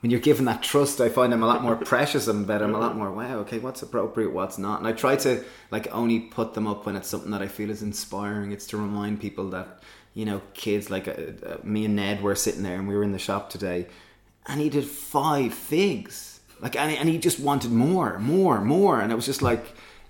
when 0.00 0.10
you're 0.10 0.20
given 0.20 0.44
that 0.44 0.62
trust, 0.62 1.00
I 1.00 1.08
find 1.08 1.32
I'm 1.32 1.42
a 1.42 1.46
lot 1.46 1.62
more 1.62 1.76
precious 1.76 2.28
and 2.28 2.46
better. 2.46 2.64
I'm 2.64 2.74
a 2.74 2.78
lot 2.78 2.96
more 2.96 3.10
wow. 3.10 3.38
Okay, 3.38 3.58
what's 3.58 3.82
appropriate, 3.82 4.32
what's 4.32 4.58
not, 4.58 4.78
and 4.78 4.86
I 4.86 4.92
try 4.92 5.16
to 5.16 5.42
like 5.70 5.92
only 5.92 6.20
put 6.20 6.54
them 6.54 6.66
up 6.66 6.86
when 6.86 6.96
it's 6.96 7.08
something 7.08 7.30
that 7.30 7.42
I 7.42 7.48
feel 7.48 7.70
is 7.70 7.82
inspiring. 7.82 8.52
It's 8.52 8.66
to 8.68 8.76
remind 8.76 9.20
people 9.20 9.50
that 9.50 9.80
you 10.16 10.24
know, 10.24 10.40
kids 10.54 10.88
like 10.88 11.06
uh, 11.06 11.12
uh, 11.46 11.56
me 11.62 11.84
and 11.84 11.94
Ned 11.94 12.22
were 12.22 12.34
sitting 12.34 12.62
there, 12.62 12.76
and 12.76 12.88
we 12.88 12.96
were 12.96 13.04
in 13.04 13.12
the 13.12 13.18
shop 13.18 13.50
today, 13.50 13.86
and 14.46 14.60
he 14.60 14.70
did 14.70 14.86
five 14.86 15.52
figs, 15.52 16.40
like, 16.58 16.74
and, 16.74 16.90
and 16.90 17.06
he 17.06 17.18
just 17.18 17.38
wanted 17.38 17.70
more, 17.70 18.18
more, 18.18 18.62
more, 18.62 18.98
and 18.98 19.12
it 19.12 19.14
was 19.14 19.26
just 19.26 19.42
like. 19.42 19.64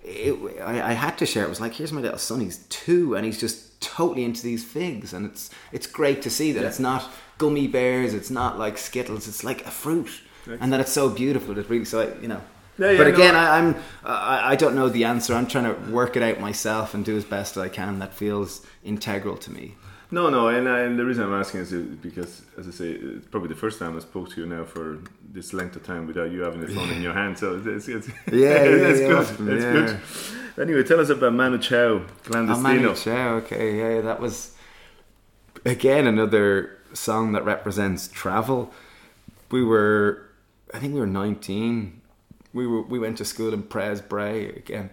It, 0.08 0.60
I, 0.62 0.90
I 0.90 0.92
had 0.92 1.18
to 1.18 1.26
share. 1.26 1.44
It 1.44 1.48
was 1.48 1.60
like, 1.60 1.74
here's 1.74 1.92
my 1.92 2.00
little 2.00 2.18
son. 2.18 2.40
He's 2.40 2.58
two, 2.68 3.16
and 3.16 3.26
he's 3.26 3.40
just 3.40 3.80
totally 3.80 4.24
into 4.24 4.42
these 4.42 4.64
figs, 4.64 5.12
and 5.12 5.26
it's 5.26 5.50
it's 5.72 5.86
great 5.86 6.22
to 6.22 6.30
see 6.30 6.52
that 6.52 6.64
it's 6.64 6.78
not 6.78 7.10
gummy 7.38 7.66
bears, 7.66 8.14
it's 8.14 8.30
not 8.30 8.58
like 8.58 8.78
Skittles, 8.78 9.26
it's 9.28 9.42
like 9.44 9.66
a 9.66 9.70
fruit, 9.70 10.08
and 10.60 10.72
that 10.72 10.80
it's 10.80 10.92
so 10.92 11.08
beautiful. 11.10 11.54
That 11.54 11.68
really, 11.68 11.84
so 11.84 12.00
I, 12.00 12.20
you 12.22 12.28
know. 12.28 12.40
Yeah, 12.78 12.90
yeah, 12.92 12.98
but 12.98 13.06
again, 13.08 13.34
I- 13.34 13.48
I, 13.48 13.58
I'm 13.58 13.74
I, 14.04 14.52
I 14.52 14.56
don't 14.56 14.74
know 14.76 14.88
the 14.88 15.04
answer. 15.04 15.34
I'm 15.34 15.46
trying 15.46 15.64
to 15.64 15.90
work 15.90 16.16
it 16.16 16.22
out 16.22 16.40
myself 16.40 16.94
and 16.94 17.04
do 17.04 17.16
as 17.16 17.24
best 17.24 17.56
I 17.58 17.68
can. 17.68 17.98
That 17.98 18.14
feels 18.14 18.64
integral 18.84 19.36
to 19.38 19.50
me. 19.50 19.74
No, 20.10 20.30
no, 20.30 20.48
and, 20.48 20.68
I, 20.68 20.80
and 20.80 20.96
the 20.98 21.04
reason 21.04 21.24
I'm 21.24 21.34
asking 21.34 21.60
is 21.62 21.72
because, 21.72 22.42
as 22.56 22.68
I 22.68 22.70
say, 22.70 22.90
it's 22.90 23.26
probably 23.26 23.48
the 23.48 23.56
first 23.56 23.78
time 23.80 23.96
I 23.96 24.00
spoke 24.00 24.30
to 24.30 24.40
you 24.40 24.46
now 24.46 24.64
for 24.64 24.98
this 25.32 25.52
length 25.52 25.74
of 25.76 25.82
time 25.84 26.06
without 26.06 26.30
you 26.30 26.42
having 26.42 26.60
the 26.60 26.68
phone 26.68 26.90
in 26.90 27.02
your 27.02 27.12
hand. 27.12 27.36
So 27.38 27.60
it's, 27.64 27.88
it's, 27.88 28.08
Yeah, 28.32 28.48
it's 28.62 29.00
yeah, 29.00 29.06
good. 29.08 29.16
awesome, 29.18 29.48
It's 29.50 29.64
good. 29.64 30.62
Anyway, 30.62 30.84
tell 30.84 31.00
us 31.00 31.08
about 31.10 31.32
Manu 31.34 31.58
Chao, 31.58 31.76
Oh, 31.76 32.02
Clandestino. 32.24 32.62
Manu 32.62 32.94
Chao, 32.94 33.34
okay, 33.38 33.76
yeah, 33.96 34.00
that 34.02 34.20
was 34.20 34.52
again 35.64 36.06
another 36.06 36.78
song 36.92 37.32
that 37.32 37.44
represents 37.44 38.08
travel. 38.08 38.72
We 39.50 39.62
were, 39.64 40.22
I 40.72 40.78
think 40.78 40.94
we 40.94 41.00
were 41.00 41.06
19. 41.06 42.00
We 42.52 42.66
were 42.66 42.82
we 42.82 42.98
went 42.98 43.18
to 43.18 43.24
school 43.24 43.52
in 43.52 43.64
Pres 43.64 44.00
Bray 44.00 44.48
again, 44.50 44.88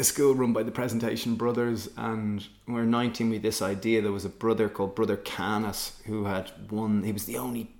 a 0.00 0.04
school 0.04 0.34
run 0.34 0.52
by 0.52 0.62
the 0.62 0.70
Presentation 0.70 1.34
Brothers, 1.36 1.90
and 1.96 2.46
we 2.66 2.74
were 2.74 2.84
19 2.84 3.28
with 3.30 3.42
this 3.42 3.60
idea. 3.60 4.00
There 4.00 4.10
was 4.10 4.24
a 4.24 4.30
brother 4.30 4.68
called 4.68 4.94
Brother 4.94 5.16
Canis 5.16 6.00
who 6.06 6.24
had 6.24 6.50
won. 6.70 7.02
He 7.04 7.12
was 7.12 7.26
the 7.26 7.36
only 7.36 7.70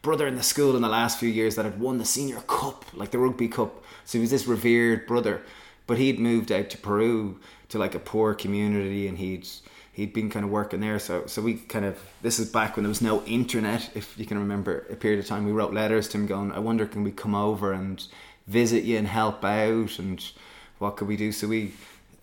brother 0.00 0.26
in 0.26 0.36
the 0.36 0.42
school 0.42 0.74
in 0.74 0.82
the 0.82 0.88
last 0.88 1.20
few 1.20 1.28
years 1.28 1.54
that 1.56 1.64
had 1.64 1.78
won 1.78 1.98
the 1.98 2.04
senior 2.04 2.40
cup, 2.40 2.84
like 2.94 3.10
the 3.10 3.18
rugby 3.18 3.48
cup. 3.48 3.84
So 4.06 4.18
he 4.18 4.22
was 4.22 4.30
this 4.30 4.46
revered 4.46 5.06
brother. 5.06 5.42
but 5.86 5.98
he'd 5.98 6.18
moved 6.18 6.50
out 6.50 6.70
to 6.70 6.78
Peru 6.78 7.38
to 7.68 7.78
like 7.78 7.94
a 7.94 7.98
poor 7.98 8.34
community, 8.34 9.08
and 9.08 9.18
he'd 9.18 9.46
he'd 9.92 10.12
been 10.12 10.30
kind 10.30 10.44
of 10.44 10.50
working 10.50 10.80
there. 10.80 10.98
So 10.98 11.26
so 11.26 11.42
we 11.42 11.54
kind 11.54 11.84
of 11.84 11.98
this 12.22 12.38
is 12.38 12.50
back 12.50 12.76
when 12.76 12.84
there 12.84 12.88
was 12.88 13.02
no 13.02 13.22
internet, 13.24 13.90
if 13.94 14.18
you 14.18 14.26
can 14.26 14.38
remember 14.38 14.86
a 14.90 14.96
period 14.96 15.20
of 15.20 15.26
time. 15.26 15.44
We 15.44 15.52
wrote 15.52 15.72
letters 15.72 16.08
to 16.08 16.18
him 16.18 16.26
going, 16.26 16.52
I 16.52 16.58
wonder 16.58 16.86
can 16.86 17.04
we 17.04 17.12
come 17.12 17.34
over 17.34 17.72
and 17.72 18.04
visit 18.46 18.84
you 18.84 18.98
and 18.98 19.06
help 19.06 19.44
out, 19.44 19.98
and 19.98 20.24
what 20.78 20.96
could 20.96 21.08
we 21.08 21.16
do? 21.16 21.32
So 21.32 21.48
we. 21.48 21.72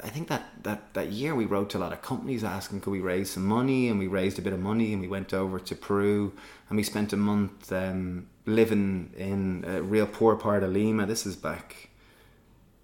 I 0.04 0.10
think 0.10 0.28
that, 0.28 0.64
that, 0.64 0.94
that 0.96 1.14
year 1.14 1.34
we 1.34 1.46
wrote 1.46 1.70
to 1.70 1.78
a 1.78 1.80
lot 1.80 1.94
of 1.94 2.02
companies 2.02 2.44
asking 2.44 2.82
could 2.82 2.92
we 2.92 3.00
raise 3.00 3.30
some 3.30 3.46
money 3.46 3.88
and 3.88 3.98
we 3.98 4.08
raised 4.08 4.38
a 4.38 4.42
bit 4.42 4.52
of 4.52 4.60
money 4.60 4.92
and 4.92 5.02
we 5.02 5.08
went 5.08 5.34
over 5.34 5.62
to 5.62 5.76
Peru 5.76 6.34
and 6.68 6.76
we 6.76 6.84
spent 6.84 7.14
a 7.14 7.18
month 7.18 7.72
um, 7.72 8.28
living 8.46 9.14
in 9.16 9.64
a 9.66 9.82
real 9.82 10.06
poor 10.06 10.36
part 10.36 10.62
of 10.62 10.72
Lima. 10.72 11.06
This 11.06 11.26
is 11.26 11.38
back 11.38 11.88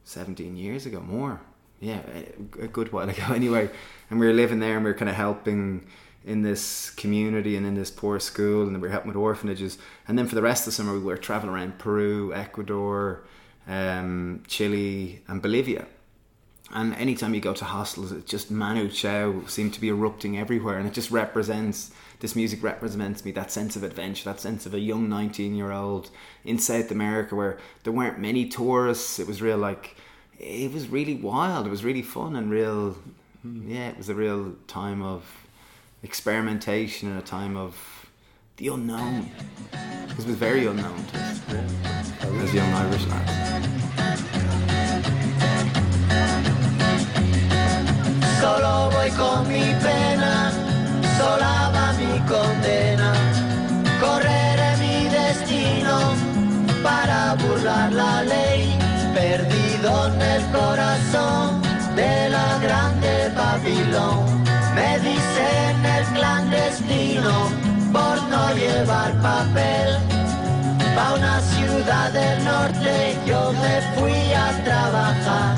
17 0.06 0.56
years 0.56 0.86
ago, 0.86 1.02
more. 1.02 1.42
Yeah, 1.82 2.02
a 2.62 2.68
good 2.68 2.94
while 2.94 3.10
ago 3.16 3.34
anyway. 3.34 3.70
And 4.10 4.20
we 4.20 4.26
were 4.26 4.34
living 4.34 4.60
there 4.60 4.76
and 4.76 4.86
we 4.86 4.92
were 4.92 4.98
kind 4.98 5.10
of 5.10 5.16
helping 5.16 5.88
in 6.26 6.42
this 6.42 6.90
community 6.92 7.56
and 7.56 7.66
in 7.66 7.76
this 7.76 7.92
poor 7.92 8.20
school 8.20 8.64
and 8.64 8.74
we 8.74 8.88
were 8.88 8.90
helping 8.90 9.10
with 9.10 9.18
orphanages. 9.18 9.78
And 10.08 10.18
then 10.18 10.28
for 10.28 10.36
the 10.36 10.42
rest 10.42 10.62
of 10.62 10.66
the 10.68 10.72
summer, 10.72 10.94
we 10.94 11.00
were 11.00 11.18
traveling 11.18 11.54
around 11.54 11.80
Peru, 11.80 12.34
Ecuador, 12.34 13.24
um, 13.70 14.44
Chile, 14.48 15.22
and 15.28 15.42
Bolivia. 15.42 15.86
And 16.72 16.94
anytime 16.96 17.34
you 17.34 17.42
go 17.42 17.54
to 17.54 17.66
hostels, 17.66 18.12
it's 18.12 18.30
just 18.30 18.52
Manu 18.52 18.90
Chao 18.90 19.46
seemed 19.48 19.74
to 19.76 19.82
be 19.82 19.90
erupting 19.90 20.38
everywhere, 20.38 20.78
and 20.78 20.88
it 20.88 20.94
just 20.94 21.10
represents 21.10 21.92
this 22.20 22.36
music 22.36 22.62
represents 22.62 23.24
me 23.24 23.32
that 23.32 23.52
sense 23.52 23.76
of 23.76 23.84
adventure, 23.84 24.26
that 24.26 24.40
sense 24.40 24.66
of 24.66 24.74
a 24.74 24.80
young 24.80 25.08
19 25.08 25.56
year 25.56 25.72
old 25.72 26.10
in 26.44 26.60
South 26.60 26.92
America 26.92 27.36
where 27.36 27.58
there 27.84 27.94
weren't 27.94 28.20
many 28.20 28.46
tourists. 28.46 29.20
It 29.20 29.28
was 29.28 29.42
real, 29.42 29.58
like, 29.58 29.96
it 30.38 30.72
was 30.74 30.90
really 30.90 31.16
wild. 31.16 31.66
It 31.66 31.70
was 31.70 31.84
really 31.84 32.02
fun 32.02 32.36
and 32.36 32.52
real, 32.52 32.98
yeah, 33.44 33.90
it 33.90 33.98
was 33.98 34.10
a 34.10 34.16
real 34.16 34.56
time 34.68 35.02
of 35.02 35.48
experimentation 36.04 37.10
and 37.10 37.18
a 37.18 37.24
time 37.24 37.56
of 37.56 37.99
the 38.60 38.68
unknown. 38.68 39.26
It 40.10 40.18
was 40.18 40.26
very 40.26 40.66
unknown 40.66 41.05
to 41.12 41.18
us 41.18 41.39
as 42.43 42.53
young 42.53 42.72
Irish 42.74 43.05
lads. 43.07 43.32
Solo 48.41 48.89
voy 48.91 49.10
con 49.12 49.47
mi 49.47 49.64
pena, 49.86 50.51
sola 51.18 51.72
va 51.74 51.93
mi 52.01 52.20
condena. 52.28 53.14
Correré 54.01 54.72
mi 54.84 55.07
destino 55.07 55.97
para 56.84 57.36
burlar 57.36 57.93
la 57.93 58.24
ley, 58.24 58.78
perdido 59.14 60.07
en 60.07 60.22
el 60.22 60.43
corazón 60.51 61.62
de 61.95 62.30
la 62.30 62.60
grande 62.60 63.32
Babilón. 63.38 64.43
Me 64.76 64.99
dicen 64.99 65.86
el 65.86 66.05
clandestino 66.14 67.69
por 67.92 68.22
no 68.30 68.54
llevar 68.54 69.12
papel. 69.22 69.98
Pa' 70.96 71.14
una 71.14 71.40
ciudad 71.42 72.12
del 72.12 72.44
norte 72.44 73.18
yo 73.26 73.54
me 73.54 73.76
fui 73.96 74.34
a 74.34 74.48
trabajar. 74.64 75.56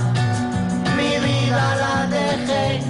Mi 0.97 1.13
vida 1.27 1.75
la 1.84 2.07
dejé 2.07 2.82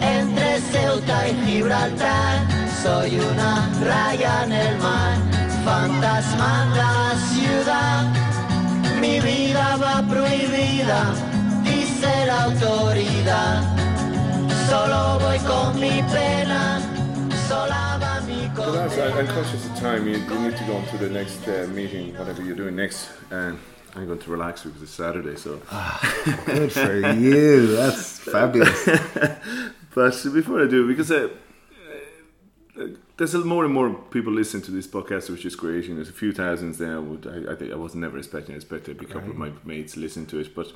entre 0.00 0.60
Ceuta 0.72 1.28
y 1.28 1.34
Gibraltar. 1.46 2.46
Soy 2.82 3.18
una 3.18 3.68
raya 3.84 4.44
en 4.44 4.52
el 4.52 4.78
mar, 4.78 5.16
fantasma 5.64 6.64
en 6.64 6.76
la 6.76 7.14
ciudad. 7.32 8.04
Mi 9.00 9.20
vida 9.20 9.76
va 9.76 10.02
prohibida, 10.02 11.00
dice 11.62 12.26
la 12.26 12.44
autoridad. 12.44 13.62
Solo 14.68 15.18
voy 15.20 15.38
con 15.40 15.80
mi 15.80 16.02
pena, 16.14 16.80
sola 17.48 17.89
I, 18.58 19.12
I'm 19.18 19.26
conscious 19.28 19.66
of 19.66 19.76
time. 19.76 20.06
You, 20.08 20.16
you 20.16 20.38
need 20.38 20.56
to 20.56 20.64
go 20.64 20.76
on 20.76 20.86
to 20.86 20.98
the 20.98 21.08
next 21.08 21.46
uh, 21.46 21.68
meeting, 21.72 22.16
whatever 22.16 22.42
you're 22.42 22.56
doing 22.56 22.76
next. 22.76 23.08
And 23.30 23.58
I'm 23.94 24.06
going 24.06 24.18
to 24.18 24.30
relax 24.30 24.64
because 24.64 24.82
it's 24.82 24.92
Saturday. 24.92 25.36
So, 25.36 25.60
Good 26.46 26.72
for 26.72 27.12
you. 27.12 27.76
That's 27.76 28.18
fabulous. 28.18 28.84
but 29.94 30.22
before 30.32 30.64
I 30.64 30.66
do, 30.66 30.86
because 30.86 31.10
uh, 31.10 31.28
uh, 32.78 32.86
there's 33.16 33.34
a 33.34 33.38
more 33.38 33.64
and 33.64 33.72
more 33.72 33.94
people 33.94 34.32
listening 34.32 34.64
to 34.64 34.72
this 34.72 34.86
podcast, 34.86 35.30
which 35.30 35.44
is 35.44 35.54
great. 35.54 35.88
Know, 35.88 35.96
there's 35.96 36.08
a 36.08 36.12
few 36.12 36.32
thousands 36.32 36.78
there. 36.78 36.96
I, 36.96 36.98
would, 36.98 37.26
I, 37.26 37.52
I 37.52 37.56
think 37.56 37.72
I 37.72 37.76
was 37.76 37.94
never 37.94 38.18
expecting. 38.18 38.54
I 38.54 38.56
expected 38.56 39.00
a 39.00 39.04
couple 39.04 39.30
of 39.30 39.36
my 39.36 39.52
mates 39.64 39.96
listen 39.96 40.26
to 40.26 40.40
it, 40.40 40.54
but 40.54 40.72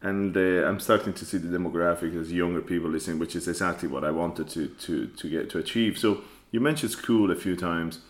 and 0.00 0.36
uh, 0.36 0.66
I'm 0.66 0.78
starting 0.78 1.12
to 1.14 1.24
see 1.24 1.38
the 1.38 1.58
demographic 1.58 2.18
as 2.20 2.32
younger 2.32 2.60
people 2.60 2.88
listening, 2.90 3.18
which 3.18 3.34
is 3.34 3.48
exactly 3.48 3.88
what 3.88 4.04
I 4.04 4.10
wanted 4.10 4.48
to 4.50 4.68
to 4.68 5.06
to 5.06 5.28
get 5.28 5.50
to 5.50 5.58
achieve. 5.58 5.98
So 5.98 6.22
you 6.50 6.60
mentioned 6.60 6.92
school 6.92 7.30
a 7.30 7.36
few 7.36 7.56
times. 7.56 8.00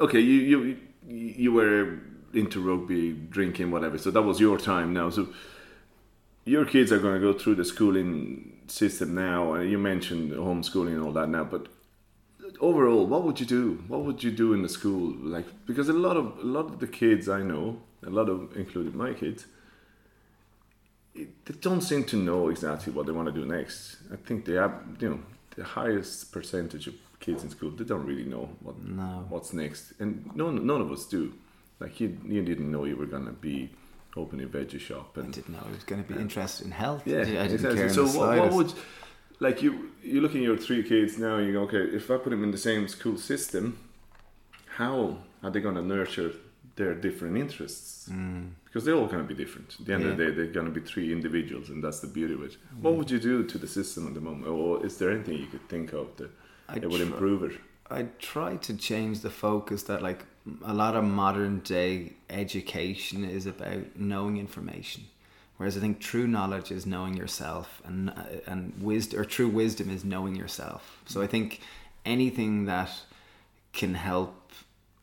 Okay, 0.00 0.20
you 0.20 0.40
you 0.40 0.76
you 1.06 1.52
were 1.52 1.98
into 2.32 2.60
rugby, 2.60 3.12
drinking, 3.12 3.70
whatever. 3.70 3.98
So 3.98 4.10
that 4.10 4.22
was 4.22 4.40
your 4.40 4.58
time 4.58 4.92
now. 4.92 5.10
So 5.10 5.28
your 6.44 6.64
kids 6.64 6.92
are 6.92 6.98
going 6.98 7.14
to 7.14 7.20
go 7.20 7.38
through 7.38 7.56
the 7.56 7.64
schooling 7.64 8.62
system 8.66 9.14
now. 9.14 9.54
You 9.54 9.78
mentioned 9.78 10.32
homeschooling 10.32 10.92
and 10.92 11.02
all 11.02 11.12
that 11.12 11.28
now, 11.28 11.44
but 11.44 11.68
overall, 12.60 13.06
what 13.06 13.24
would 13.24 13.40
you 13.40 13.46
do? 13.46 13.84
What 13.88 14.04
would 14.04 14.22
you 14.22 14.30
do 14.30 14.52
in 14.52 14.62
the 14.62 14.68
school? 14.68 15.14
Like 15.18 15.46
because 15.66 15.88
a 15.88 15.92
lot 15.92 16.16
of 16.16 16.38
a 16.38 16.46
lot 16.46 16.66
of 16.66 16.80
the 16.80 16.86
kids 16.86 17.28
I 17.28 17.42
know, 17.42 17.80
a 18.06 18.10
lot 18.10 18.28
of 18.28 18.56
including 18.56 18.96
my 18.96 19.12
kids, 19.12 19.46
it- 21.14 21.44
they 21.44 21.54
don't 21.60 21.80
seem 21.82 22.04
to 22.04 22.16
know 22.16 22.48
exactly 22.48 22.92
what 22.92 23.06
they 23.06 23.12
want 23.12 23.26
to 23.32 23.40
do 23.40 23.46
next. 23.46 23.96
I 24.12 24.16
think 24.16 24.44
they 24.44 24.54
have, 24.54 24.72
you 25.00 25.10
know, 25.10 25.20
the 25.56 25.64
highest 25.64 26.32
percentage 26.32 26.86
of 26.88 26.94
kids 27.20 27.42
in 27.44 27.50
school 27.50 27.70
they 27.70 27.84
don't 27.84 28.04
really 28.06 28.24
know 28.24 28.50
what 28.60 28.76
No. 28.84 29.24
what's 29.28 29.52
next, 29.52 29.92
and 30.00 30.30
none 30.34 30.66
none 30.66 30.80
of 30.80 30.90
us 30.92 31.06
do. 31.06 31.32
Like 31.80 32.00
you, 32.00 32.16
you 32.26 32.42
didn't 32.42 32.70
know 32.70 32.84
you 32.84 32.96
were 32.96 33.06
gonna 33.06 33.32
be 33.32 33.70
opening 34.16 34.46
a 34.46 34.48
veggie 34.48 34.78
shop 34.80 35.16
I 35.16 35.20
and 35.20 35.32
didn't 35.32 35.52
know 35.54 35.62
I 35.66 35.70
was 35.72 35.82
going 35.84 36.04
to 36.04 36.12
be 36.14 36.20
interested 36.20 36.64
in 36.66 36.70
health. 36.72 37.02
yeah, 37.04 37.18
I 37.20 37.24
didn't 37.24 37.52
exactly. 37.54 37.76
care 37.80 37.88
So 37.88 38.06
what, 38.06 38.38
what 38.38 38.52
would 38.52 38.72
like 39.40 39.60
you 39.60 39.90
you 40.02 40.20
look 40.20 40.34
at 40.36 40.40
your 40.42 40.56
three 40.56 40.82
kids 40.84 41.18
now 41.18 41.38
you 41.38 41.52
go, 41.52 41.62
okay, 41.62 41.82
if 41.96 42.10
I 42.12 42.16
put 42.18 42.30
them 42.30 42.44
in 42.44 42.52
the 42.52 42.58
same 42.70 42.86
school 42.86 43.16
system, 43.18 43.76
how 44.78 45.18
are 45.42 45.50
they 45.50 45.60
going 45.60 45.74
to 45.76 45.82
nurture 45.82 46.32
their 46.76 46.94
different 46.94 47.36
interests? 47.36 48.08
Because 48.64 48.84
they're 48.84 48.94
all 48.96 49.06
going 49.06 49.22
to 49.26 49.34
be 49.34 49.40
different. 49.44 49.76
At 49.80 49.86
the 49.86 49.94
end 49.94 50.04
of 50.04 50.16
the 50.16 50.22
Mm. 50.24 50.26
Day, 50.28 50.34
they're 50.34 50.52
going 50.52 50.66
to 50.66 50.80
be 50.80 50.80
three 50.80 51.12
individuals, 51.12 51.70
and 51.70 51.82
that's 51.82 52.00
the 52.00 52.06
beauty 52.08 52.34
of 52.34 52.42
it. 52.42 52.56
What 52.80 52.94
would 52.96 53.10
you 53.10 53.18
do 53.20 53.44
to 53.44 53.58
the 53.58 53.66
system 53.68 54.06
at 54.08 54.14
the 54.14 54.20
moment, 54.20 54.46
or 54.48 54.84
is 54.84 54.98
there 54.98 55.10
anything 55.10 55.38
you 55.38 55.46
could 55.46 55.68
think 55.68 55.92
of 55.92 56.16
that, 56.16 56.30
that 56.68 56.82
would 56.90 57.00
try- 57.00 57.06
improve 57.06 57.42
it? 57.44 57.60
I 57.90 58.04
try 58.18 58.56
to 58.56 58.74
change 58.76 59.20
the 59.20 59.30
focus 59.30 59.82
that 59.84 60.02
like 60.02 60.24
a 60.64 60.72
lot 60.74 60.96
of 60.96 61.04
modern 61.04 61.60
day 61.60 62.14
education 62.30 63.24
is 63.24 63.46
about 63.46 63.84
knowing 63.96 64.38
information, 64.38 65.04
whereas 65.56 65.76
I 65.76 65.80
think 65.80 66.00
true 66.00 66.26
knowledge 66.26 66.70
is 66.72 66.86
knowing 66.86 67.14
yourself, 67.16 67.80
and 67.84 68.10
and 68.46 68.72
wisdom 68.82 69.20
or 69.20 69.24
true 69.24 69.48
wisdom 69.48 69.90
is 69.90 70.02
knowing 70.04 70.34
yourself. 70.34 71.02
So 71.06 71.20
I 71.22 71.26
think 71.26 71.60
anything 72.04 72.64
that 72.66 72.90
can 73.72 73.94
help 73.94 74.43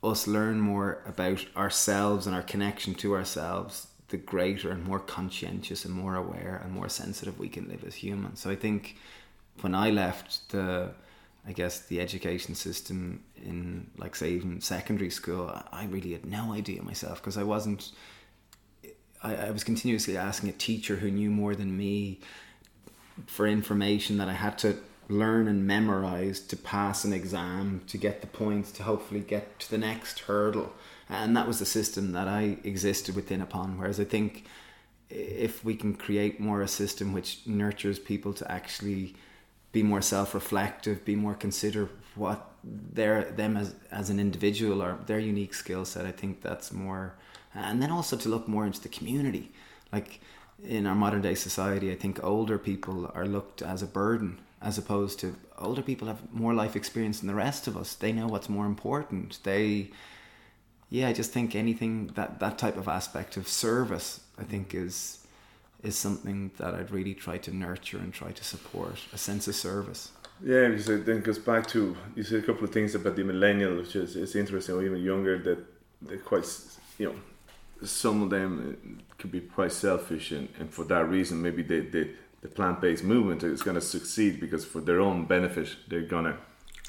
us 0.04 0.28
learn 0.28 0.60
more 0.60 1.02
about 1.06 1.45
ourselves 1.56 2.26
and 2.26 2.36
our 2.36 2.41
connection 2.41 2.95
to 2.95 3.14
ourselves, 3.16 3.88
the 4.10 4.18
greater 4.18 4.72
and 4.72 4.84
more 4.84 4.99
conscientious 4.99 5.86
and 5.86 5.93
more 5.93 6.16
aware 6.16 6.60
and 6.64 6.74
more 6.74 6.89
sensitive 6.89 7.39
we 7.39 7.49
can 7.49 7.68
live 7.68 7.84
as 7.84 7.95
humans. 7.95 8.39
So 8.39 8.49
I 8.49 8.56
think 8.56 8.97
when 9.62 9.76
I 9.76 9.91
left 9.91 10.49
the, 10.49 10.91
I 11.47 11.52
guess 11.54 11.82
the 11.82 11.99
education 12.02 12.56
system 12.56 13.24
in 13.43 13.89
like 13.97 14.16
say 14.16 14.32
even 14.32 14.62
secondary 14.62 15.10
school, 15.10 15.49
I- 15.72 15.86
really 15.86 16.14
had 16.14 16.26
no 16.26 16.54
idea 16.54 16.82
myself 16.84 17.22
because 17.22 17.38
I 17.38 17.43
wasn't. 17.43 17.91
I, 19.24 19.36
I 19.36 19.52
was 19.52 19.64
continuously 19.64 20.18
asking 20.18 20.49
a 20.49 20.54
teacher 20.54 20.95
who 20.95 21.12
knew 21.12 21.30
more 21.30 21.56
than 21.56 21.78
me 21.78 22.20
for 23.28 23.47
information 23.47 24.18
that 24.18 24.30
I 24.30 24.34
had 24.34 24.58
to 24.60 24.78
learn 25.12 25.47
and 25.47 25.68
memorize 25.68 26.39
to 26.39 26.55
pass 26.55 27.03
an 27.03 27.14
exam 27.14 27.82
to 27.88 27.97
get 27.97 28.22
the 28.22 28.28
points 28.28 28.72
to 28.72 28.84
hopefully 28.84 29.20
get 29.20 29.59
to 29.59 29.70
the 29.70 29.78
next 29.78 30.20
hurdle. 30.20 30.74
And 31.09 31.36
that 31.36 31.47
was 31.47 31.59
the 31.59 31.66
system 31.66 32.14
that 32.14 32.28
I 32.28 32.57
existed 32.64 33.16
within 33.16 33.41
upon. 33.41 33.78
Whereas 33.78 33.99
I 33.99 34.05
think 34.05 34.45
if 35.09 35.64
we 35.66 35.76
can 35.76 35.93
create 35.93 36.39
more 36.39 36.62
a 36.62 36.68
system 36.68 37.14
which 37.14 37.41
nurtures 37.45 37.99
people 37.99 38.34
to 38.34 38.49
actually 38.51 39.14
be 39.72 39.84
more 39.84 40.01
self-reflective 40.01 41.03
be 41.05 41.16
more 41.16 41.34
consider 41.34 41.89
what 42.16 42.51
their 42.64 43.24
them 43.32 43.57
as 43.57 43.74
as 43.91 44.09
an 44.09 44.20
individual 44.20 44.82
or 44.82 44.99
their 45.05 45.20
unique 45.20 45.53
skill 45.53 45.86
set 45.86 46.05
I 46.05 46.12
think 46.12 46.41
that's 46.41 46.72
more 46.72 47.16
and 47.53 47.82
then 47.82 47.91
also 47.91 48.16
to 48.18 48.30
look 48.30 48.47
more 48.47 48.66
into 48.66 48.82
the 48.82 48.88
community. 48.88 49.51
Like 49.91 50.22
in 50.64 50.88
our 50.88 50.95
modern 50.95 51.22
day 51.22 51.36
society, 51.36 51.91
I 51.91 51.95
think 51.95 52.24
older 52.24 52.57
people 52.57 53.12
are 53.14 53.26
looked 53.26 53.62
as 53.62 53.82
a 53.82 53.88
burden 53.88 54.39
as 54.62 54.78
opposed 54.78 55.20
to 55.20 55.36
older 55.57 55.82
people 55.82 56.07
have 56.07 56.32
more 56.32 56.53
life 56.53 56.76
experience 56.76 57.20
than 57.20 57.28
the 57.28 57.36
rest 57.36 57.68
of 57.68 57.76
us. 57.76 57.95
They 57.95 58.12
know 58.12 58.28
what's 58.28 58.49
more 58.49 58.66
important. 58.66 59.39
They 59.43 59.91
yeah, 60.89 61.07
I 61.07 61.14
just 61.14 61.32
think 61.32 61.55
anything 61.55 62.07
that 62.16 62.39
that 62.39 62.57
type 62.57 62.78
of 62.78 62.88
aspect 62.88 63.38
of 63.38 63.47
service, 63.47 64.22
I 64.38 64.43
think 64.43 64.76
is 64.76 65.26
is 65.84 65.95
something 65.95 66.51
that 66.57 66.76
I'd 66.76 66.91
really 66.91 67.14
try 67.16 67.38
to 67.39 67.55
nurture 67.55 67.97
and 67.97 68.14
try 68.14 68.32
to 68.32 68.43
support 68.43 68.99
a 69.14 69.18
sense 69.18 69.47
of 69.47 69.55
service. 69.55 70.12
Yeah, 70.43 70.68
because 70.68 70.89
it 70.89 71.05
then 71.05 71.22
goes 71.22 71.39
back 71.39 71.68
to 71.68 71.95
you 72.16 72.24
said 72.24 72.43
a 72.43 72.45
couple 72.45 72.64
of 72.64 72.72
things 72.72 72.93
about 72.93 73.16
the 73.16 73.24
millennial, 73.24 73.78
which 73.78 73.95
is 73.95 74.16
it's 74.16 74.36
interesting, 74.36 74.76
or 74.76 74.84
even 74.84 75.01
younger, 75.01 75.38
that 75.39 75.59
they're 76.01 76.18
quite, 76.18 76.45
you 76.97 77.07
know, 77.07 77.16
some 77.86 78.24
of 78.24 78.30
them 78.30 78.99
could 79.18 79.32
be 79.32 79.41
quite 79.41 79.72
selfish, 79.72 80.32
and, 80.32 80.49
and 80.59 80.74
for 80.74 80.84
that 80.86 81.07
reason, 81.07 81.41
maybe 81.41 81.64
they, 81.64 81.82
they, 81.82 82.09
the 82.42 82.48
plant 82.50 82.82
based 82.82 83.04
movement 83.04 83.44
is 83.44 83.62
going 83.62 83.76
to 83.76 83.82
succeed 83.82 84.39
because 84.39 84.66
for 84.66 84.82
their 84.82 85.00
own 85.00 85.26
benefit, 85.26 85.70
they're 85.88 86.02
going 86.02 86.26
to 86.26 86.36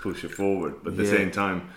push 0.00 0.24
it 0.24 0.32
forward. 0.32 0.76
But 0.82 0.92
at 0.92 0.96
the 0.96 1.06
same 1.06 1.30
time, 1.30 1.68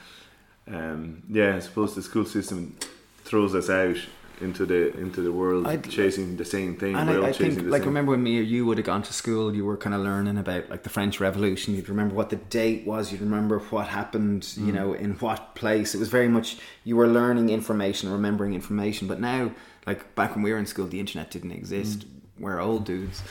um, 0.68 1.24
yeah, 1.30 1.56
I 1.56 1.60
suppose 1.60 1.94
the 1.96 2.02
school 2.02 2.26
system 2.26 2.76
throws 3.24 3.54
us 3.56 3.70
out 3.70 3.98
into 4.42 4.66
the 4.66 4.94
into 4.98 5.22
the 5.22 5.32
world 5.32 5.66
I'd- 5.66 5.90
chasing 5.90 6.36
the 6.36 6.44
same 6.44 6.76
thing. 6.76 6.96
And 6.96 7.10
We're 7.10 7.20
all 7.20 7.26
I, 7.26 7.30
I 7.30 7.32
think, 7.32 7.62
like, 7.64 7.82
same. 7.84 7.90
remember 7.90 8.12
when 8.12 8.24
me 8.24 8.38
or 8.40 8.42
you 8.42 8.66
would 8.66 8.78
have 8.78 8.86
gone 8.86 9.02
to 9.04 9.14
school, 9.14 9.56
you 9.56 9.64
were 9.64 9.78
kind 9.78 9.94
of 9.96 10.02
learning 10.02 10.38
about 10.38 10.70
like 10.70 10.84
the 10.84 10.90
French 10.90 11.20
Revolution. 11.22 11.74
You'd 11.76 11.88
remember 11.88 12.16
what 12.16 12.30
the 12.32 12.36
date 12.36 12.86
was. 12.86 13.12
You'd 13.12 13.22
remember 13.22 13.60
what 13.60 13.88
happened, 13.88 14.42
Mm. 14.44 14.66
you 14.68 14.74
know, 14.74 14.94
in 14.94 15.14
what 15.20 15.56
place. 15.56 15.96
It 15.96 16.00
was 16.00 16.10
very 16.10 16.28
much 16.28 16.58
you 16.84 16.98
were 16.98 17.08
learning 17.08 17.50
information, 17.50 18.12
remembering 18.12 18.54
information. 18.54 19.08
But 19.08 19.22
now, 19.22 19.52
like 19.88 20.16
back 20.16 20.36
when 20.36 20.44
we 20.44 20.52
were 20.52 20.58
in 20.60 20.66
school, 20.66 20.88
the 20.88 21.00
internet 21.00 21.32
didn't 21.32 21.52
exist. 21.52 22.00
Mm. 22.00 22.08
We're 22.40 22.60
old 22.60 22.84
dudes, 22.86 23.22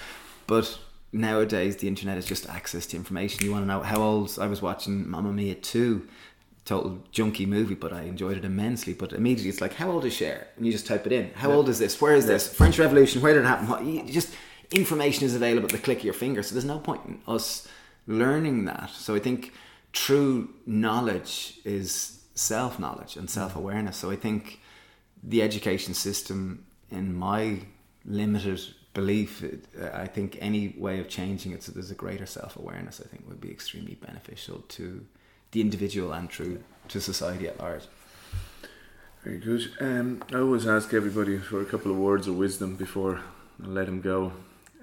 but 0.47 0.79
nowadays 1.13 1.77
the 1.77 1.89
internet 1.89 2.19
is 2.19 2.27
just 2.27 2.49
access 2.49 2.87
to 2.87 2.97
information. 2.97 3.45
You 3.45 3.53
want 3.53 3.63
to 3.63 3.69
know 3.69 3.81
how 3.81 4.01
old 4.01 4.37
I 4.41 4.47
was 4.47 4.61
watching 4.61 5.09
Mamma 5.09 5.33
Mia 5.33 5.55
two. 5.55 6.09
Total 6.65 6.99
junky 7.13 7.47
movie, 7.47 7.75
but 7.75 7.93
I 7.93 8.05
enjoyed 8.05 8.39
it 8.39 8.45
immensely. 8.45 8.95
But 8.95 9.13
immediately 9.13 9.51
it's 9.51 9.61
like, 9.61 9.75
how 9.75 9.91
old 9.91 10.07
is 10.07 10.15
Cher? 10.15 10.47
And 10.57 10.65
you 10.65 10.73
just 10.73 10.87
type 10.87 11.05
it 11.07 11.13
in. 11.13 11.31
How 11.35 11.53
old 11.53 11.69
is 11.69 11.79
this? 11.79 12.01
Where 12.01 12.15
is 12.15 12.25
this? 12.25 12.53
French 12.53 12.79
Revolution. 12.79 13.21
Where 13.21 13.35
did 13.35 13.43
it 13.45 13.47
happen? 13.47 13.69
What, 13.69 13.85
you 13.85 14.03
just 14.05 14.35
information 14.73 15.27
is 15.27 15.35
available 15.35 15.67
at 15.67 15.73
the 15.73 15.79
click 15.79 15.99
of 15.99 16.05
your 16.05 16.15
finger. 16.15 16.43
So 16.43 16.55
there's 16.55 16.65
no 16.65 16.79
point 16.79 17.03
in 17.07 17.21
us 17.29 17.69
learning 18.07 18.65
that. 18.65 18.89
So 18.91 19.15
I 19.15 19.19
think 19.19 19.53
true 19.93 20.55
knowledge 20.67 21.61
is 21.67 22.23
self 22.35 22.79
knowledge 22.79 23.17
and 23.17 23.29
self 23.29 23.57
awareness. 23.57 23.99
So 23.99 24.11
I 24.11 24.17
think 24.17 24.61
the 25.23 25.43
education 25.43 25.95
system, 25.95 26.65
in 26.91 27.15
my 27.15 27.61
limited 28.05 28.61
belief, 28.95 29.45
I 29.93 30.07
think 30.07 30.39
any 30.41 30.75
way 30.79 31.01
of 31.01 31.09
changing 31.09 31.53
it 31.53 31.63
so 31.63 31.73
there's 31.73 31.91
a 31.91 31.95
greater 31.95 32.27
self 32.27 32.57
awareness, 32.57 33.01
I 33.05 33.09
think 33.09 33.29
would 33.29 33.41
be 33.41 33.51
extremely 33.51 33.95
beneficial 33.95 34.65
to 34.69 35.05
the 35.51 35.61
individual 35.61 36.13
and 36.13 36.31
true 36.31 36.63
to 36.89 37.01
society 37.01 37.47
at 37.49 37.59
large. 37.61 37.83
Very 39.23 39.39
good. 39.39 39.71
Um, 39.81 40.23
I 40.33 40.39
always 40.39 40.67
ask 40.67 40.93
everybody 40.93 41.39
for 41.39 41.61
a 41.61 41.65
couple 41.65 41.91
of 41.91 41.97
words 41.97 42.29
of 42.29 42.37
wisdom 42.37 42.77
before 42.77 43.21
I 43.63 43.67
let 43.67 43.87
them 43.87 44.01
go. 44.01 44.33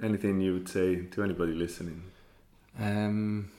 Anything 0.02 0.42
you 0.42 0.54
would 0.54 0.68
say 0.68 1.06
to 1.06 1.24
anybody 1.24 1.54
listening? 1.54 2.04
Um, 2.80 3.52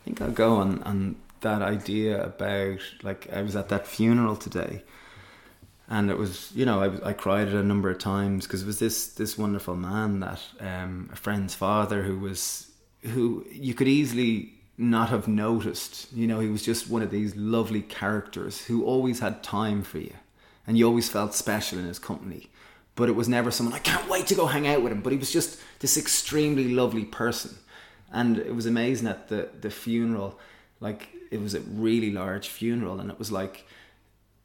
I 0.00 0.04
think 0.04 0.20
I'll 0.20 0.32
go 0.32 0.56
on, 0.56 0.82
on 0.82 1.16
that 1.40 1.62
idea 1.62 2.22
about 2.22 2.80
like 3.02 3.32
I 3.32 3.42
was 3.42 3.56
at 3.56 3.68
that 3.70 3.86
funeral 3.86 4.36
today, 4.36 4.82
and 5.90 6.08
it 6.08 6.16
was 6.16 6.50
you 6.54 6.64
know 6.64 6.80
I, 6.82 7.10
I 7.10 7.12
cried 7.12 7.48
a 7.48 7.62
number 7.62 7.90
of 7.90 7.98
times 7.98 8.46
because 8.46 8.62
it 8.62 8.66
was 8.66 8.78
this 8.78 9.08
this 9.08 9.36
wonderful 9.36 9.74
man 9.76 10.20
that 10.20 10.40
um, 10.60 11.10
a 11.12 11.16
friend's 11.16 11.54
father 11.54 12.04
who 12.04 12.18
was 12.18 12.70
who 13.02 13.44
you 13.50 13.74
could 13.74 13.88
easily 13.88 14.54
not 14.80 15.10
have 15.10 15.28
noticed. 15.28 16.10
You 16.12 16.26
know, 16.26 16.40
he 16.40 16.48
was 16.48 16.62
just 16.62 16.88
one 16.88 17.02
of 17.02 17.10
these 17.10 17.36
lovely 17.36 17.82
characters 17.82 18.64
who 18.64 18.84
always 18.84 19.20
had 19.20 19.42
time 19.42 19.82
for 19.82 19.98
you, 19.98 20.14
and 20.66 20.78
you 20.78 20.86
always 20.86 21.10
felt 21.10 21.34
special 21.34 21.78
in 21.78 21.84
his 21.84 21.98
company. 21.98 22.48
But 22.94 23.08
it 23.08 23.12
was 23.12 23.28
never 23.28 23.50
someone 23.50 23.74
I 23.74 23.78
can't 23.78 24.08
wait 24.08 24.26
to 24.28 24.34
go 24.34 24.46
hang 24.46 24.66
out 24.66 24.82
with 24.82 24.92
him. 24.92 25.02
But 25.02 25.12
he 25.12 25.18
was 25.18 25.30
just 25.30 25.60
this 25.80 25.96
extremely 25.96 26.72
lovely 26.72 27.04
person, 27.04 27.58
and 28.10 28.38
it 28.38 28.54
was 28.54 28.66
amazing 28.66 29.08
at 29.08 29.28
the 29.28 29.50
the 29.60 29.70
funeral. 29.70 30.38
Like 30.80 31.08
it 31.30 31.40
was 31.40 31.54
a 31.54 31.60
really 31.60 32.10
large 32.10 32.48
funeral, 32.48 33.00
and 33.00 33.10
it 33.10 33.18
was 33.18 33.30
like 33.30 33.66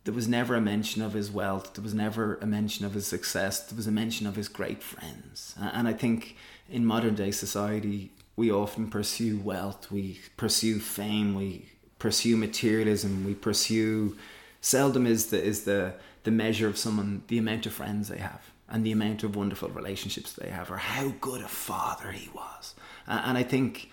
there 0.05 0.13
was 0.13 0.27
never 0.27 0.55
a 0.55 0.61
mention 0.61 1.01
of 1.01 1.13
his 1.13 1.31
wealth. 1.31 1.73
There 1.73 1.83
was 1.83 1.93
never 1.93 2.35
a 2.35 2.45
mention 2.45 2.85
of 2.85 2.93
his 2.93 3.07
success. 3.07 3.59
There 3.59 3.75
was 3.75 3.87
a 3.87 3.91
mention 3.91 4.27
of 4.27 4.35
his 4.35 4.47
great 4.47 4.81
friends. 4.81 5.55
And 5.59 5.87
I 5.87 5.93
think 5.93 6.37
in 6.69 6.85
modern 6.85 7.15
day 7.15 7.31
society, 7.31 8.11
we 8.35 8.51
often 8.51 8.89
pursue 8.89 9.39
wealth, 9.39 9.91
we 9.91 10.19
pursue 10.37 10.79
fame, 10.79 11.33
we 11.33 11.69
pursue 11.97 12.37
materialism, 12.37 13.25
we 13.25 13.33
pursue. 13.33 14.15
Seldom 14.61 15.07
is 15.07 15.27
the 15.27 15.43
is 15.43 15.63
the 15.63 15.95
the 16.23 16.31
measure 16.31 16.67
of 16.67 16.77
someone 16.77 17.23
the 17.27 17.37
amount 17.37 17.65
of 17.65 17.73
friends 17.73 18.07
they 18.07 18.17
have 18.17 18.51
and 18.67 18.85
the 18.85 18.91
amount 18.91 19.23
of 19.23 19.35
wonderful 19.35 19.69
relationships 19.69 20.33
they 20.33 20.49
have, 20.49 20.69
or 20.71 20.77
how 20.77 21.13
good 21.21 21.41
a 21.41 21.47
father 21.47 22.11
he 22.11 22.29
was. 22.29 22.75
And 23.07 23.37
I 23.37 23.43
think 23.43 23.89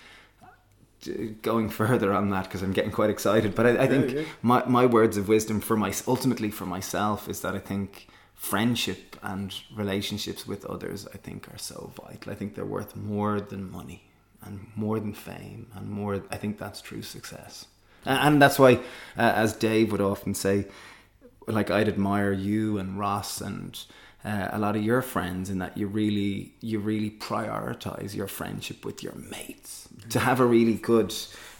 going 1.43 1.69
further 1.69 2.13
on 2.13 2.31
that 2.31 2.45
because 2.45 2.63
I'm 2.63 2.73
getting 2.73 2.91
quite 2.91 3.11
excited. 3.11 3.55
But 3.55 3.67
I, 3.67 3.83
I 3.85 3.87
think 3.87 4.13
yeah. 4.13 4.23
my 4.43 4.65
my 4.67 4.87
words 4.87 5.17
of 5.17 5.29
wisdom 5.29 5.61
for 5.61 5.77
my 5.77 5.93
ultimately 6.07 6.51
for 6.51 6.67
myself 6.67 7.29
is 7.29 7.41
that 7.41 7.55
I 7.55 7.59
think 7.59 8.09
friendship 8.35 9.17
and 9.23 9.55
relationships 9.77 10.47
with 10.47 10.65
others 10.67 11.07
I 11.15 11.17
think 11.19 11.49
are 11.53 11.59
so 11.59 11.93
vital. 11.95 12.33
I 12.33 12.35
think 12.35 12.55
they're 12.55 12.65
worth 12.65 12.97
more 12.97 13.41
than 13.41 13.71
money 13.71 14.11
and 14.43 14.67
more 14.75 14.99
than 14.99 15.15
fame 15.15 15.69
and 15.75 15.89
more. 15.89 16.23
I 16.31 16.37
think 16.37 16.59
that's 16.59 16.81
true 16.81 17.03
success, 17.03 17.67
and, 18.05 18.19
and 18.19 18.43
that's 18.43 18.59
why, 18.59 18.75
uh, 19.17 19.33
as 19.37 19.53
Dave 19.53 19.93
would 19.93 20.01
often 20.01 20.35
say, 20.35 20.67
like 21.47 21.71
I'd 21.71 21.89
admire 21.89 22.33
you 22.33 22.79
and 22.79 22.99
Ross 22.99 23.41
and 23.41 23.79
uh, 24.25 24.49
a 24.53 24.59
lot 24.59 24.77
of 24.77 24.83
your 24.83 25.03
friends 25.03 25.51
in 25.51 25.59
that 25.59 25.77
you 25.77 25.87
really 25.87 26.53
you 26.61 26.79
really 26.79 27.11
prioritize 27.11 28.15
your 28.15 28.29
friendship 28.29 28.85
with 28.85 29.03
your 29.03 29.15
mates 29.15 29.89
to 30.11 30.19
have 30.19 30.41
a 30.41 30.47
really 30.47 30.75
good 30.75 31.15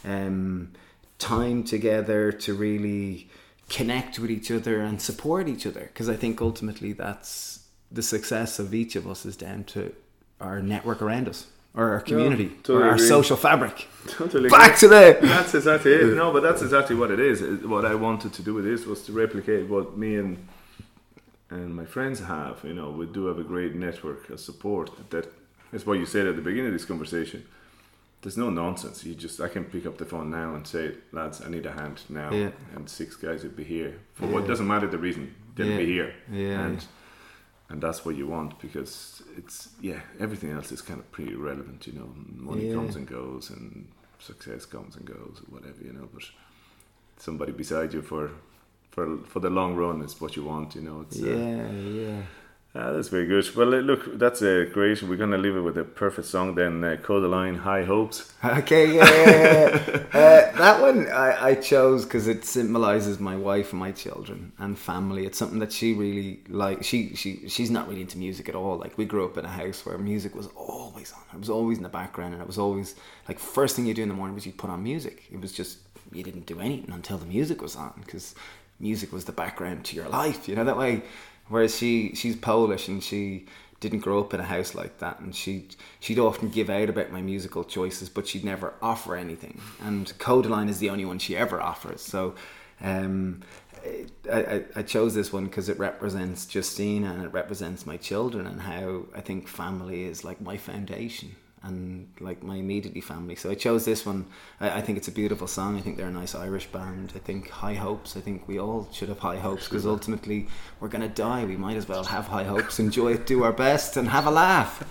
um, 0.05 0.71
time 1.19 1.63
together 1.63 2.31
to 2.31 2.53
really 2.53 3.29
connect 3.69 4.19
with 4.19 4.31
each 4.31 4.51
other 4.51 4.81
and 4.81 5.01
support 5.01 5.47
each 5.47 5.65
other 5.65 5.81
because 5.81 6.09
I 6.09 6.15
think 6.15 6.41
ultimately 6.41 6.93
that's 6.93 7.65
the 7.91 8.01
success 8.01 8.59
of 8.59 8.73
each 8.73 8.95
of 8.95 9.07
us 9.07 9.25
is 9.25 9.37
down 9.37 9.63
to 9.65 9.93
our 10.39 10.61
network 10.61 11.01
around 11.01 11.27
us 11.29 11.47
or 11.75 11.91
our 11.91 12.01
community 12.01 12.49
totally 12.63 12.83
or 12.83 12.87
our 12.87 12.95
agree. 12.95 13.07
social 13.07 13.37
fabric. 13.37 13.87
Totally 14.07 14.49
Back 14.49 14.77
agree. 14.77 14.79
to 14.79 14.87
the 14.87 15.27
That's 15.27 15.55
exactly 15.55 15.91
it. 15.91 16.15
No, 16.15 16.31
but 16.31 16.43
that's 16.43 16.61
exactly 16.61 16.95
what 16.95 17.09
it 17.09 17.19
is. 17.19 17.41
What 17.65 17.85
I 17.85 17.95
wanted 17.95 18.33
to 18.33 18.41
do 18.43 18.53
with 18.53 18.65
this 18.65 18.85
was 18.85 19.01
to 19.05 19.11
replicate 19.13 19.67
what 19.67 19.97
me 19.97 20.17
and 20.17 20.47
and 21.53 21.75
my 21.75 21.85
friends 21.85 22.19
have. 22.19 22.55
You 22.63 22.73
know, 22.73 22.89
we 22.91 23.05
do 23.05 23.25
have 23.27 23.39
a 23.39 23.43
great 23.53 23.75
network 23.75 24.29
of 24.29 24.39
support. 24.39 24.89
That 25.09 25.25
is 25.71 25.85
what 25.85 25.99
you 25.99 26.05
said 26.05 26.27
at 26.27 26.35
the 26.35 26.41
beginning 26.41 26.67
of 26.67 26.73
this 26.73 26.85
conversation. 26.85 27.45
There's 28.21 28.37
no 28.37 28.49
nonsense. 28.49 29.03
You 29.03 29.15
just 29.15 29.41
I 29.41 29.49
can 29.49 29.65
pick 29.65 29.85
up 29.85 29.97
the 29.97 30.05
phone 30.05 30.29
now 30.31 30.55
and 30.55 30.65
say, 30.65 30.85
lads, 31.11 31.41
I 31.45 31.49
need 31.49 31.65
a 31.65 31.71
hand 31.73 32.01
now, 32.09 32.31
Yeah. 32.31 32.51
and 32.75 32.89
six 32.89 33.15
guys 33.17 33.43
would 33.43 33.55
be 33.55 33.65
here 33.65 33.93
for 34.13 34.27
what 34.27 34.47
doesn't 34.47 34.67
matter 34.67 34.87
the 34.87 34.97
reason 34.97 35.35
they'll 35.55 35.67
Yeah. 35.71 35.77
be 35.77 35.85
here, 35.85 36.13
Yeah, 36.31 36.65
and 36.65 36.85
and 37.69 37.81
that's 37.81 38.05
what 38.05 38.15
you 38.15 38.27
want 38.27 38.59
because 38.59 39.23
it's 39.39 39.57
yeah 39.81 40.01
everything 40.19 40.51
else 40.57 40.71
is 40.71 40.81
kind 40.81 40.99
of 41.01 41.11
pretty 41.11 41.33
irrelevant. 41.33 41.85
You 41.87 41.93
know, 41.99 42.09
money 42.49 42.67
Yeah. 42.67 42.75
comes 42.75 42.95
and 42.95 43.05
goes, 43.07 43.49
and 43.49 43.87
success 44.19 44.65
comes 44.65 44.95
and 44.95 45.05
goes, 45.05 45.35
or 45.43 45.47
whatever. 45.55 45.81
You 45.87 45.93
know, 45.97 46.07
but 46.13 46.23
somebody 47.17 47.51
beside 47.51 47.93
you 47.93 48.01
for 48.01 48.31
for 48.93 49.17
for 49.25 49.39
the 49.39 49.49
long 49.49 49.75
run 49.75 50.01
is 50.01 50.21
what 50.21 50.35
you 50.35 50.43
want. 50.43 50.75
You 50.75 50.81
know, 50.81 51.01
it's 51.01 51.21
uh, 51.21 51.25
yeah, 51.25 51.71
yeah. 51.71 52.21
ah, 52.75 52.91
that's 52.91 53.07
very 53.07 53.25
good. 53.25 53.43
Well, 53.55 53.73
uh, 53.73 53.77
look, 53.77 54.19
that's 54.19 54.43
uh, 54.43 54.65
great. 54.71 55.01
We're 55.01 55.17
gonna 55.17 55.39
leave 55.39 55.55
it 55.55 55.61
with 55.61 55.77
a 55.79 55.83
perfect 55.83 56.27
song. 56.27 56.53
Then 56.53 56.83
uh, 56.83 56.97
line. 57.09 57.55
High 57.55 57.83
Hopes. 57.83 58.31
Okay, 58.43 58.95
yeah, 58.97 59.09
yeah, 59.09 59.83
yeah. 59.87 60.03
uh, 60.19 60.57
that 60.57 60.81
one 60.81 61.07
I, 61.09 61.49
I 61.49 61.55
chose 61.55 62.03
because 62.03 62.27
it 62.27 62.45
symbolizes 62.45 63.19
my 63.19 63.35
wife 63.35 63.71
and 63.71 63.79
my 63.79 63.91
children 63.91 64.51
and 64.59 64.77
family. 64.77 65.25
It's 65.25 65.39
something 65.39 65.59
that 65.59 65.71
she 65.71 65.93
really 65.93 66.41
like. 66.47 66.83
She 66.83 67.15
she 67.15 67.49
she's 67.49 67.71
not 67.71 67.87
really 67.87 68.01
into 68.01 68.19
music 68.19 68.47
at 68.47 68.55
all. 68.55 68.77
Like 68.77 68.95
we 68.97 69.05
grew 69.05 69.25
up 69.25 69.37
in 69.37 69.45
a 69.45 69.55
house 69.63 69.85
where 69.85 69.97
music 69.97 70.35
was 70.35 70.47
always 70.55 71.11
on. 71.13 71.23
It 71.33 71.39
was 71.39 71.49
always 71.49 71.77
in 71.77 71.83
the 71.83 71.97
background, 72.01 72.33
and 72.33 72.43
it 72.43 72.47
was 72.47 72.59
always 72.59 72.93
like 73.27 73.39
first 73.39 73.75
thing 73.75 73.87
you 73.87 73.95
do 73.95 74.03
in 74.03 74.09
the 74.09 74.19
morning 74.21 74.35
was 74.35 74.45
you 74.45 74.51
put 74.51 74.69
on 74.69 74.83
music. 74.83 75.23
It 75.31 75.41
was 75.41 75.51
just 75.51 75.79
you 76.11 76.21
didn't 76.21 76.45
do 76.45 76.59
anything 76.59 76.93
until 76.93 77.17
the 77.17 77.25
music 77.25 77.59
was 77.59 77.75
on 77.75 77.93
because 78.03 78.35
music 78.79 79.11
was 79.11 79.25
the 79.25 79.31
background 79.31 79.85
to 79.85 79.95
your 79.95 80.09
life. 80.09 80.47
You 80.47 80.55
know 80.55 80.63
that 80.63 80.77
way. 80.77 81.03
Whereas 81.47 81.75
she 81.75 82.13
she's 82.15 82.35
Polish 82.35 82.87
and 82.87 83.03
she 83.03 83.45
didn't 83.79 83.99
grow 83.99 84.21
up 84.21 84.33
in 84.33 84.39
a 84.39 84.45
house 84.45 84.73
like 84.73 84.99
that 84.99 85.19
and 85.19 85.35
she'd 85.35 85.75
she'd 85.99 86.17
often 86.17 86.47
give 86.47 86.69
out 86.69 86.89
about 86.89 87.11
my 87.11 87.21
musical 87.21 87.65
choices 87.65 88.07
but 88.07 88.25
she'd 88.25 88.45
never 88.45 88.73
offer 88.81 89.13
anything 89.13 89.59
and 89.81 90.13
Kodaline 90.19 90.69
is 90.69 90.79
the 90.79 90.89
only 90.89 91.03
one 91.03 91.19
she 91.19 91.35
ever 91.35 91.61
offers 91.61 91.99
so 91.99 92.33
um, 92.79 93.41
I, 94.31 94.63
I 94.73 94.83
chose 94.83 95.13
this 95.13 95.33
one 95.33 95.43
because 95.43 95.67
it 95.67 95.77
represents 95.77 96.45
Justine 96.45 97.03
and 97.03 97.25
it 97.25 97.33
represents 97.33 97.85
my 97.85 97.97
children 97.97 98.47
and 98.47 98.61
how 98.61 99.03
I 99.13 99.19
think 99.19 99.49
family 99.49 100.05
is 100.05 100.23
like 100.23 100.39
my 100.39 100.55
foundation 100.55 101.35
and 101.63 102.07
like 102.19 102.43
my 102.43 102.57
immediately 102.57 103.01
family. 103.01 103.35
So 103.35 103.49
I 103.49 103.55
chose 103.55 103.85
this 103.85 104.05
one. 104.05 104.25
I, 104.59 104.79
I 104.79 104.81
think 104.81 104.97
it's 104.97 105.07
a 105.07 105.11
beautiful 105.11 105.47
song. 105.47 105.77
I 105.77 105.81
think 105.81 105.97
they're 105.97 106.07
a 106.07 106.11
nice 106.11 106.35
Irish 106.35 106.67
band. 106.67 107.13
I 107.15 107.19
think 107.19 107.49
high 107.49 107.75
hopes. 107.75 108.17
I 108.17 108.21
think 108.21 108.47
we 108.47 108.59
all 108.59 108.87
should 108.91 109.09
have 109.09 109.19
high 109.19 109.37
hopes 109.37 109.67
because 109.67 109.85
ultimately 109.85 110.47
we're 110.79 110.89
gonna 110.89 111.07
die. 111.07 111.45
We 111.45 111.55
might 111.57 111.77
as 111.77 111.87
well 111.87 112.03
have 112.03 112.27
high 112.27 112.43
hopes, 112.43 112.79
enjoy 112.79 113.13
it, 113.13 113.25
do 113.25 113.43
our 113.43 113.53
best, 113.53 113.95
and 113.97 114.09
have 114.09 114.25
a 114.27 114.31
laugh. 114.31 114.83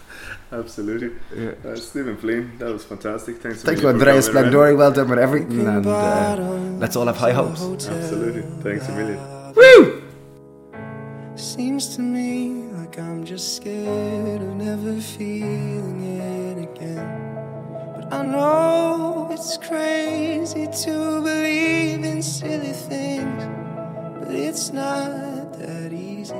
Absolutely. 0.50 1.12
Yeah. 1.34 1.52
Uh, 1.64 1.76
Stephen 1.76 2.16
Flynn, 2.16 2.58
that 2.58 2.72
was 2.72 2.84
fantastic. 2.84 3.38
Thanks. 3.42 3.62
a 3.62 3.66
Thank 3.66 3.78
you, 3.82 3.92
million 3.92 4.00
for 4.00 4.38
Andrea. 4.38 4.50
Splendori. 4.50 4.76
Well 4.76 4.92
done 4.92 5.08
with 5.08 5.18
everything, 5.18 5.66
and 5.66 5.86
uh, 5.86 6.36
let's 6.78 6.96
all 6.96 7.06
have 7.06 7.16
high 7.16 7.32
hopes. 7.32 7.62
Absolutely. 7.62 8.42
Thanks 8.62 8.88
a 8.88 8.92
million. 8.92 9.18
Woo! 9.54 10.02
Seems 11.36 11.96
to 11.96 12.02
me 12.02 12.71
like 12.92 13.06
I'm 13.06 13.24
just 13.24 13.56
scared 13.56 14.42
of 14.42 14.54
never 14.56 15.00
feeling 15.00 16.02
it 16.20 16.58
again. 16.58 17.36
But 17.94 18.12
I 18.12 18.22
know 18.22 19.28
it's 19.30 19.56
crazy 19.56 20.66
to 20.66 21.22
believe 21.22 22.04
in 22.04 22.22
silly 22.22 22.72
things, 22.72 23.44
but 24.18 24.34
it's 24.34 24.72
not 24.72 25.58
that 25.58 25.92
easy. 25.92 26.34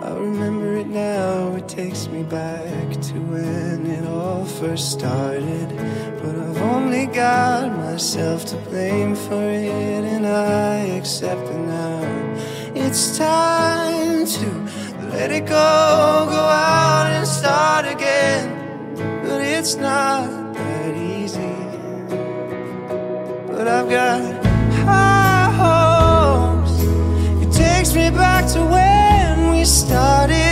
I 0.00 0.10
remember 0.14 0.76
it 0.76 0.86
now, 0.86 1.54
it 1.56 1.68
takes 1.68 2.08
me 2.08 2.22
back 2.22 2.92
to 3.08 3.14
when 3.32 3.90
it 3.90 4.06
all 4.08 4.46
first 4.46 4.90
started. 4.90 5.68
But 6.22 6.34
I've 6.34 6.62
only 6.62 7.06
got 7.06 7.76
myself 7.76 8.46
to 8.46 8.56
blame 8.70 9.14
for 9.14 9.42
it, 9.50 10.04
and 10.14 10.26
I 10.26 10.78
accept 10.96 11.42
it 11.42 11.58
now. 11.58 12.51
It's 12.84 13.16
time 13.16 14.26
to 14.26 14.48
let 15.12 15.30
it 15.30 15.46
go, 15.46 16.26
go 16.28 16.44
out 16.68 17.06
and 17.12 17.26
start 17.26 17.86
again. 17.86 18.44
But 19.22 19.40
it's 19.40 19.76
not 19.76 20.54
that 20.54 20.94
easy. 20.96 21.56
But 23.46 23.68
I've 23.68 23.88
got 23.88 24.20
high 24.84 25.50
hopes. 25.62 26.74
It 27.44 27.52
takes 27.52 27.94
me 27.94 28.10
back 28.10 28.46
to 28.52 28.60
when 28.60 29.52
we 29.52 29.64
started. 29.64 30.51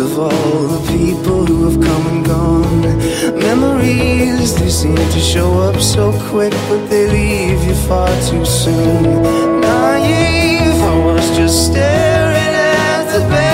of 0.00 0.18
all 0.18 0.66
the 0.66 0.82
people 0.96 1.44
who 1.44 1.68
have 1.68 1.80
come 1.80 2.06
and 2.06 2.24
gone. 2.24 2.80
Memories, 3.38 4.54
they 4.58 4.70
seem 4.70 4.96
to 4.96 5.20
show 5.20 5.58
up 5.60 5.78
so 5.80 6.12
quick, 6.30 6.52
but 6.68 6.86
they 6.88 7.06
leave 7.06 7.62
you 7.64 7.74
far 7.86 8.08
too 8.28 8.44
soon. 8.44 9.02
Naive, 9.60 10.80
I 10.92 10.96
was 11.04 11.36
just 11.36 11.66
staring 11.66 12.54
at 12.54 13.12
the 13.12 13.20
bed. 13.28 13.49